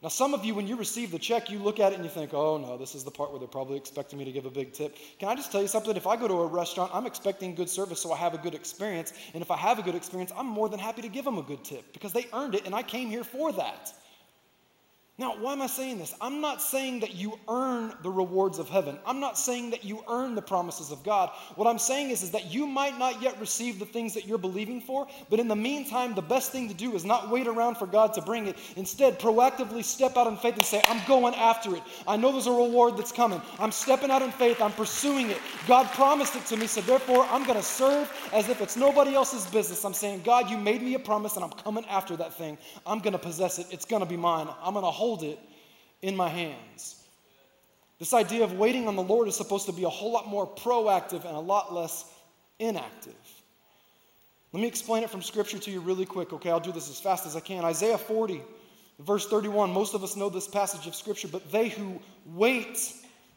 Now, 0.00 0.08
some 0.08 0.32
of 0.32 0.44
you, 0.44 0.54
when 0.54 0.68
you 0.68 0.76
receive 0.76 1.10
the 1.10 1.18
check, 1.18 1.50
you 1.50 1.58
look 1.58 1.80
at 1.80 1.90
it 1.90 1.96
and 1.96 2.04
you 2.04 2.10
think, 2.10 2.32
oh 2.32 2.56
no, 2.56 2.78
this 2.78 2.94
is 2.94 3.02
the 3.02 3.10
part 3.10 3.30
where 3.30 3.40
they're 3.40 3.48
probably 3.48 3.76
expecting 3.76 4.16
me 4.16 4.24
to 4.24 4.30
give 4.30 4.46
a 4.46 4.50
big 4.50 4.72
tip. 4.72 4.96
Can 5.18 5.28
I 5.28 5.34
just 5.34 5.50
tell 5.50 5.60
you 5.60 5.66
something? 5.66 5.96
If 5.96 6.06
I 6.06 6.16
go 6.16 6.28
to 6.28 6.34
a 6.34 6.46
restaurant, 6.46 6.92
I'm 6.94 7.04
expecting 7.04 7.56
good 7.56 7.68
service 7.68 8.00
so 8.00 8.12
I 8.12 8.16
have 8.16 8.32
a 8.32 8.38
good 8.38 8.54
experience. 8.54 9.12
And 9.34 9.42
if 9.42 9.50
I 9.50 9.56
have 9.56 9.80
a 9.80 9.82
good 9.82 9.96
experience, 9.96 10.30
I'm 10.36 10.46
more 10.46 10.68
than 10.68 10.78
happy 10.78 11.02
to 11.02 11.08
give 11.08 11.24
them 11.24 11.38
a 11.38 11.42
good 11.42 11.64
tip 11.64 11.92
because 11.92 12.12
they 12.12 12.26
earned 12.32 12.54
it 12.54 12.64
and 12.64 12.76
I 12.76 12.84
came 12.84 13.08
here 13.08 13.24
for 13.24 13.50
that. 13.52 13.92
Now, 15.20 15.34
why 15.36 15.52
am 15.52 15.62
I 15.62 15.66
saying 15.66 15.98
this? 15.98 16.14
I'm 16.20 16.40
not 16.40 16.62
saying 16.62 17.00
that 17.00 17.12
you 17.12 17.40
earn 17.48 17.92
the 18.04 18.10
rewards 18.10 18.60
of 18.60 18.68
heaven. 18.68 18.96
I'm 19.04 19.18
not 19.18 19.36
saying 19.36 19.70
that 19.70 19.82
you 19.82 20.04
earn 20.08 20.36
the 20.36 20.42
promises 20.42 20.92
of 20.92 21.02
God. 21.02 21.30
What 21.56 21.66
I'm 21.66 21.80
saying 21.80 22.10
is, 22.10 22.22
is 22.22 22.30
that 22.30 22.52
you 22.52 22.68
might 22.68 22.96
not 23.00 23.20
yet 23.20 23.38
receive 23.40 23.80
the 23.80 23.84
things 23.84 24.14
that 24.14 24.28
you're 24.28 24.38
believing 24.38 24.80
for, 24.80 25.08
but 25.28 25.40
in 25.40 25.48
the 25.48 25.56
meantime, 25.56 26.14
the 26.14 26.22
best 26.22 26.52
thing 26.52 26.68
to 26.68 26.74
do 26.74 26.94
is 26.94 27.04
not 27.04 27.30
wait 27.30 27.48
around 27.48 27.78
for 27.78 27.86
God 27.88 28.14
to 28.14 28.22
bring 28.22 28.46
it. 28.46 28.56
Instead, 28.76 29.18
proactively 29.18 29.82
step 29.82 30.16
out 30.16 30.28
in 30.28 30.36
faith 30.36 30.54
and 30.54 30.64
say, 30.64 30.84
I'm 30.86 31.04
going 31.08 31.34
after 31.34 31.74
it. 31.74 31.82
I 32.06 32.16
know 32.16 32.30
there's 32.30 32.46
a 32.46 32.52
reward 32.52 32.96
that's 32.96 33.10
coming. 33.10 33.42
I'm 33.58 33.72
stepping 33.72 34.12
out 34.12 34.22
in 34.22 34.30
faith. 34.30 34.62
I'm 34.62 34.70
pursuing 34.70 35.30
it. 35.30 35.38
God 35.66 35.88
promised 35.94 36.36
it 36.36 36.46
to 36.46 36.56
me, 36.56 36.68
so 36.68 36.80
therefore, 36.80 37.26
I'm 37.28 37.42
going 37.42 37.58
to 37.58 37.64
serve 37.64 38.08
as 38.32 38.48
if 38.48 38.60
it's 38.60 38.76
nobody 38.76 39.16
else's 39.16 39.46
business. 39.46 39.84
I'm 39.84 39.94
saying, 39.94 40.22
God, 40.24 40.48
you 40.48 40.56
made 40.56 40.80
me 40.80 40.94
a 40.94 41.00
promise, 41.00 41.34
and 41.34 41.44
I'm 41.44 41.50
coming 41.50 41.84
after 41.86 42.14
that 42.18 42.34
thing. 42.34 42.56
I'm 42.86 43.00
going 43.00 43.14
to 43.14 43.18
possess 43.18 43.58
it. 43.58 43.66
It's 43.72 43.84
going 43.84 44.00
to 44.00 44.08
be 44.08 44.16
mine. 44.16 44.46
I'm 44.62 44.74
going 44.74 44.84
to 44.84 44.92
hold 44.92 45.07
hold 45.08 45.22
it 45.22 45.38
in 46.02 46.14
my 46.14 46.28
hands. 46.28 47.02
This 47.98 48.12
idea 48.12 48.44
of 48.44 48.52
waiting 48.52 48.86
on 48.86 48.94
the 48.94 49.02
Lord 49.02 49.26
is 49.26 49.34
supposed 49.34 49.64
to 49.64 49.72
be 49.72 49.84
a 49.84 49.88
whole 49.88 50.12
lot 50.12 50.28
more 50.28 50.46
proactive 50.46 51.24
and 51.24 51.34
a 51.34 51.40
lot 51.40 51.72
less 51.72 52.04
inactive. 52.58 53.14
Let 54.52 54.60
me 54.60 54.68
explain 54.68 55.02
it 55.02 55.08
from 55.08 55.22
Scripture 55.22 55.58
to 55.58 55.70
you 55.70 55.80
really 55.80 56.04
quick, 56.04 56.34
okay? 56.34 56.50
I'll 56.50 56.60
do 56.60 56.72
this 56.72 56.90
as 56.90 57.00
fast 57.00 57.24
as 57.24 57.36
I 57.36 57.40
can. 57.40 57.64
Isaiah 57.64 57.96
40, 57.96 58.42
verse 58.98 59.26
31. 59.26 59.72
Most 59.72 59.94
of 59.94 60.04
us 60.04 60.14
know 60.14 60.28
this 60.28 60.46
passage 60.46 60.86
of 60.86 60.94
Scripture, 60.94 61.28
but 61.28 61.50
they 61.50 61.70
who 61.70 61.98
wait 62.26 62.92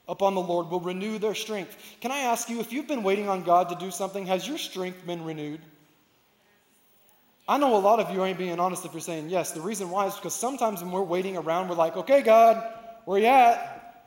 upon 0.09 0.35
the 0.35 0.41
Lord 0.41 0.69
will 0.69 0.81
renew 0.81 1.19
their 1.19 1.35
strength. 1.35 1.77
Can 2.01 2.11
I 2.11 2.19
ask 2.19 2.49
you, 2.49 2.59
if 2.59 2.73
you've 2.73 2.87
been 2.87 3.03
waiting 3.03 3.29
on 3.29 3.43
God 3.43 3.69
to 3.69 3.75
do 3.75 3.91
something, 3.91 4.25
has 4.25 4.45
your 4.45 4.57
strength 4.57 5.05
been 5.07 5.23
renewed? 5.23 5.61
I 7.51 7.57
know 7.57 7.75
a 7.75 7.79
lot 7.79 7.99
of 7.99 8.09
you 8.15 8.23
ain't 8.23 8.37
being 8.37 8.61
honest 8.61 8.85
if 8.85 8.93
you're 8.93 9.01
saying 9.01 9.29
yes. 9.29 9.51
The 9.51 9.59
reason 9.59 9.89
why 9.89 10.07
is 10.07 10.15
because 10.15 10.33
sometimes 10.33 10.81
when 10.81 10.89
we're 10.89 11.01
waiting 11.01 11.35
around, 11.35 11.67
we're 11.67 11.75
like, 11.75 11.97
okay, 11.97 12.21
God, 12.21 12.65
where 13.03 13.19
you 13.19 13.25
at? 13.25 14.05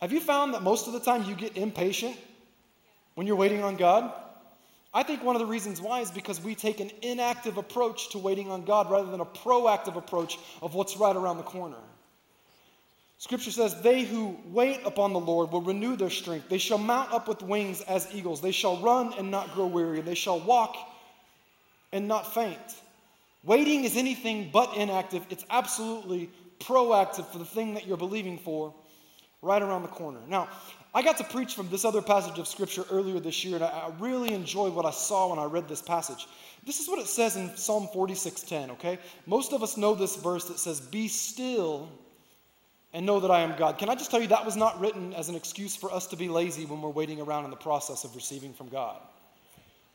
Have 0.00 0.12
you 0.12 0.20
found 0.20 0.54
that 0.54 0.62
most 0.62 0.86
of 0.86 0.92
the 0.92 1.00
time 1.00 1.24
you 1.24 1.34
get 1.34 1.56
impatient 1.56 2.16
when 3.16 3.26
you're 3.26 3.34
waiting 3.34 3.64
on 3.64 3.74
God? 3.74 4.12
I 4.94 5.02
think 5.02 5.24
one 5.24 5.34
of 5.34 5.40
the 5.40 5.46
reasons 5.46 5.80
why 5.80 5.98
is 5.98 6.12
because 6.12 6.40
we 6.40 6.54
take 6.54 6.78
an 6.78 6.92
inactive 7.02 7.56
approach 7.56 8.10
to 8.10 8.18
waiting 8.18 8.52
on 8.52 8.64
God 8.64 8.88
rather 8.88 9.10
than 9.10 9.18
a 9.18 9.26
proactive 9.26 9.96
approach 9.96 10.38
of 10.62 10.74
what's 10.74 10.96
right 10.96 11.16
around 11.16 11.38
the 11.38 11.42
corner. 11.42 11.82
Scripture 13.18 13.50
says, 13.50 13.82
They 13.82 14.04
who 14.04 14.38
wait 14.52 14.78
upon 14.84 15.12
the 15.12 15.18
Lord 15.18 15.50
will 15.50 15.62
renew 15.62 15.96
their 15.96 16.08
strength. 16.08 16.48
They 16.48 16.58
shall 16.58 16.78
mount 16.78 17.12
up 17.12 17.26
with 17.26 17.42
wings 17.42 17.80
as 17.80 18.06
eagles. 18.14 18.40
They 18.40 18.52
shall 18.52 18.76
run 18.76 19.12
and 19.18 19.28
not 19.28 19.52
grow 19.54 19.66
weary. 19.66 20.02
They 20.02 20.14
shall 20.14 20.38
walk 20.38 20.76
and 21.94 22.06
not 22.08 22.34
faint. 22.34 22.58
Waiting 23.44 23.84
is 23.84 23.96
anything 23.96 24.50
but 24.52 24.76
inactive, 24.76 25.24
it's 25.30 25.44
absolutely 25.48 26.28
proactive 26.58 27.26
for 27.26 27.38
the 27.38 27.44
thing 27.44 27.74
that 27.74 27.86
you're 27.86 27.96
believing 27.96 28.36
for 28.36 28.74
right 29.40 29.62
around 29.62 29.82
the 29.82 29.88
corner. 29.88 30.18
Now, 30.28 30.48
I 30.94 31.02
got 31.02 31.16
to 31.18 31.24
preach 31.24 31.54
from 31.54 31.68
this 31.68 31.84
other 31.84 32.02
passage 32.02 32.38
of 32.38 32.48
scripture 32.48 32.84
earlier 32.90 33.20
this 33.20 33.44
year, 33.44 33.56
and 33.56 33.64
I 33.64 33.90
really 33.98 34.32
enjoyed 34.32 34.74
what 34.74 34.86
I 34.86 34.90
saw 34.90 35.30
when 35.30 35.38
I 35.38 35.44
read 35.44 35.68
this 35.68 35.82
passage. 35.82 36.26
This 36.64 36.80
is 36.80 36.88
what 36.88 36.98
it 36.98 37.06
says 37.06 37.36
in 37.36 37.54
Psalm 37.56 37.88
46:10, 37.92 38.70
okay? 38.72 38.98
Most 39.26 39.52
of 39.52 39.62
us 39.62 39.76
know 39.76 39.94
this 39.94 40.16
verse 40.16 40.46
that 40.46 40.58
says, 40.58 40.80
Be 40.80 41.08
still 41.08 41.90
and 42.92 43.04
know 43.04 43.20
that 43.20 43.30
I 43.30 43.40
am 43.40 43.56
God. 43.58 43.76
Can 43.78 43.88
I 43.88 43.94
just 43.94 44.10
tell 44.10 44.20
you 44.20 44.28
that 44.28 44.46
was 44.46 44.56
not 44.56 44.80
written 44.80 45.12
as 45.14 45.28
an 45.28 45.34
excuse 45.34 45.76
for 45.76 45.92
us 45.92 46.06
to 46.08 46.16
be 46.16 46.28
lazy 46.28 46.64
when 46.64 46.80
we're 46.80 46.88
waiting 46.90 47.20
around 47.20 47.44
in 47.44 47.50
the 47.50 47.56
process 47.56 48.04
of 48.04 48.14
receiving 48.14 48.54
from 48.54 48.68
God? 48.68 48.96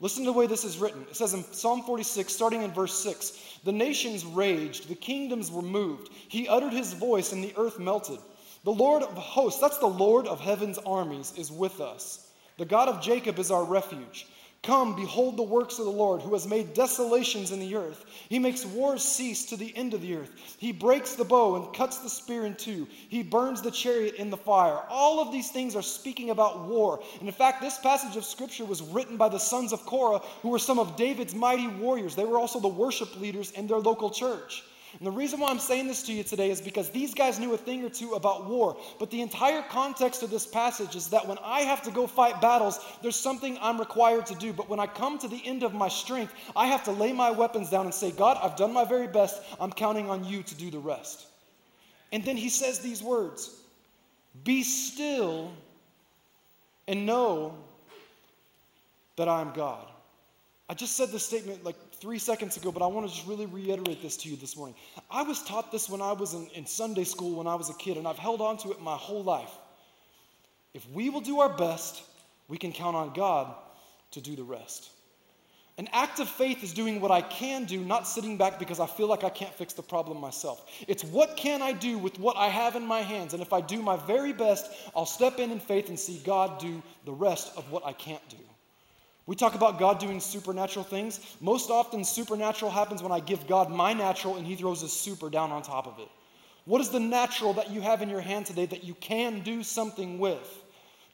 Listen 0.01 0.23
to 0.23 0.31
the 0.31 0.37
way 0.37 0.47
this 0.47 0.63
is 0.63 0.77
written. 0.77 1.01
It 1.09 1.15
says 1.15 1.33
in 1.33 1.43
Psalm 1.51 1.83
46, 1.83 2.31
starting 2.31 2.61
in 2.61 2.71
verse 2.71 2.97
6 2.99 3.59
The 3.65 3.71
nations 3.71 4.25
raged, 4.25 4.87
the 4.87 4.95
kingdoms 4.95 5.51
were 5.51 5.61
moved. 5.61 6.09
He 6.13 6.47
uttered 6.47 6.71
his 6.71 6.93
voice, 6.93 7.33
and 7.33 7.43
the 7.43 7.53
earth 7.57 7.79
melted. 7.79 8.19
The 8.63 8.71
Lord 8.71 9.03
of 9.03 9.13
hosts, 9.13 9.59
that's 9.59 9.77
the 9.77 9.87
Lord 9.87 10.27
of 10.27 10.39
heaven's 10.39 10.77
armies, 10.79 11.33
is 11.37 11.51
with 11.51 11.81
us. 11.81 12.31
The 12.57 12.65
God 12.65 12.89
of 12.89 13.01
Jacob 13.01 13.39
is 13.39 13.51
our 13.51 13.63
refuge. 13.63 14.27
Come, 14.61 14.93
behold 14.93 15.37
the 15.37 15.43
works 15.43 15.79
of 15.79 15.85
the 15.85 15.91
Lord, 15.91 16.21
who 16.21 16.33
has 16.33 16.45
made 16.45 16.73
desolations 16.73 17.51
in 17.51 17.61
the 17.61 17.75
earth. 17.75 18.03
He 18.27 18.39
makes 18.39 18.65
wars 18.65 19.01
cease 19.01 19.45
to 19.45 19.55
the 19.55 19.73
end 19.75 19.93
of 19.93 20.01
the 20.01 20.15
earth. 20.15 20.31
He 20.57 20.73
breaks 20.73 21.13
the 21.13 21.23
bow 21.23 21.55
and 21.55 21.73
cuts 21.73 21.99
the 21.99 22.09
spear 22.09 22.45
in 22.45 22.55
two. 22.55 22.85
He 23.07 23.23
burns 23.23 23.61
the 23.61 23.71
chariot 23.71 24.15
in 24.15 24.29
the 24.29 24.35
fire. 24.35 24.81
All 24.89 25.21
of 25.21 25.31
these 25.31 25.49
things 25.49 25.77
are 25.77 25.81
speaking 25.81 26.31
about 26.31 26.65
war. 26.65 27.01
And 27.19 27.29
in 27.29 27.33
fact, 27.33 27.61
this 27.61 27.77
passage 27.77 28.17
of 28.17 28.25
scripture 28.25 28.65
was 28.65 28.81
written 28.81 29.15
by 29.15 29.29
the 29.29 29.39
sons 29.39 29.71
of 29.71 29.85
Korah, 29.85 30.21
who 30.41 30.49
were 30.49 30.59
some 30.59 30.77
of 30.77 30.97
David's 30.97 31.33
mighty 31.33 31.67
warriors. 31.67 32.13
They 32.13 32.25
were 32.25 32.37
also 32.37 32.59
the 32.59 32.67
worship 32.67 33.17
leaders 33.17 33.51
in 33.51 33.65
their 33.65 33.79
local 33.79 34.09
church. 34.09 34.63
And 34.97 35.05
the 35.05 35.11
reason 35.11 35.39
why 35.39 35.49
I'm 35.49 35.59
saying 35.59 35.87
this 35.87 36.01
to 36.03 36.13
you 36.13 36.23
today 36.23 36.49
is 36.49 36.61
because 36.61 36.89
these 36.89 37.13
guys 37.13 37.39
knew 37.39 37.53
a 37.53 37.57
thing 37.57 37.85
or 37.85 37.89
two 37.89 38.13
about 38.13 38.47
war. 38.47 38.75
But 38.97 39.11
the 39.11 39.21
entire 39.21 39.61
context 39.61 40.23
of 40.23 40.31
this 40.31 40.47
passage 40.47 40.95
is 40.95 41.07
that 41.09 41.27
when 41.27 41.37
I 41.43 41.61
have 41.61 41.83
to 41.83 41.91
go 41.91 42.07
fight 42.07 42.41
battles, 42.41 42.79
there's 43.03 43.15
something 43.15 43.57
I'm 43.61 43.79
required 43.79 44.25
to 44.27 44.35
do. 44.35 44.51
But 44.51 44.67
when 44.67 44.79
I 44.79 44.87
come 44.87 45.19
to 45.19 45.27
the 45.27 45.41
end 45.45 45.61
of 45.63 45.73
my 45.73 45.89
strength, 45.89 46.33
I 46.55 46.65
have 46.67 46.83
to 46.85 46.91
lay 46.91 47.13
my 47.13 47.29
weapons 47.29 47.69
down 47.69 47.85
and 47.85 47.93
say, 47.93 48.11
God, 48.11 48.37
I've 48.41 48.55
done 48.55 48.73
my 48.73 48.83
very 48.83 49.07
best. 49.07 49.41
I'm 49.59 49.71
counting 49.71 50.09
on 50.09 50.23
you 50.23 50.41
to 50.41 50.55
do 50.55 50.71
the 50.71 50.79
rest. 50.79 51.27
And 52.11 52.25
then 52.25 52.35
he 52.35 52.49
says 52.49 52.79
these 52.79 53.03
words 53.03 53.61
Be 54.43 54.63
still 54.63 55.51
and 56.87 57.05
know 57.05 57.53
that 59.17 59.27
I 59.27 59.41
am 59.41 59.51
God. 59.53 59.85
I 60.67 60.73
just 60.73 60.95
said 60.95 61.09
this 61.09 61.25
statement 61.25 61.63
like 61.63 61.75
three 61.99 62.19
seconds 62.19 62.57
ago, 62.57 62.71
but 62.71 62.81
I 62.81 62.87
want 62.87 63.07
to 63.07 63.13
just 63.13 63.27
really 63.27 63.45
reiterate 63.45 64.01
this 64.01 64.17
to 64.17 64.29
you 64.29 64.35
this 64.35 64.55
morning. 64.55 64.75
I 65.09 65.23
was 65.23 65.43
taught 65.43 65.71
this 65.71 65.89
when 65.89 66.01
I 66.01 66.13
was 66.13 66.33
in, 66.33 66.47
in 66.55 66.65
Sunday 66.65 67.03
school 67.03 67.37
when 67.37 67.47
I 67.47 67.55
was 67.55 67.69
a 67.69 67.73
kid, 67.73 67.97
and 67.97 68.07
I've 68.07 68.17
held 68.17 68.41
on 68.41 68.57
to 68.59 68.71
it 68.71 68.81
my 68.81 68.95
whole 68.95 69.23
life. 69.23 69.51
If 70.73 70.89
we 70.91 71.09
will 71.09 71.21
do 71.21 71.39
our 71.39 71.49
best, 71.49 72.03
we 72.47 72.57
can 72.57 72.71
count 72.71 72.95
on 72.95 73.13
God 73.13 73.53
to 74.11 74.21
do 74.21 74.35
the 74.35 74.43
rest. 74.43 74.89
An 75.79 75.87
act 75.93 76.19
of 76.19 76.27
faith 76.27 76.61
is 76.61 76.73
doing 76.73 76.99
what 76.99 77.09
I 77.09 77.21
can 77.21 77.63
do, 77.63 77.79
not 77.79 78.05
sitting 78.05 78.37
back 78.37 78.59
because 78.59 78.81
I 78.81 78.85
feel 78.85 79.07
like 79.07 79.23
I 79.23 79.29
can't 79.29 79.53
fix 79.53 79.71
the 79.71 79.81
problem 79.81 80.19
myself. 80.19 80.69
It's 80.89 81.05
what 81.05 81.37
can 81.37 81.61
I 81.61 81.71
do 81.71 81.97
with 81.97 82.19
what 82.19 82.35
I 82.35 82.49
have 82.49 82.75
in 82.75 82.85
my 82.85 82.99
hands? 82.99 83.33
And 83.33 83.41
if 83.41 83.53
I 83.53 83.61
do 83.61 83.81
my 83.81 83.95
very 83.95 84.33
best, 84.33 84.69
I'll 84.93 85.05
step 85.05 85.39
in 85.39 85.51
in 85.51 85.59
faith 85.61 85.87
and 85.87 85.97
see 85.97 86.21
God 86.25 86.59
do 86.59 86.83
the 87.05 87.13
rest 87.13 87.53
of 87.55 87.71
what 87.71 87.85
I 87.85 87.93
can't 87.93 88.27
do. 88.27 88.35
We 89.29 89.35
talk 89.35 89.53
about 89.53 89.77
God 89.77 89.99
doing 89.99 90.19
supernatural 90.19 90.83
things. 90.83 91.19
Most 91.39 91.69
often, 91.69 92.03
supernatural 92.03 92.71
happens 92.71 93.03
when 93.03 93.11
I 93.11 93.19
give 93.19 93.45
God 93.45 93.69
my 93.69 93.93
natural 93.93 94.37
and 94.37 94.47
He 94.47 94.55
throws 94.55 94.81
His 94.81 94.91
super 94.91 95.29
down 95.29 95.51
on 95.51 95.61
top 95.61 95.85
of 95.85 95.99
it. 95.99 96.07
What 96.65 96.81
is 96.81 96.89
the 96.89 96.99
natural 96.99 97.53
that 97.53 97.69
you 97.69 97.79
have 97.79 98.01
in 98.01 98.09
your 98.09 98.21
hand 98.21 98.47
today 98.47 98.65
that 98.65 98.83
you 98.83 98.95
can 98.95 99.41
do 99.41 99.61
something 99.61 100.17
with? 100.17 100.63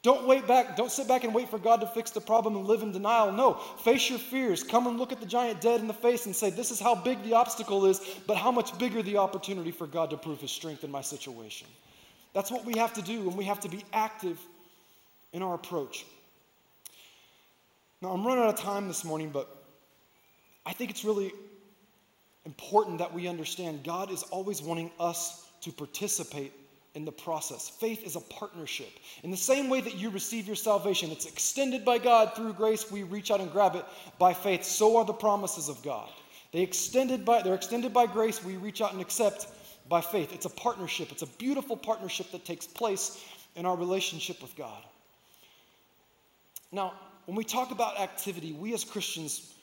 Don't 0.01 0.25
wait 0.25 0.47
back, 0.47 0.77
don't 0.77 0.93
sit 0.93 1.09
back 1.09 1.25
and 1.25 1.35
wait 1.35 1.49
for 1.49 1.59
God 1.59 1.81
to 1.81 1.87
fix 1.87 2.09
the 2.11 2.21
problem 2.21 2.55
and 2.55 2.65
live 2.65 2.83
in 2.83 2.93
denial. 2.93 3.33
No, 3.33 3.55
face 3.83 4.09
your 4.09 4.19
fears. 4.19 4.63
Come 4.63 4.87
and 4.87 4.97
look 4.97 5.11
at 5.11 5.19
the 5.19 5.25
giant 5.25 5.59
dead 5.59 5.81
in 5.81 5.87
the 5.87 5.93
face 5.93 6.25
and 6.25 6.33
say, 6.33 6.49
This 6.49 6.71
is 6.71 6.79
how 6.79 6.95
big 6.95 7.21
the 7.25 7.33
obstacle 7.33 7.85
is, 7.85 7.99
but 8.27 8.37
how 8.37 8.49
much 8.49 8.79
bigger 8.79 9.03
the 9.03 9.17
opportunity 9.17 9.71
for 9.71 9.87
God 9.87 10.09
to 10.11 10.15
prove 10.15 10.39
His 10.39 10.51
strength 10.51 10.85
in 10.85 10.89
my 10.89 11.01
situation. 11.01 11.67
That's 12.31 12.49
what 12.49 12.63
we 12.63 12.77
have 12.77 12.93
to 12.93 13.01
do, 13.01 13.27
and 13.27 13.35
we 13.35 13.43
have 13.43 13.59
to 13.59 13.67
be 13.67 13.83
active 13.91 14.39
in 15.33 15.41
our 15.41 15.55
approach. 15.55 16.05
Now, 18.01 18.09
I'm 18.09 18.25
running 18.25 18.43
out 18.43 18.53
of 18.53 18.59
time 18.59 18.87
this 18.87 19.03
morning, 19.03 19.29
but 19.29 19.63
I 20.65 20.73
think 20.73 20.91
it's 20.91 21.05
really 21.05 21.31
important 22.45 22.99
that 22.99 23.13
we 23.13 23.27
understand 23.27 23.83
God 23.83 24.11
is 24.11 24.23
always 24.23 24.61
wanting 24.61 24.91
us 24.99 25.47
to 25.61 25.71
participate 25.71 26.53
in 26.93 27.03
the 27.03 27.11
process. 27.11 27.69
Faith 27.69 28.05
is 28.05 28.15
a 28.15 28.21
partnership. 28.21 28.89
In 29.23 29.31
the 29.31 29.37
same 29.37 29.69
way 29.69 29.81
that 29.81 29.95
you 29.95 30.09
receive 30.09 30.47
your 30.47 30.55
salvation, 30.55 31.11
it's 31.11 31.25
extended 31.25 31.83
by 31.83 31.97
God 31.97 32.35
through 32.35 32.53
grace, 32.53 32.89
we 32.89 33.03
reach 33.03 33.31
out 33.31 33.41
and 33.41 33.51
grab 33.51 33.75
it 33.75 33.85
by 34.17 34.33
faith. 34.33 34.63
So 34.63 34.97
are 34.97 35.05
the 35.05 35.13
promises 35.13 35.67
of 35.67 35.81
God. 35.83 36.09
They 36.53 36.61
extended 36.61 37.25
by, 37.25 37.41
they're 37.41 37.55
extended 37.55 37.93
by 37.93 38.05
grace, 38.07 38.43
we 38.43 38.55
reach 38.55 38.81
out 38.81 38.93
and 38.93 39.01
accept 39.01 39.47
by 39.89 39.99
faith. 39.99 40.33
It's 40.33 40.45
a 40.45 40.49
partnership. 40.49 41.11
It's 41.11 41.21
a 41.21 41.27
beautiful 41.27 41.75
partnership 41.75 42.31
that 42.31 42.45
takes 42.45 42.65
place 42.65 43.23
in 43.55 43.65
our 43.65 43.75
relationship 43.75 44.41
with 44.41 44.55
God. 44.55 44.81
Now, 46.71 46.93
when 47.25 47.35
we 47.35 47.43
talk 47.43 47.71
about 47.71 47.99
activity, 47.99 48.53
we 48.53 48.73
as 48.73 48.83
Christians, 48.83 49.53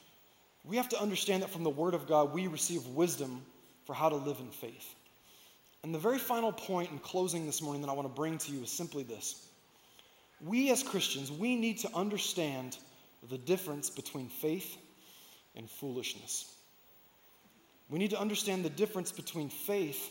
we 0.65 0.77
have 0.77 0.89
to 0.91 1.01
understand 1.01 1.43
that 1.43 1.51
from 1.51 1.65
the 1.65 1.71
Word 1.71 1.95
of 1.95 2.07
God, 2.07 2.33
we 2.33 2.47
receive 2.47 2.87
wisdom 2.89 3.43
for 3.85 3.95
how 3.95 4.09
to 4.09 4.17
live 4.17 4.39
in 4.41 4.51
faith. 4.51 4.95
And 5.83 5.95
the 5.95 5.99
very 5.99 6.19
final 6.19 6.53
point 6.53 6.91
in 6.91 6.99
closing 6.99 7.47
this 7.47 7.61
morning 7.61 7.83
that 7.83 7.89
I 7.89 7.93
want 7.93 8.09
to 8.09 8.15
bring 8.15 8.39
to 8.39 8.53
you 8.53 8.63
is 8.63 8.71
simply 8.71 9.03
this. 9.03 9.47
We 10.41 10.71
as 10.71 10.83
Christians, 10.83 11.31
we 11.31 11.57
need 11.57 11.79
to 11.79 11.95
understand 11.95 12.79
the 13.31 13.39
difference 13.39 13.91
between 13.91 14.29
faith 14.29 14.77
and 15.57 15.69
foolishness. 15.69 16.53
We 17.89 17.99
need 17.99 18.11
to 18.11 18.19
understand 18.19 18.65
the 18.65 18.71
difference 18.71 19.13
between 19.13 19.49
faith 19.49 20.11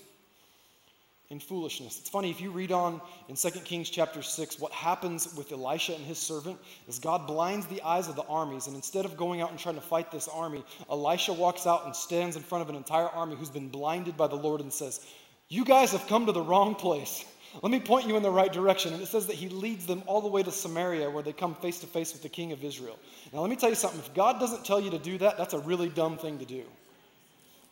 and 1.31 1.41
foolishness. 1.41 1.97
It's 1.97 2.09
funny, 2.09 2.29
if 2.29 2.41
you 2.41 2.51
read 2.51 2.71
on 2.71 3.01
in 3.29 3.35
2 3.35 3.49
Kings 3.61 3.89
chapter 3.89 4.21
6, 4.21 4.59
what 4.59 4.71
happens 4.71 5.33
with 5.35 5.51
Elisha 5.51 5.95
and 5.95 6.03
his 6.05 6.17
servant 6.17 6.59
is 6.87 6.99
God 6.99 7.25
blinds 7.25 7.65
the 7.67 7.81
eyes 7.81 8.07
of 8.07 8.15
the 8.15 8.25
armies, 8.25 8.67
and 8.67 8.75
instead 8.75 9.05
of 9.05 9.17
going 9.17 9.41
out 9.41 9.49
and 9.49 9.57
trying 9.57 9.75
to 9.75 9.81
fight 9.81 10.11
this 10.11 10.27
army, 10.27 10.63
Elisha 10.89 11.33
walks 11.33 11.65
out 11.65 11.85
and 11.85 11.95
stands 11.95 12.35
in 12.35 12.43
front 12.43 12.61
of 12.61 12.69
an 12.69 12.75
entire 12.75 13.07
army 13.07 13.35
who's 13.35 13.49
been 13.49 13.69
blinded 13.69 14.17
by 14.17 14.27
the 14.27 14.35
Lord 14.35 14.61
and 14.61 14.71
says, 14.71 14.99
You 15.47 15.65
guys 15.65 15.93
have 15.93 16.05
come 16.07 16.25
to 16.25 16.31
the 16.31 16.41
wrong 16.41 16.75
place. 16.75 17.25
Let 17.61 17.71
me 17.71 17.79
point 17.79 18.07
you 18.07 18.15
in 18.15 18.23
the 18.23 18.31
right 18.31 18.51
direction. 18.51 18.93
And 18.93 19.01
it 19.01 19.07
says 19.07 19.27
that 19.27 19.35
he 19.35 19.49
leads 19.49 19.85
them 19.85 20.03
all 20.05 20.21
the 20.21 20.27
way 20.27 20.41
to 20.41 20.51
Samaria 20.51 21.09
where 21.09 21.23
they 21.23 21.33
come 21.33 21.53
face 21.55 21.79
to 21.79 21.87
face 21.87 22.13
with 22.13 22.21
the 22.21 22.29
king 22.29 22.53
of 22.53 22.63
Israel. 22.63 22.97
Now, 23.33 23.41
let 23.41 23.49
me 23.49 23.57
tell 23.57 23.69
you 23.69 23.75
something. 23.75 23.99
If 23.99 24.13
God 24.13 24.39
doesn't 24.39 24.63
tell 24.63 24.79
you 24.79 24.89
to 24.91 24.99
do 24.99 25.17
that, 25.17 25.37
that's 25.37 25.53
a 25.53 25.59
really 25.59 25.89
dumb 25.89 26.17
thing 26.17 26.39
to 26.39 26.45
do. 26.45 26.63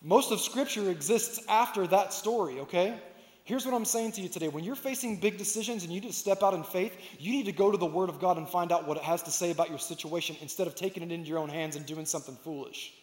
Most 0.02 0.32
of 0.32 0.40
Scripture 0.42 0.90
exists 0.90 1.46
after 1.48 1.88
that 1.88 2.14
story, 2.14 2.60
okay? 2.60 2.98
Here's 3.44 3.66
what 3.66 3.74
I'm 3.74 3.86
saying 3.86 4.12
to 4.14 4.22
you 4.22 4.30
today. 4.30 4.48
When 4.48 4.64
you're 4.64 4.76
facing 4.76 5.20
big 5.20 5.38
decisions 5.38 5.84
and 5.84 5.92
you 5.92 6.02
need 6.02 6.08
to 6.08 6.14
step 6.14 6.44
out 6.44 6.54
in 6.54 6.64
faith, 6.64 6.96
you 7.18 7.32
need 7.32 7.46
to 7.46 7.52
go 7.52 7.72
to 7.72 7.78
the 7.78 7.86
Word 7.86 8.10
of 8.10 8.20
God 8.20 8.38
and 8.38 8.48
find 8.48 8.72
out 8.72 8.88
what 8.88 8.98
it 8.98 9.04
has 9.04 9.24
to 9.24 9.32
say 9.32 9.50
about 9.50 9.70
your 9.70 9.80
situation 9.80 10.36
instead 10.42 10.68
of 10.68 10.76
taking 10.76 11.02
it 11.02 11.12
into 11.12 11.28
your 11.28 11.40
own 11.40 11.50
hands 11.50 11.76
and 11.76 11.86
doing 11.86 12.06
something 12.06 12.36
foolish. 12.44 12.94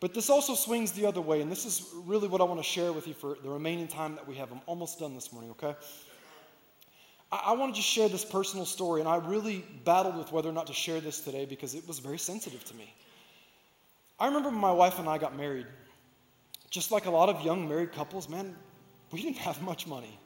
But 0.00 0.12
this 0.12 0.28
also 0.28 0.54
swings 0.54 0.92
the 0.92 1.06
other 1.06 1.22
way, 1.22 1.40
and 1.40 1.50
this 1.50 1.64
is 1.64 1.88
really 2.04 2.28
what 2.28 2.42
I 2.42 2.44
want 2.44 2.60
to 2.60 2.68
share 2.68 2.92
with 2.92 3.06
you 3.06 3.14
for 3.14 3.38
the 3.42 3.48
remaining 3.48 3.88
time 3.88 4.16
that 4.16 4.28
we 4.28 4.34
have. 4.34 4.52
I'm 4.52 4.60
almost 4.66 4.98
done 4.98 5.14
this 5.14 5.32
morning, 5.32 5.50
okay? 5.52 5.74
I, 7.32 7.42
I 7.46 7.52
want 7.52 7.74
to 7.74 7.80
just 7.80 7.90
share 7.90 8.10
this 8.10 8.22
personal 8.22 8.66
story, 8.66 9.00
and 9.00 9.08
I 9.08 9.16
really 9.16 9.64
battled 9.84 10.18
with 10.18 10.30
whether 10.30 10.50
or 10.50 10.52
not 10.52 10.66
to 10.66 10.74
share 10.74 11.00
this 11.00 11.20
today 11.20 11.46
because 11.46 11.74
it 11.74 11.88
was 11.88 12.00
very 12.00 12.18
sensitive 12.18 12.62
to 12.64 12.74
me. 12.76 12.92
I 14.20 14.26
remember 14.26 14.50
when 14.50 14.58
my 14.58 14.72
wife 14.72 14.98
and 14.98 15.08
I 15.08 15.16
got 15.16 15.36
married, 15.36 15.66
just 16.74 16.90
like 16.90 17.06
a 17.06 17.10
lot 17.10 17.28
of 17.28 17.40
young 17.42 17.68
married 17.68 17.92
couples, 17.92 18.28
man, 18.28 18.52
we 19.12 19.22
didn't 19.22 19.36
have 19.36 19.62
much 19.62 19.86
money. 19.86 20.18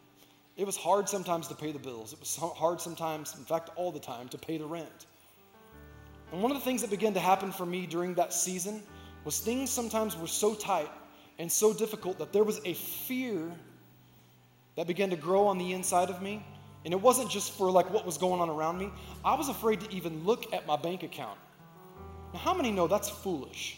It 0.57 0.65
was 0.65 0.79
hard 0.79 1.07
sometimes 1.07 1.47
to 1.49 1.55
pay 1.55 1.73
the 1.73 1.79
bills. 1.79 2.15
It 2.15 2.21
was 2.21 2.37
hard 2.37 2.81
sometimes, 2.81 3.37
in 3.37 3.45
fact, 3.45 3.69
all 3.77 3.93
the 3.93 4.01
time, 4.01 4.31
to 4.31 4.39
pay 4.39 4.57
the 4.57 4.65
rent. 4.65 5.05
And 6.33 6.43
one 6.43 6.51
of 6.51 6.57
the 6.57 6.65
things 6.65 6.81
that 6.81 6.89
began 6.89 7.13
to 7.13 7.21
happen 7.21 7.53
for 7.53 7.67
me 7.67 7.87
during 7.87 8.15
that 8.15 8.33
season 8.33 8.83
was 9.27 9.41
things 9.41 9.69
sometimes 9.69 10.17
were 10.17 10.27
so 10.27 10.55
tight 10.55 10.89
and 11.39 11.53
so 11.53 11.75
difficult 11.75 12.19
that 12.19 12.33
there 12.33 12.45
was 12.45 12.63
a 12.65 12.73
fear 12.73 13.53
that 14.77 14.87
began 14.87 15.11
to 15.11 15.17
grow 15.17 15.47
on 15.47 15.59
the 15.59 15.75
inside 15.75 16.09
of 16.09 16.23
me. 16.23 16.43
And 16.87 16.95
it 16.95 17.01
wasn't 17.01 17.31
just 17.31 17.53
for 17.59 17.71
like 17.71 17.91
what 17.93 18.07
was 18.07 18.17
going 18.17 18.41
on 18.41 18.49
around 18.49 18.79
me. 18.79 18.91
I 19.23 19.35
was 19.35 19.51
afraid 19.51 19.83
to 19.83 19.95
even 19.95 20.25
look 20.25 20.51
at 20.55 20.67
my 20.67 20.79
bank 20.79 21.03
account. 21.03 21.39
Now, 22.33 22.39
how 22.39 22.55
many 22.55 22.71
know 22.71 22.87
that's 22.89 23.11
foolish? 23.11 23.77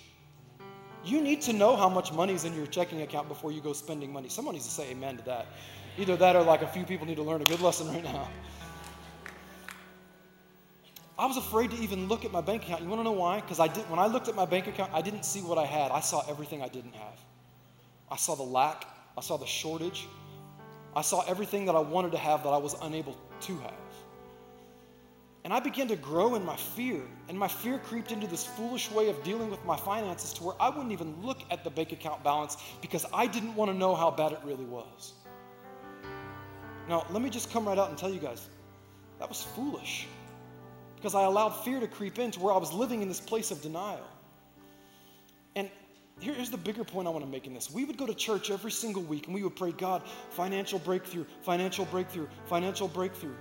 You 1.04 1.20
need 1.20 1.40
to 1.42 1.52
know 1.52 1.76
how 1.76 1.88
much 1.88 2.12
money 2.12 2.34
is 2.34 2.44
in 2.44 2.54
your 2.54 2.66
checking 2.66 3.02
account 3.02 3.28
before 3.28 3.52
you 3.52 3.60
go 3.60 3.72
spending 3.72 4.12
money. 4.12 4.28
Someone 4.28 4.54
needs 4.54 4.66
to 4.66 4.72
say 4.72 4.90
amen 4.90 5.16
to 5.18 5.24
that. 5.24 5.46
Either 5.98 6.16
that 6.16 6.36
or 6.36 6.42
like 6.42 6.62
a 6.62 6.68
few 6.68 6.84
people 6.84 7.06
need 7.06 7.16
to 7.16 7.22
learn 7.22 7.40
a 7.40 7.44
good 7.44 7.60
lesson 7.60 7.88
right 7.88 8.04
now. 8.04 8.28
I 11.18 11.26
was 11.26 11.36
afraid 11.36 11.70
to 11.70 11.76
even 11.76 12.08
look 12.08 12.24
at 12.24 12.32
my 12.32 12.40
bank 12.40 12.62
account. 12.62 12.82
You 12.82 12.88
want 12.88 13.00
to 13.00 13.04
know 13.04 13.12
why? 13.12 13.40
Because 13.40 13.60
I 13.60 13.68
did 13.68 13.88
when 13.90 13.98
I 13.98 14.06
looked 14.06 14.28
at 14.28 14.34
my 14.34 14.46
bank 14.46 14.68
account, 14.68 14.90
I 14.94 15.02
didn't 15.02 15.24
see 15.24 15.40
what 15.40 15.58
I 15.58 15.66
had. 15.66 15.90
I 15.90 16.00
saw 16.00 16.22
everything 16.28 16.62
I 16.62 16.68
didn't 16.68 16.94
have. 16.94 17.18
I 18.10 18.16
saw 18.16 18.34
the 18.34 18.42
lack, 18.42 18.86
I 19.16 19.20
saw 19.20 19.36
the 19.36 19.46
shortage. 19.46 20.08
I 20.96 21.02
saw 21.02 21.20
everything 21.28 21.66
that 21.66 21.76
I 21.76 21.80
wanted 21.80 22.12
to 22.12 22.18
have 22.18 22.42
that 22.42 22.48
I 22.48 22.56
was 22.56 22.74
unable 22.82 23.16
to 23.42 23.58
have. 23.58 23.72
And 25.44 25.54
I 25.54 25.60
began 25.60 25.88
to 25.88 25.96
grow 25.96 26.34
in 26.34 26.44
my 26.44 26.56
fear. 26.56 27.00
And 27.28 27.38
my 27.38 27.48
fear 27.48 27.78
creeped 27.78 28.12
into 28.12 28.26
this 28.26 28.44
foolish 28.44 28.90
way 28.90 29.08
of 29.08 29.22
dealing 29.22 29.50
with 29.50 29.64
my 29.64 29.76
finances 29.76 30.32
to 30.34 30.44
where 30.44 30.54
I 30.60 30.68
wouldn't 30.68 30.92
even 30.92 31.14
look 31.22 31.38
at 31.50 31.64
the 31.64 31.70
bank 31.70 31.92
account 31.92 32.22
balance 32.22 32.56
because 32.82 33.06
I 33.12 33.26
didn't 33.26 33.54
want 33.54 33.70
to 33.70 33.76
know 33.76 33.94
how 33.94 34.10
bad 34.10 34.32
it 34.32 34.40
really 34.44 34.66
was. 34.66 35.14
Now, 36.88 37.06
let 37.10 37.22
me 37.22 37.30
just 37.30 37.52
come 37.52 37.66
right 37.66 37.78
out 37.78 37.88
and 37.88 37.96
tell 37.96 38.10
you 38.10 38.20
guys 38.20 38.48
that 39.18 39.28
was 39.28 39.42
foolish 39.42 40.06
because 40.96 41.14
I 41.14 41.22
allowed 41.22 41.50
fear 41.50 41.80
to 41.80 41.86
creep 41.86 42.18
in 42.18 42.30
to 42.32 42.40
where 42.40 42.52
I 42.52 42.58
was 42.58 42.72
living 42.72 43.00
in 43.00 43.08
this 43.08 43.20
place 43.20 43.50
of 43.50 43.62
denial. 43.62 44.06
And 45.56 45.70
here's 46.20 46.50
the 46.50 46.58
bigger 46.58 46.84
point 46.84 47.08
I 47.08 47.10
want 47.10 47.24
to 47.24 47.30
make 47.30 47.46
in 47.46 47.54
this. 47.54 47.70
We 47.70 47.84
would 47.84 47.96
go 47.96 48.06
to 48.06 48.14
church 48.14 48.50
every 48.50 48.70
single 48.70 49.02
week 49.02 49.26
and 49.26 49.34
we 49.34 49.42
would 49.42 49.56
pray, 49.56 49.72
God, 49.72 50.02
financial 50.30 50.78
breakthrough, 50.78 51.24
financial 51.42 51.86
breakthrough, 51.86 52.26
financial 52.46 52.88
breakthrough. 52.88 53.36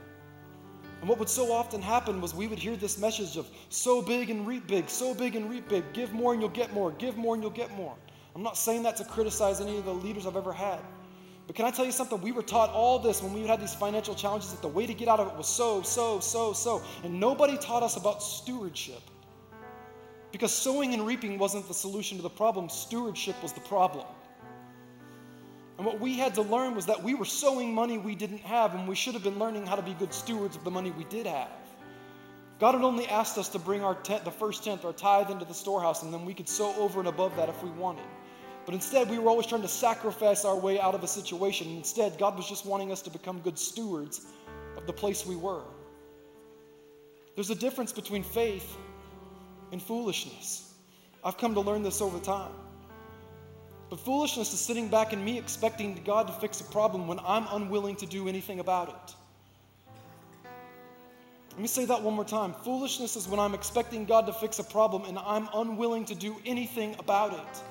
And 1.00 1.08
what 1.08 1.18
would 1.20 1.30
so 1.30 1.52
often 1.52 1.82
happen 1.82 2.20
was 2.20 2.34
we 2.34 2.48
would 2.48 2.60
hear 2.60 2.76
this 2.76 2.98
message 2.98 3.38
of 3.38 3.48
sow 3.70 4.02
big 4.02 4.30
and 4.30 4.46
reap 4.46 4.68
big, 4.68 4.90
sow 4.90 5.14
big 5.14 5.36
and 5.36 5.50
reap 5.50 5.70
big, 5.70 5.84
give 5.94 6.12
more 6.14 6.34
and 6.34 6.42
you'll 6.42 6.50
get 6.50 6.74
more, 6.74 6.92
give 6.92 7.16
more 7.16 7.36
and 7.36 7.44
you'll 7.44 7.52
get 7.52 7.72
more. 7.76 7.96
I'm 8.36 8.44
not 8.44 8.58
saying 8.58 8.84
that 8.84 8.98
to 8.98 9.06
criticize 9.06 9.62
any 9.62 9.78
of 9.78 9.86
the 9.86 9.94
leaders 9.94 10.26
I've 10.26 10.36
ever 10.36 10.54
had. 10.54 10.80
But 11.48 11.56
can 11.56 11.66
I 11.66 11.72
tell 11.72 11.86
you 11.86 11.92
something? 11.92 12.22
We 12.22 12.32
were 12.32 12.44
taught 12.44 12.70
all 12.70 13.00
this 13.00 13.24
when 13.24 13.34
we 13.34 13.48
had 13.48 13.60
these 13.60 13.74
financial 13.74 14.14
challenges 14.14 14.52
that 14.52 14.62
the 14.62 14.68
way 14.68 14.86
to 14.86 14.94
get 14.94 15.08
out 15.08 15.20
of 15.20 15.28
it 15.28 15.36
was 15.36 15.48
sow, 15.48 15.82
sow, 15.82 16.20
sow, 16.20 16.54
sow. 16.54 16.82
And 17.04 17.20
nobody 17.20 17.58
taught 17.58 17.82
us 17.82 17.98
about 17.98 18.22
stewardship. 18.22 19.02
Because 20.32 20.54
sowing 20.54 20.94
and 20.94 21.08
reaping 21.08 21.40
wasn't 21.40 21.68
the 21.68 21.74
solution 21.74 22.18
to 22.18 22.24
the 22.24 22.30
problem, 22.30 22.70
stewardship 22.70 23.42
was 23.42 23.52
the 23.52 23.62
problem. 23.62 24.06
And 25.80 25.86
what 25.86 26.02
we 26.02 26.18
had 26.18 26.36
to 26.36 26.42
learn 26.42 26.76
was 26.76 26.86
that 26.88 27.02
we 27.02 27.14
were 27.14 27.24
sowing 27.24 27.74
money 27.74 27.98
we 27.98 28.14
didn't 28.14 28.42
have, 28.42 28.76
and 28.76 28.86
we 28.86 28.96
should 28.96 29.14
have 29.14 29.24
been 29.24 29.40
learning 29.40 29.66
how 29.66 29.78
to 29.78 29.82
be 29.82 29.94
good 29.94 30.14
stewards 30.14 30.58
of 30.58 30.66
the 30.66 30.70
money 30.70 30.92
we 30.92 31.06
did 31.06 31.26
have. 31.26 31.48
God 32.60 32.76
had 32.76 32.84
only 32.84 33.08
asked 33.08 33.38
us 33.38 33.48
to 33.48 33.60
bring 33.60 33.82
our 33.82 33.96
tenth, 33.96 34.26
the 34.26 34.32
first 34.32 34.62
tenth, 34.66 34.84
our 34.84 34.92
tithe 34.92 35.30
into 35.30 35.46
the 35.46 35.54
storehouse, 35.54 36.04
and 36.04 36.14
then 36.14 36.26
we 36.26 36.34
could 36.34 36.50
sow 36.50 36.76
over 36.76 37.00
and 37.00 37.08
above 37.08 37.34
that 37.38 37.48
if 37.48 37.64
we 37.64 37.70
wanted. 37.70 38.04
But 38.66 38.76
instead, 38.76 39.10
we 39.10 39.20
were 39.20 39.30
always 39.30 39.48
trying 39.48 39.62
to 39.62 39.70
sacrifice 39.70 40.44
our 40.44 40.58
way 40.58 40.82
out 40.82 40.96
of 40.96 41.04
a 41.06 41.08
situation. 41.08 41.70
Instead, 41.70 42.20
God 42.20 42.36
was 42.36 42.50
just 42.50 42.66
wanting 42.66 42.92
us 42.92 43.02
to 43.04 43.10
become 43.10 43.40
good 43.40 43.58
stewards 43.58 44.26
of 44.76 44.86
the 44.86 44.92
place 44.92 45.26
we 45.26 45.38
were. 45.38 45.64
There's 47.36 47.52
a 47.52 47.56
difference 47.56 47.94
between 47.94 48.24
faith 48.24 48.76
and 49.72 49.82
foolishness. 49.82 50.74
I've 51.24 51.38
come 51.38 51.54
to 51.54 51.62
learn 51.62 51.84
this 51.84 52.02
over 52.02 52.20
time. 52.20 52.52
But 53.90 54.00
foolishness 54.00 54.54
is 54.54 54.60
sitting 54.60 54.88
back 54.88 55.14
and 55.14 55.24
me 55.24 55.38
expecting 55.38 56.00
God 56.06 56.28
to 56.28 56.34
fix 56.34 56.62
a 56.62 56.66
problem 56.66 57.08
when 57.08 57.20
I'm 57.26 57.48
unwilling 57.52 57.96
to 57.98 58.06
do 58.06 58.28
anything 58.28 58.60
about 58.60 58.90
it. 58.90 59.16
Let 61.52 61.60
me 61.60 61.68
say 61.68 61.86
that 61.86 62.02
one 62.02 62.14
more 62.14 62.24
time. 62.24 62.54
Foolishness 62.54 63.16
is 63.16 63.28
when 63.28 63.40
I'm 63.40 63.54
expecting 63.54 64.06
God 64.06 64.28
to 64.28 64.34
fix 64.34 64.60
a 64.60 64.64
problem 64.64 65.06
and 65.06 65.18
I'm 65.20 65.50
unwilling 65.54 66.06
to 66.06 66.16
do 66.16 66.36
anything 66.46 66.96
about 67.00 67.34
it. 67.34 67.64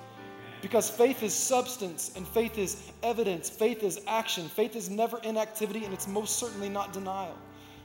Because 0.60 0.90
faith 0.90 1.22
is 1.22 1.32
substance 1.32 2.10
and 2.16 2.26
faith 2.26 2.58
is 2.58 2.90
evidence, 3.04 3.48
faith 3.48 3.84
is 3.84 4.00
action, 4.08 4.48
faith 4.48 4.74
is 4.74 4.90
never 4.90 5.20
inactivity, 5.22 5.84
and 5.84 5.94
it's 5.94 6.08
most 6.08 6.38
certainly 6.38 6.68
not 6.68 6.92
denial. 6.92 7.36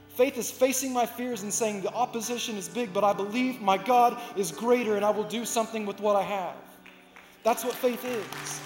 Faith 0.08 0.36
is 0.36 0.50
facing 0.50 0.92
my 0.92 1.06
fears 1.06 1.42
and 1.42 1.52
saying 1.52 1.82
the 1.82 1.92
opposition 1.92 2.56
is 2.56 2.68
big, 2.68 2.92
but 2.92 3.04
I 3.04 3.12
believe 3.12 3.60
my 3.60 3.78
God 3.78 4.20
is 4.36 4.50
greater 4.50 4.96
and 4.96 5.04
I 5.04 5.10
will 5.10 5.24
do 5.24 5.44
something 5.44 5.86
with 5.86 6.00
what 6.00 6.16
I 6.16 6.22
have. 6.22 6.56
That's 7.44 7.62
what 7.62 7.74
faith 7.74 8.04
is. 8.04 8.60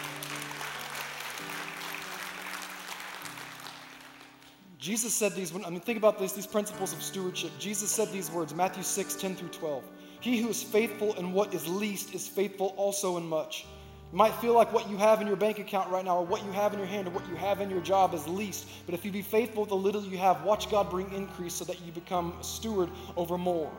Jesus 4.79 5.13
said 5.13 5.35
these, 5.35 5.55
I 5.55 5.69
mean, 5.69 5.81
think 5.81 5.99
about 5.99 6.19
this, 6.19 6.33
these 6.33 6.47
principles 6.47 6.93
of 6.93 7.03
stewardship. 7.03 7.51
Jesus 7.59 7.91
said 7.91 8.11
these 8.13 8.31
words, 8.31 8.55
Matthew 8.55 8.85
6, 8.85 9.15
10 9.17 9.35
through 9.35 9.49
12. 9.49 9.85
He 10.21 10.41
who 10.41 10.49
is 10.49 10.63
faithful 10.63 11.15
in 11.15 11.33
what 11.33 11.53
is 11.53 11.67
least 11.69 12.15
is 12.15 12.27
faithful 12.27 12.73
also 12.77 13.17
in 13.17 13.29
much. 13.29 13.67
It 14.11 14.17
might 14.17 14.35
feel 14.37 14.55
like 14.55 14.73
what 14.73 14.89
you 14.89 14.97
have 14.97 15.21
in 15.21 15.27
your 15.27 15.37
bank 15.37 15.59
account 15.59 15.91
right 15.91 16.05
now, 16.05 16.19
or 16.19 16.25
what 16.25 16.45
you 16.45 16.53
have 16.53 16.73
in 16.73 16.79
your 16.79 16.89
hand, 16.89 17.09
or 17.09 17.11
what 17.11 17.29
you 17.29 17.35
have 17.35 17.61
in 17.61 17.69
your 17.69 17.81
job 17.81 18.15
is 18.15 18.27
least. 18.27 18.67
But 18.87 18.95
if 18.95 19.05
you 19.05 19.11
be 19.11 19.21
faithful 19.21 19.63
with 19.63 19.71
the 19.71 19.77
little 19.77 20.03
you 20.03 20.17
have, 20.19 20.43
watch 20.45 20.71
God 20.71 20.89
bring 20.89 21.13
increase 21.13 21.55
so 21.55 21.65
that 21.65 21.85
you 21.85 21.93
become 21.93 22.35
a 22.41 22.45
steward 22.45 22.89
over 23.17 23.37
more. 23.37 23.71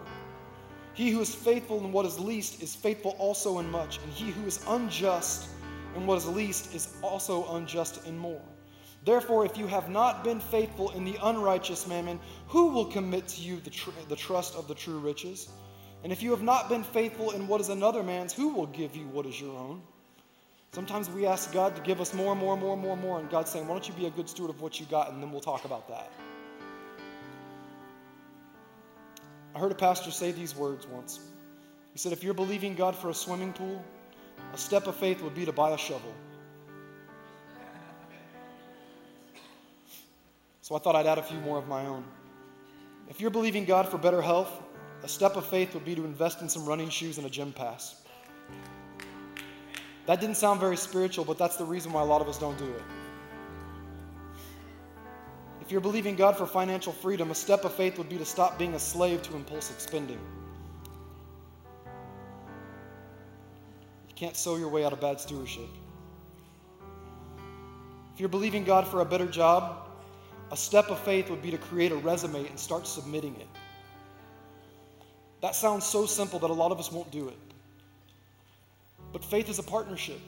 He 0.99 1.11
who 1.11 1.21
is 1.21 1.33
faithful 1.33 1.79
in 1.79 1.93
what 1.93 2.05
is 2.05 2.19
least 2.19 2.61
is 2.61 2.75
faithful 2.75 3.15
also 3.19 3.59
in 3.59 3.71
much, 3.71 3.99
and 4.03 4.11
he 4.11 4.31
who 4.31 4.45
is 4.45 4.59
unjust 4.67 5.47
in 5.95 6.05
what 6.05 6.17
is 6.17 6.27
least 6.27 6.75
is 6.75 6.97
also 7.01 7.55
unjust 7.55 8.05
in 8.05 8.17
more. 8.17 8.41
Therefore, 9.05 9.45
if 9.45 9.57
you 9.57 9.65
have 9.67 9.87
not 9.89 10.25
been 10.25 10.41
faithful 10.41 10.89
in 10.89 11.05
the 11.05 11.17
unrighteous 11.23 11.87
mammon, 11.87 12.19
who 12.47 12.67
will 12.71 12.83
commit 12.83 13.29
to 13.29 13.41
you 13.41 13.61
the, 13.61 13.69
tr- 13.69 13.91
the 14.09 14.15
trust 14.17 14.55
of 14.55 14.67
the 14.67 14.75
true 14.75 14.99
riches? 14.99 15.47
And 16.03 16.11
if 16.11 16.21
you 16.21 16.31
have 16.31 16.43
not 16.43 16.67
been 16.67 16.83
faithful 16.83 17.31
in 17.31 17.47
what 17.47 17.61
is 17.61 17.69
another 17.69 18.03
man's, 18.03 18.33
who 18.33 18.49
will 18.49 18.67
give 18.67 18.93
you 18.93 19.07
what 19.07 19.25
is 19.25 19.39
your 19.39 19.57
own? 19.57 19.81
Sometimes 20.73 21.09
we 21.09 21.25
ask 21.25 21.53
God 21.53 21.77
to 21.77 21.81
give 21.81 22.01
us 22.01 22.13
more 22.13 22.33
and 22.33 22.41
more 22.41 22.55
and 22.55 22.61
more 22.61 22.73
and 22.73 22.81
more 22.81 22.93
and 22.95 23.01
more, 23.01 23.19
and 23.21 23.29
God's 23.29 23.51
saying, 23.51 23.69
Why 23.69 23.75
don't 23.75 23.87
you 23.87 23.93
be 23.93 24.07
a 24.07 24.11
good 24.11 24.27
steward 24.27 24.49
of 24.49 24.59
what 24.59 24.81
you 24.81 24.85
got, 24.87 25.13
and 25.13 25.23
then 25.23 25.31
we'll 25.31 25.39
talk 25.39 25.63
about 25.63 25.87
that. 25.87 26.11
I 29.59 29.61
heard 29.61 29.73
a 29.73 29.75
pastor 29.75 30.09
say 30.09 30.31
these 30.31 30.55
words 30.55 30.87
once. 30.87 31.19
He 31.91 31.99
said, 31.99 32.13
If 32.13 32.23
you're 32.23 32.33
believing 32.33 32.75
God 32.75 32.95
for 32.95 33.09
a 33.09 33.13
swimming 33.13 33.51
pool, 33.51 33.83
a 34.53 34.57
step 34.57 34.87
of 34.87 34.95
faith 34.95 35.21
would 35.21 35.35
be 35.35 35.43
to 35.43 35.51
buy 35.51 35.71
a 35.71 35.77
shovel. 35.77 36.13
So 40.61 40.77
I 40.77 40.79
thought 40.79 40.95
I'd 40.95 41.07
add 41.07 41.17
a 41.17 41.23
few 41.23 41.39
more 41.39 41.57
of 41.57 41.67
my 41.67 41.85
own. 41.87 42.05
If 43.09 43.19
you're 43.19 43.31
believing 43.31 43.65
God 43.65 43.89
for 43.89 43.97
better 43.97 44.21
health, 44.21 44.63
a 45.03 45.09
step 45.09 45.35
of 45.35 45.45
faith 45.45 45.73
would 45.73 45.83
be 45.83 45.93
to 45.93 46.05
invest 46.05 46.41
in 46.41 46.47
some 46.47 46.65
running 46.65 46.87
shoes 46.87 47.17
and 47.17 47.27
a 47.27 47.29
gym 47.29 47.51
pass. 47.51 48.01
That 50.05 50.21
didn't 50.21 50.37
sound 50.37 50.61
very 50.61 50.77
spiritual, 50.77 51.25
but 51.25 51.37
that's 51.37 51.57
the 51.57 51.65
reason 51.65 51.91
why 51.91 52.01
a 52.01 52.05
lot 52.05 52.21
of 52.21 52.29
us 52.29 52.37
don't 52.37 52.57
do 52.57 52.63
it. 52.63 52.98
If 55.69 55.73
you're 55.73 55.81
believing 55.81 56.15
God 56.15 56.35
for 56.35 56.47
financial 56.47 56.91
freedom, 56.91 57.29
a 57.29 57.35
step 57.35 57.63
of 57.63 57.71
faith 57.75 57.99
would 57.99 58.09
be 58.09 58.17
to 58.17 58.25
stop 58.25 58.57
being 58.57 58.73
a 58.73 58.79
slave 58.79 59.21
to 59.21 59.35
impulsive 59.35 59.79
spending. 59.79 60.17
You 64.07 64.15
can't 64.15 64.35
sow 64.35 64.55
your 64.55 64.69
way 64.69 64.83
out 64.83 64.93
of 64.93 64.99
bad 64.99 65.21
stewardship. 65.21 65.69
If 68.15 68.19
you're 68.19 68.29
believing 68.29 68.63
God 68.63 68.87
for 68.87 69.01
a 69.01 69.05
better 69.05 69.27
job, 69.27 69.87
a 70.51 70.57
step 70.57 70.89
of 70.89 70.97
faith 71.01 71.29
would 71.29 71.43
be 71.43 71.51
to 71.51 71.59
create 71.59 71.91
a 71.91 71.97
resume 71.97 72.47
and 72.47 72.59
start 72.59 72.87
submitting 72.87 73.35
it. 73.35 73.47
That 75.41 75.53
sounds 75.53 75.85
so 75.85 76.07
simple 76.07 76.39
that 76.39 76.49
a 76.49 76.51
lot 76.51 76.71
of 76.71 76.79
us 76.79 76.91
won't 76.91 77.11
do 77.11 77.27
it. 77.27 77.37
But 79.13 79.23
faith 79.23 79.49
is 79.49 79.59
a 79.59 79.63
partnership. 79.63 80.19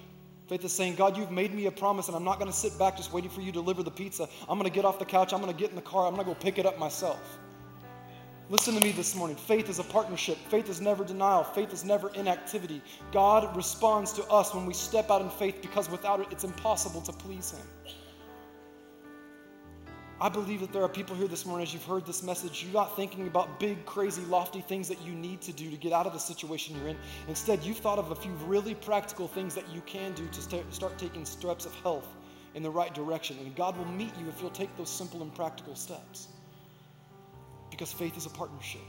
Faith 0.52 0.66
is 0.66 0.74
saying, 0.74 0.96
God, 0.96 1.16
you've 1.16 1.32
made 1.32 1.54
me 1.54 1.68
a 1.68 1.72
promise, 1.72 2.10
and 2.10 2.18
I'm 2.18 2.26
not 2.26 2.38
going 2.38 2.52
to 2.52 2.58
sit 2.58 2.78
back 2.78 2.98
just 2.98 3.14
waiting 3.14 3.30
for 3.30 3.40
you 3.40 3.54
to 3.54 3.60
deliver 3.60 3.84
the 3.84 3.90
pizza. 3.90 4.28
I'm 4.50 4.60
going 4.60 4.70
to 4.70 4.76
get 4.76 4.84
off 4.84 5.00
the 5.00 5.06
couch. 5.06 5.32
I'm 5.32 5.40
going 5.40 5.50
to 5.50 5.58
get 5.58 5.70
in 5.70 5.78
the 5.78 5.82
car. 5.82 6.06
I'm 6.06 6.14
going 6.14 6.26
to 6.28 6.34
go 6.34 6.38
pick 6.38 6.58
it 6.60 6.66
up 6.66 6.78
myself. 6.78 7.40
Listen 8.50 8.76
to 8.76 8.82
me 8.82 8.92
this 8.92 9.16
morning. 9.16 9.38
Faith 9.38 9.70
is 9.70 9.80
a 9.80 9.84
partnership. 9.86 10.38
Faith 10.50 10.68
is 10.68 10.82
never 10.82 11.06
denial. 11.06 11.46
Faith 11.46 11.72
is 11.72 11.86
never 11.86 12.10
inactivity. 12.16 12.82
God 13.14 13.56
responds 13.56 14.12
to 14.12 14.26
us 14.26 14.54
when 14.54 14.66
we 14.66 14.74
step 14.74 15.10
out 15.10 15.22
in 15.22 15.30
faith 15.30 15.62
because 15.62 15.90
without 15.90 16.20
it, 16.20 16.28
it's 16.32 16.44
impossible 16.44 17.00
to 17.00 17.14
please 17.14 17.52
Him. 17.52 17.96
I 20.22 20.30
believe 20.30 20.60
that 20.60 20.72
there 20.72 20.84
are 20.84 20.88
people 20.88 21.16
here 21.16 21.28
this 21.28 21.48
morning, 21.48 21.66
as 21.66 21.74
you've 21.74 21.84
heard 21.84 22.06
this 22.06 22.22
message, 22.22 22.64
you're 22.64 22.74
not 22.74 22.96
thinking 22.96 23.26
about 23.26 23.60
big, 23.60 23.84
crazy, 23.88 24.22
lofty 24.26 24.62
things 24.62 24.88
that 24.88 25.02
you 25.02 25.14
need 25.14 25.42
to 25.42 25.52
do 25.52 25.72
to 25.72 25.76
get 25.76 25.94
out 25.94 26.06
of 26.06 26.14
the 26.14 26.20
situation 26.20 26.76
you're 26.76 26.90
in. 26.90 26.98
Instead, 27.28 27.64
you've 27.64 27.80
thought 27.80 27.98
of 27.98 28.12
a 28.12 28.16
few 28.16 28.32
really 28.46 28.76
practical 28.76 29.28
things 29.28 29.56
that 29.56 29.68
you 29.74 29.82
can 29.88 30.14
do 30.14 30.28
to 30.28 30.42
st- 30.44 30.72
start 30.72 30.96
taking 31.00 31.26
steps 31.26 31.66
of 31.66 31.74
health 31.82 32.08
in 32.54 32.62
the 32.62 32.70
right 32.70 32.94
direction. 32.94 33.36
And 33.40 33.56
God 33.56 33.76
will 33.76 33.86
meet 33.86 34.16
you 34.20 34.30
if 34.30 34.40
you'll 34.42 34.52
take 34.52 34.78
those 34.78 34.92
simple 34.92 35.24
and 35.24 35.34
practical 35.34 35.74
steps. 35.74 36.28
Because 37.72 37.92
faith 37.92 38.16
is 38.16 38.28
a 38.28 38.30
partnership. 38.30 38.82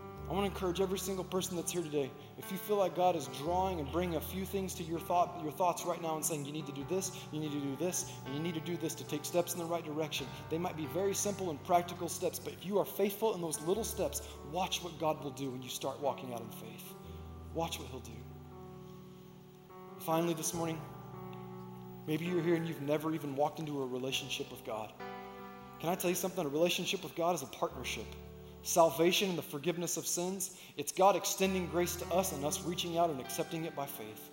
I 0.00 0.32
want 0.32 0.46
to 0.46 0.50
encourage 0.50 0.80
every 0.80 0.98
single 0.98 1.24
person 1.24 1.56
that's 1.56 1.72
here 1.72 1.82
today. 1.82 2.10
If 2.36 2.50
you 2.50 2.58
feel 2.58 2.76
like 2.76 2.96
God 2.96 3.14
is 3.14 3.28
drawing 3.38 3.78
and 3.78 3.90
bringing 3.92 4.16
a 4.16 4.20
few 4.20 4.44
things 4.44 4.74
to 4.74 4.82
your 4.82 4.98
thought, 4.98 5.40
your 5.42 5.52
thoughts 5.52 5.84
right 5.86 6.02
now 6.02 6.16
and 6.16 6.24
saying 6.24 6.44
you 6.44 6.52
need 6.52 6.66
to 6.66 6.72
do 6.72 6.84
this, 6.88 7.12
you 7.30 7.38
need 7.38 7.52
to 7.52 7.60
do 7.60 7.76
this, 7.76 8.10
and 8.26 8.34
you 8.34 8.40
need 8.40 8.54
to 8.54 8.60
do 8.60 8.76
this 8.76 8.94
to 8.96 9.04
take 9.04 9.24
steps 9.24 9.52
in 9.52 9.60
the 9.60 9.64
right 9.64 9.84
direction. 9.84 10.26
They 10.50 10.58
might 10.58 10.76
be 10.76 10.86
very 10.86 11.14
simple 11.14 11.50
and 11.50 11.62
practical 11.62 12.08
steps, 12.08 12.40
but 12.40 12.52
if 12.52 12.66
you 12.66 12.78
are 12.78 12.84
faithful 12.84 13.34
in 13.34 13.40
those 13.40 13.60
little 13.62 13.84
steps, 13.84 14.22
watch 14.50 14.82
what 14.82 14.98
God 14.98 15.22
will 15.22 15.30
do 15.30 15.50
when 15.50 15.62
you 15.62 15.68
start 15.68 16.00
walking 16.00 16.34
out 16.34 16.40
in 16.40 16.50
faith. 16.50 16.94
Watch 17.54 17.78
what 17.78 17.88
He'll 17.88 18.00
do. 18.00 18.10
Finally, 20.00 20.34
this 20.34 20.54
morning, 20.54 20.80
maybe 22.08 22.24
you're 22.24 22.42
here 22.42 22.56
and 22.56 22.66
you've 22.66 22.82
never 22.82 23.14
even 23.14 23.36
walked 23.36 23.60
into 23.60 23.80
a 23.80 23.86
relationship 23.86 24.50
with 24.50 24.64
God. 24.64 24.92
Can 25.78 25.88
I 25.88 25.94
tell 25.94 26.10
you 26.10 26.16
something? 26.16 26.44
A 26.44 26.48
relationship 26.48 27.04
with 27.04 27.14
God 27.14 27.36
is 27.36 27.42
a 27.42 27.46
partnership 27.46 28.06
salvation 28.64 29.28
and 29.28 29.38
the 29.38 29.42
forgiveness 29.42 29.96
of 29.96 30.06
sins, 30.06 30.56
it's 30.76 30.92
God 30.92 31.16
extending 31.16 31.66
grace 31.66 31.96
to 31.96 32.06
us 32.06 32.32
and 32.32 32.44
us 32.44 32.62
reaching 32.64 32.98
out 32.98 33.10
and 33.10 33.20
accepting 33.20 33.64
it 33.64 33.76
by 33.76 33.86
faith. 33.86 34.30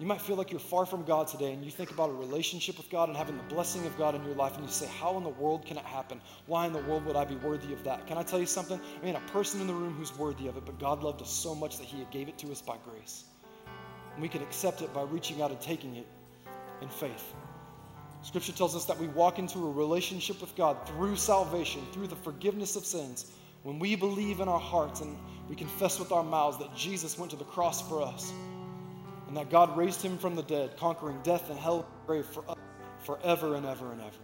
You 0.00 0.06
might 0.06 0.20
feel 0.20 0.34
like 0.34 0.50
you're 0.50 0.58
far 0.58 0.86
from 0.86 1.04
God 1.04 1.28
today 1.28 1.52
and 1.52 1.64
you 1.64 1.70
think 1.70 1.92
about 1.92 2.10
a 2.10 2.14
relationship 2.14 2.76
with 2.76 2.90
God 2.90 3.08
and 3.08 3.16
having 3.16 3.36
the 3.36 3.44
blessing 3.44 3.86
of 3.86 3.96
God 3.96 4.16
in 4.16 4.24
your 4.24 4.34
life 4.34 4.56
and 4.56 4.64
you 4.64 4.70
say, 4.70 4.88
How 4.98 5.16
in 5.16 5.22
the 5.22 5.28
world 5.28 5.64
can 5.64 5.76
it 5.76 5.84
happen? 5.84 6.20
Why 6.46 6.66
in 6.66 6.72
the 6.72 6.80
world 6.80 7.06
would 7.06 7.14
I 7.14 7.24
be 7.24 7.36
worthy 7.36 7.72
of 7.72 7.84
that? 7.84 8.06
Can 8.08 8.18
I 8.18 8.24
tell 8.24 8.40
you 8.40 8.46
something? 8.46 8.80
I 9.00 9.04
mean, 9.04 9.14
a 9.14 9.20
person 9.32 9.60
in 9.60 9.68
the 9.68 9.74
room 9.74 9.94
who's 9.94 10.16
worthy 10.18 10.48
of 10.48 10.56
it, 10.56 10.64
but 10.66 10.80
God 10.80 11.04
loved 11.04 11.22
us 11.22 11.30
so 11.30 11.54
much 11.54 11.78
that 11.78 11.84
He 11.84 12.04
gave 12.10 12.28
it 12.28 12.36
to 12.38 12.50
us 12.50 12.60
by 12.60 12.76
grace. 12.84 13.24
And 14.14 14.22
we 14.22 14.28
can 14.28 14.42
accept 14.42 14.82
it 14.82 14.92
by 14.92 15.02
reaching 15.02 15.42
out 15.42 15.52
and 15.52 15.60
taking 15.60 15.94
it 15.94 16.06
in 16.82 16.88
faith. 16.88 17.32
Scripture 18.34 18.50
tells 18.50 18.74
us 18.74 18.84
that 18.86 18.98
we 18.98 19.06
walk 19.06 19.38
into 19.38 19.64
a 19.64 19.70
relationship 19.70 20.40
with 20.40 20.56
God 20.56 20.88
through 20.88 21.14
salvation, 21.14 21.82
through 21.92 22.08
the 22.08 22.16
forgiveness 22.16 22.74
of 22.74 22.84
sins, 22.84 23.30
when 23.62 23.78
we 23.78 23.94
believe 23.94 24.40
in 24.40 24.48
our 24.48 24.58
hearts 24.58 25.02
and 25.02 25.16
we 25.48 25.54
confess 25.54 26.00
with 26.00 26.10
our 26.10 26.24
mouths 26.24 26.58
that 26.58 26.74
Jesus 26.74 27.16
went 27.16 27.30
to 27.30 27.36
the 27.36 27.44
cross 27.44 27.88
for 27.88 28.02
us 28.02 28.32
and 29.28 29.36
that 29.36 29.50
God 29.50 29.76
raised 29.76 30.02
him 30.02 30.18
from 30.18 30.34
the 30.34 30.42
dead, 30.42 30.76
conquering 30.76 31.20
death 31.22 31.48
and 31.48 31.56
hell 31.56 31.86
and 31.86 32.06
grave 32.08 32.26
for 32.26 32.42
us 32.50 32.58
forever 33.04 33.54
and 33.54 33.64
ever 33.64 33.92
and 33.92 34.00
ever. 34.00 34.18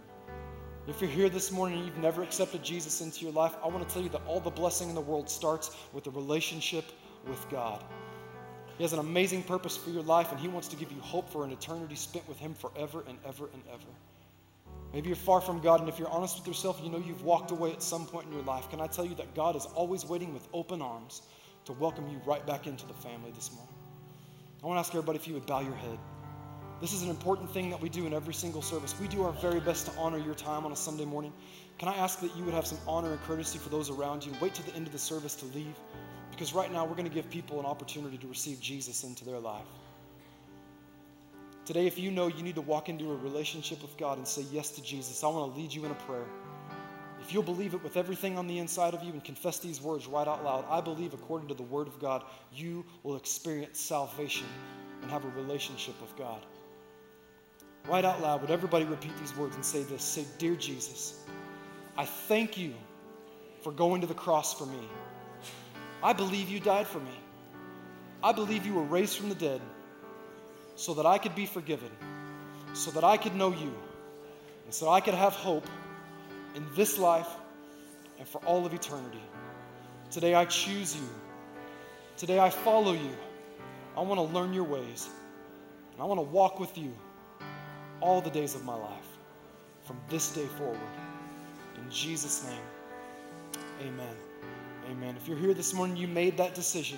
If 0.89 0.99
you're 0.99 1.09
here 1.09 1.29
this 1.29 1.49
morning 1.49 1.77
and 1.77 1.87
you've 1.87 1.97
never 1.99 2.21
accepted 2.21 2.61
Jesus 2.65 2.99
into 2.99 3.23
your 3.23 3.31
life, 3.31 3.55
I 3.63 3.69
want 3.69 3.87
to 3.87 3.93
tell 3.93 4.03
you 4.03 4.09
that 4.09 4.23
all 4.27 4.41
the 4.41 4.49
blessing 4.49 4.89
in 4.89 4.95
the 4.95 4.99
world 4.99 5.29
starts 5.29 5.73
with 5.93 6.05
a 6.07 6.11
relationship 6.11 6.83
with 7.29 7.49
God. 7.49 7.81
He 8.81 8.83
has 8.83 8.93
an 8.93 8.99
amazing 8.99 9.43
purpose 9.43 9.77
for 9.77 9.91
your 9.91 10.01
life, 10.01 10.31
and 10.31 10.39
He 10.39 10.47
wants 10.47 10.69
to 10.69 10.75
give 10.75 10.91
you 10.91 10.99
hope 11.01 11.29
for 11.29 11.45
an 11.45 11.51
eternity 11.51 11.93
spent 11.93 12.27
with 12.27 12.39
Him 12.39 12.55
forever 12.55 13.03
and 13.07 13.15
ever 13.27 13.47
and 13.53 13.61
ever. 13.71 13.91
Maybe 14.91 15.09
you're 15.09 15.15
far 15.15 15.39
from 15.39 15.59
God, 15.59 15.81
and 15.81 15.87
if 15.87 15.99
you're 15.99 16.09
honest 16.09 16.39
with 16.39 16.47
yourself, 16.47 16.81
you 16.83 16.89
know 16.89 16.97
you've 16.97 17.23
walked 17.23 17.51
away 17.51 17.73
at 17.73 17.83
some 17.83 18.07
point 18.07 18.25
in 18.25 18.33
your 18.33 18.41
life. 18.41 18.71
Can 18.71 18.81
I 18.81 18.87
tell 18.87 19.05
you 19.05 19.13
that 19.17 19.35
God 19.35 19.55
is 19.55 19.67
always 19.75 20.03
waiting 20.03 20.33
with 20.33 20.47
open 20.51 20.81
arms 20.81 21.21
to 21.65 21.73
welcome 21.73 22.09
you 22.09 22.19
right 22.25 22.43
back 22.47 22.65
into 22.65 22.87
the 22.87 22.95
family 22.95 23.29
this 23.35 23.51
morning? 23.51 23.75
I 24.63 24.65
want 24.65 24.77
to 24.77 24.79
ask 24.79 24.89
everybody 24.95 25.19
if 25.19 25.27
you 25.27 25.35
would 25.35 25.45
bow 25.45 25.59
your 25.59 25.75
head. 25.75 25.99
This 26.81 26.91
is 26.91 27.03
an 27.03 27.11
important 27.11 27.51
thing 27.51 27.69
that 27.69 27.79
we 27.79 27.87
do 27.87 28.07
in 28.07 28.15
every 28.15 28.33
single 28.33 28.63
service. 28.63 28.95
We 28.99 29.07
do 29.07 29.21
our 29.21 29.31
very 29.33 29.59
best 29.59 29.85
to 29.85 29.91
honor 29.99 30.17
your 30.17 30.33
time 30.33 30.65
on 30.65 30.71
a 30.71 30.75
Sunday 30.75 31.05
morning. 31.05 31.33
Can 31.77 31.87
I 31.87 31.97
ask 31.97 32.19
that 32.21 32.35
you 32.35 32.43
would 32.45 32.55
have 32.55 32.65
some 32.65 32.79
honor 32.87 33.11
and 33.11 33.21
courtesy 33.21 33.59
for 33.59 33.69
those 33.69 33.91
around 33.91 34.25
you? 34.25 34.33
Wait 34.41 34.55
to 34.55 34.65
the 34.65 34.75
end 34.75 34.87
of 34.87 34.91
the 34.91 34.97
service 34.97 35.35
to 35.35 35.45
leave. 35.45 35.75
Because 36.41 36.55
right 36.55 36.73
now, 36.73 36.85
we're 36.85 36.95
going 36.95 37.07
to 37.07 37.13
give 37.13 37.29
people 37.29 37.59
an 37.59 37.67
opportunity 37.67 38.17
to 38.17 38.25
receive 38.25 38.59
Jesus 38.59 39.03
into 39.03 39.23
their 39.23 39.37
life. 39.37 39.61
Today, 41.65 41.85
if 41.85 41.99
you 41.99 42.09
know 42.09 42.25
you 42.25 42.41
need 42.41 42.55
to 42.55 42.61
walk 42.61 42.89
into 42.89 43.11
a 43.11 43.15
relationship 43.15 43.79
with 43.79 43.95
God 43.95 44.17
and 44.17 44.27
say 44.27 44.43
yes 44.51 44.71
to 44.71 44.81
Jesus, 44.81 45.23
I 45.23 45.27
want 45.27 45.53
to 45.53 45.61
lead 45.61 45.71
you 45.71 45.85
in 45.85 45.91
a 45.91 45.95
prayer. 46.07 46.25
If 47.21 47.31
you'll 47.31 47.43
believe 47.43 47.75
it 47.75 47.83
with 47.83 47.95
everything 47.95 48.39
on 48.39 48.47
the 48.47 48.57
inside 48.57 48.95
of 48.95 49.03
you 49.03 49.13
and 49.13 49.23
confess 49.23 49.59
these 49.59 49.83
words 49.83 50.07
right 50.07 50.27
out 50.27 50.43
loud, 50.43 50.65
I 50.67 50.81
believe, 50.81 51.13
according 51.13 51.47
to 51.49 51.53
the 51.53 51.61
Word 51.61 51.85
of 51.85 51.99
God, 51.99 52.23
you 52.51 52.83
will 53.03 53.17
experience 53.17 53.79
salvation 53.79 54.47
and 55.03 55.11
have 55.11 55.23
a 55.23 55.29
relationship 55.39 56.01
with 56.01 56.17
God. 56.17 56.43
Right 57.87 58.03
out 58.03 58.19
loud, 58.19 58.41
would 58.41 58.49
everybody 58.49 58.85
repeat 58.85 59.15
these 59.19 59.37
words 59.37 59.55
and 59.55 59.63
say 59.63 59.83
this? 59.83 60.01
Say, 60.01 60.25
Dear 60.39 60.55
Jesus, 60.55 61.23
I 61.99 62.05
thank 62.05 62.57
you 62.57 62.73
for 63.61 63.71
going 63.71 64.01
to 64.01 64.07
the 64.07 64.15
cross 64.15 64.57
for 64.57 64.65
me. 64.65 64.89
I 66.03 66.13
believe 66.13 66.49
you 66.49 66.59
died 66.59 66.87
for 66.87 66.99
me. 66.99 67.17
I 68.23 68.31
believe 68.31 68.65
you 68.65 68.73
were 68.73 68.83
raised 68.83 69.17
from 69.17 69.29
the 69.29 69.35
dead 69.35 69.61
so 70.75 70.93
that 70.95 71.05
I 71.05 71.17
could 71.17 71.35
be 71.35 71.45
forgiven, 71.45 71.89
so 72.73 72.91
that 72.91 73.03
I 73.03 73.17
could 73.17 73.35
know 73.35 73.51
you, 73.51 73.73
and 74.65 74.73
so 74.73 74.89
I 74.89 75.01
could 75.01 75.13
have 75.13 75.33
hope 75.33 75.65
in 76.55 76.65
this 76.75 76.97
life 76.97 77.27
and 78.19 78.27
for 78.27 78.39
all 78.45 78.65
of 78.65 78.73
eternity. 78.73 79.21
Today 80.11 80.35
I 80.35 80.45
choose 80.45 80.95
you. 80.95 81.07
Today 82.17 82.39
I 82.39 82.49
follow 82.49 82.93
you. 82.93 83.15
I 83.97 84.01
want 84.01 84.19
to 84.19 84.35
learn 84.35 84.53
your 84.53 84.63
ways. 84.63 85.09
And 85.93 86.01
I 86.01 86.05
want 86.05 86.19
to 86.19 86.23
walk 86.23 86.59
with 86.59 86.77
you 86.77 86.93
all 87.99 88.21
the 88.21 88.29
days 88.29 88.55
of 88.55 88.63
my 88.65 88.75
life 88.75 89.07
from 89.83 89.99
this 90.09 90.31
day 90.33 90.45
forward. 90.57 90.79
In 91.77 91.89
Jesus' 91.89 92.45
name, 92.45 93.87
amen. 93.87 94.30
Amen. 94.91 95.15
If 95.15 95.25
you're 95.25 95.37
here 95.37 95.53
this 95.53 95.73
morning, 95.73 95.95
you 95.95 96.05
made 96.05 96.35
that 96.35 96.53
decision 96.53 96.97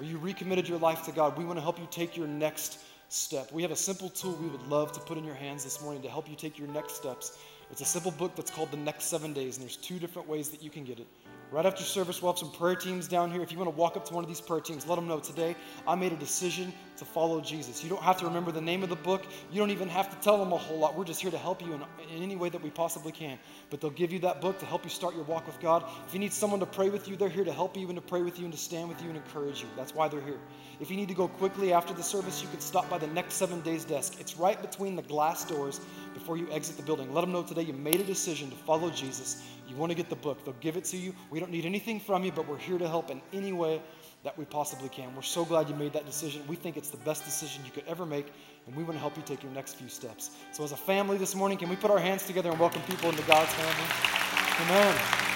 or 0.00 0.06
you 0.06 0.16
recommitted 0.16 0.66
your 0.66 0.78
life 0.78 1.04
to 1.04 1.12
God, 1.12 1.36
we 1.36 1.44
want 1.44 1.58
to 1.58 1.62
help 1.62 1.78
you 1.78 1.86
take 1.90 2.16
your 2.16 2.26
next 2.26 2.78
step. 3.10 3.52
We 3.52 3.60
have 3.60 3.70
a 3.70 3.76
simple 3.76 4.08
tool 4.08 4.38
we 4.40 4.48
would 4.48 4.66
love 4.66 4.92
to 4.92 5.00
put 5.00 5.18
in 5.18 5.24
your 5.24 5.34
hands 5.34 5.62
this 5.62 5.82
morning 5.82 6.00
to 6.02 6.08
help 6.08 6.28
you 6.28 6.36
take 6.36 6.58
your 6.58 6.68
next 6.68 6.94
steps. 6.94 7.38
It's 7.70 7.82
a 7.82 7.84
simple 7.84 8.12
book 8.12 8.34
that's 8.34 8.50
called 8.50 8.70
The 8.70 8.78
Next 8.78 9.04
Seven 9.04 9.34
Days, 9.34 9.58
and 9.58 9.62
there's 9.62 9.76
two 9.76 9.98
different 9.98 10.26
ways 10.26 10.48
that 10.48 10.62
you 10.62 10.70
can 10.70 10.84
get 10.84 10.98
it. 10.98 11.06
Right 11.54 11.66
after 11.66 11.84
service, 11.84 12.20
we'll 12.20 12.32
have 12.32 12.38
some 12.40 12.50
prayer 12.50 12.74
teams 12.74 13.06
down 13.06 13.30
here. 13.30 13.40
If 13.40 13.52
you 13.52 13.58
want 13.58 13.70
to 13.70 13.76
walk 13.76 13.96
up 13.96 14.04
to 14.06 14.12
one 14.12 14.24
of 14.24 14.28
these 14.28 14.40
prayer 14.40 14.60
teams, 14.60 14.88
let 14.88 14.96
them 14.96 15.06
know 15.06 15.20
today 15.20 15.54
I 15.86 15.94
made 15.94 16.10
a 16.10 16.16
decision 16.16 16.72
to 16.96 17.04
follow 17.04 17.40
Jesus. 17.40 17.80
You 17.80 17.90
don't 17.90 18.02
have 18.02 18.18
to 18.18 18.24
remember 18.24 18.50
the 18.50 18.60
name 18.60 18.82
of 18.82 18.88
the 18.88 18.96
book. 18.96 19.24
You 19.52 19.60
don't 19.60 19.70
even 19.70 19.88
have 19.88 20.10
to 20.10 20.16
tell 20.20 20.36
them 20.36 20.52
a 20.52 20.56
whole 20.56 20.80
lot. 20.80 20.98
We're 20.98 21.04
just 21.04 21.20
here 21.20 21.30
to 21.30 21.38
help 21.38 21.62
you 21.62 21.74
in, 21.74 21.82
in, 22.12 22.24
any 22.24 22.34
way 22.34 22.48
that 22.48 22.60
we 22.60 22.70
possibly 22.70 23.12
can. 23.12 23.38
But 23.70 23.80
they'll 23.80 23.90
give 23.90 24.12
you 24.12 24.18
that 24.20 24.40
book 24.40 24.58
to 24.58 24.66
help 24.66 24.82
you 24.82 24.90
start 24.90 25.14
your 25.14 25.22
walk 25.26 25.46
with 25.46 25.60
God. 25.60 25.84
If 26.08 26.12
you 26.12 26.18
need 26.18 26.32
someone 26.32 26.58
to 26.58 26.66
pray 26.66 26.90
with 26.90 27.06
you, 27.06 27.14
they're 27.14 27.28
here 27.28 27.44
to 27.44 27.52
help 27.52 27.76
you 27.76 27.86
and 27.86 27.94
to 27.94 28.02
pray 28.02 28.22
with 28.22 28.36
you 28.36 28.46
and 28.46 28.52
to 28.52 28.58
stand 28.58 28.88
with 28.88 29.00
you 29.00 29.08
and 29.08 29.16
encourage 29.16 29.60
you. 29.60 29.68
That's 29.76 29.94
why 29.94 30.08
they're 30.08 30.20
here. 30.20 30.40
If 30.80 30.90
you 30.90 30.96
need 30.96 31.08
to 31.08 31.14
go 31.14 31.28
quickly 31.28 31.72
after 31.72 31.94
the 31.94 32.02
service, 32.02 32.42
you 32.42 32.48
can 32.48 32.58
stop 32.58 32.90
by 32.90 32.98
the 32.98 33.06
next 33.06 33.34
seven 33.34 33.60
days 33.60 33.84
desk. 33.84 34.16
It's 34.18 34.36
right 34.36 34.60
between 34.60 34.96
the 34.96 35.02
glass 35.02 35.44
doors 35.44 35.80
before 36.14 36.36
you 36.36 36.50
exit 36.50 36.76
the 36.76 36.82
building. 36.82 37.14
Let 37.14 37.20
them 37.20 37.30
know 37.30 37.44
today 37.44 37.62
you 37.62 37.74
made 37.74 38.00
a 38.00 38.04
decision 38.04 38.50
to 38.50 38.56
follow 38.56 38.90
Jesus. 38.90 39.44
You 39.68 39.76
want 39.76 39.90
to 39.90 39.96
get 39.96 40.08
the 40.08 40.16
book. 40.16 40.44
They'll 40.44 40.54
give 40.60 40.76
it 40.76 40.84
to 40.86 40.96
you. 40.96 41.14
We 41.30 41.40
don't 41.40 41.50
need 41.50 41.64
anything 41.64 42.00
from 42.00 42.24
you, 42.24 42.32
but 42.32 42.46
we're 42.48 42.58
here 42.58 42.78
to 42.78 42.88
help 42.88 43.10
in 43.10 43.20
any 43.32 43.52
way 43.52 43.80
that 44.22 44.36
we 44.38 44.44
possibly 44.44 44.88
can. 44.88 45.14
We're 45.14 45.22
so 45.22 45.44
glad 45.44 45.68
you 45.68 45.74
made 45.74 45.92
that 45.92 46.06
decision. 46.06 46.42
We 46.48 46.56
think 46.56 46.76
it's 46.76 46.90
the 46.90 46.96
best 46.98 47.24
decision 47.24 47.64
you 47.64 47.70
could 47.70 47.84
ever 47.86 48.06
make, 48.06 48.26
and 48.66 48.74
we 48.74 48.82
want 48.82 48.94
to 48.94 49.00
help 49.00 49.16
you 49.16 49.22
take 49.24 49.42
your 49.42 49.52
next 49.52 49.74
few 49.74 49.88
steps. 49.88 50.30
So, 50.52 50.64
as 50.64 50.72
a 50.72 50.76
family 50.76 51.18
this 51.18 51.34
morning, 51.34 51.58
can 51.58 51.68
we 51.68 51.76
put 51.76 51.90
our 51.90 51.98
hands 51.98 52.26
together 52.26 52.50
and 52.50 52.58
welcome 52.58 52.82
people 52.82 53.10
into 53.10 53.22
God's 53.22 53.52
family? 53.52 54.70
Amen. 54.70 55.24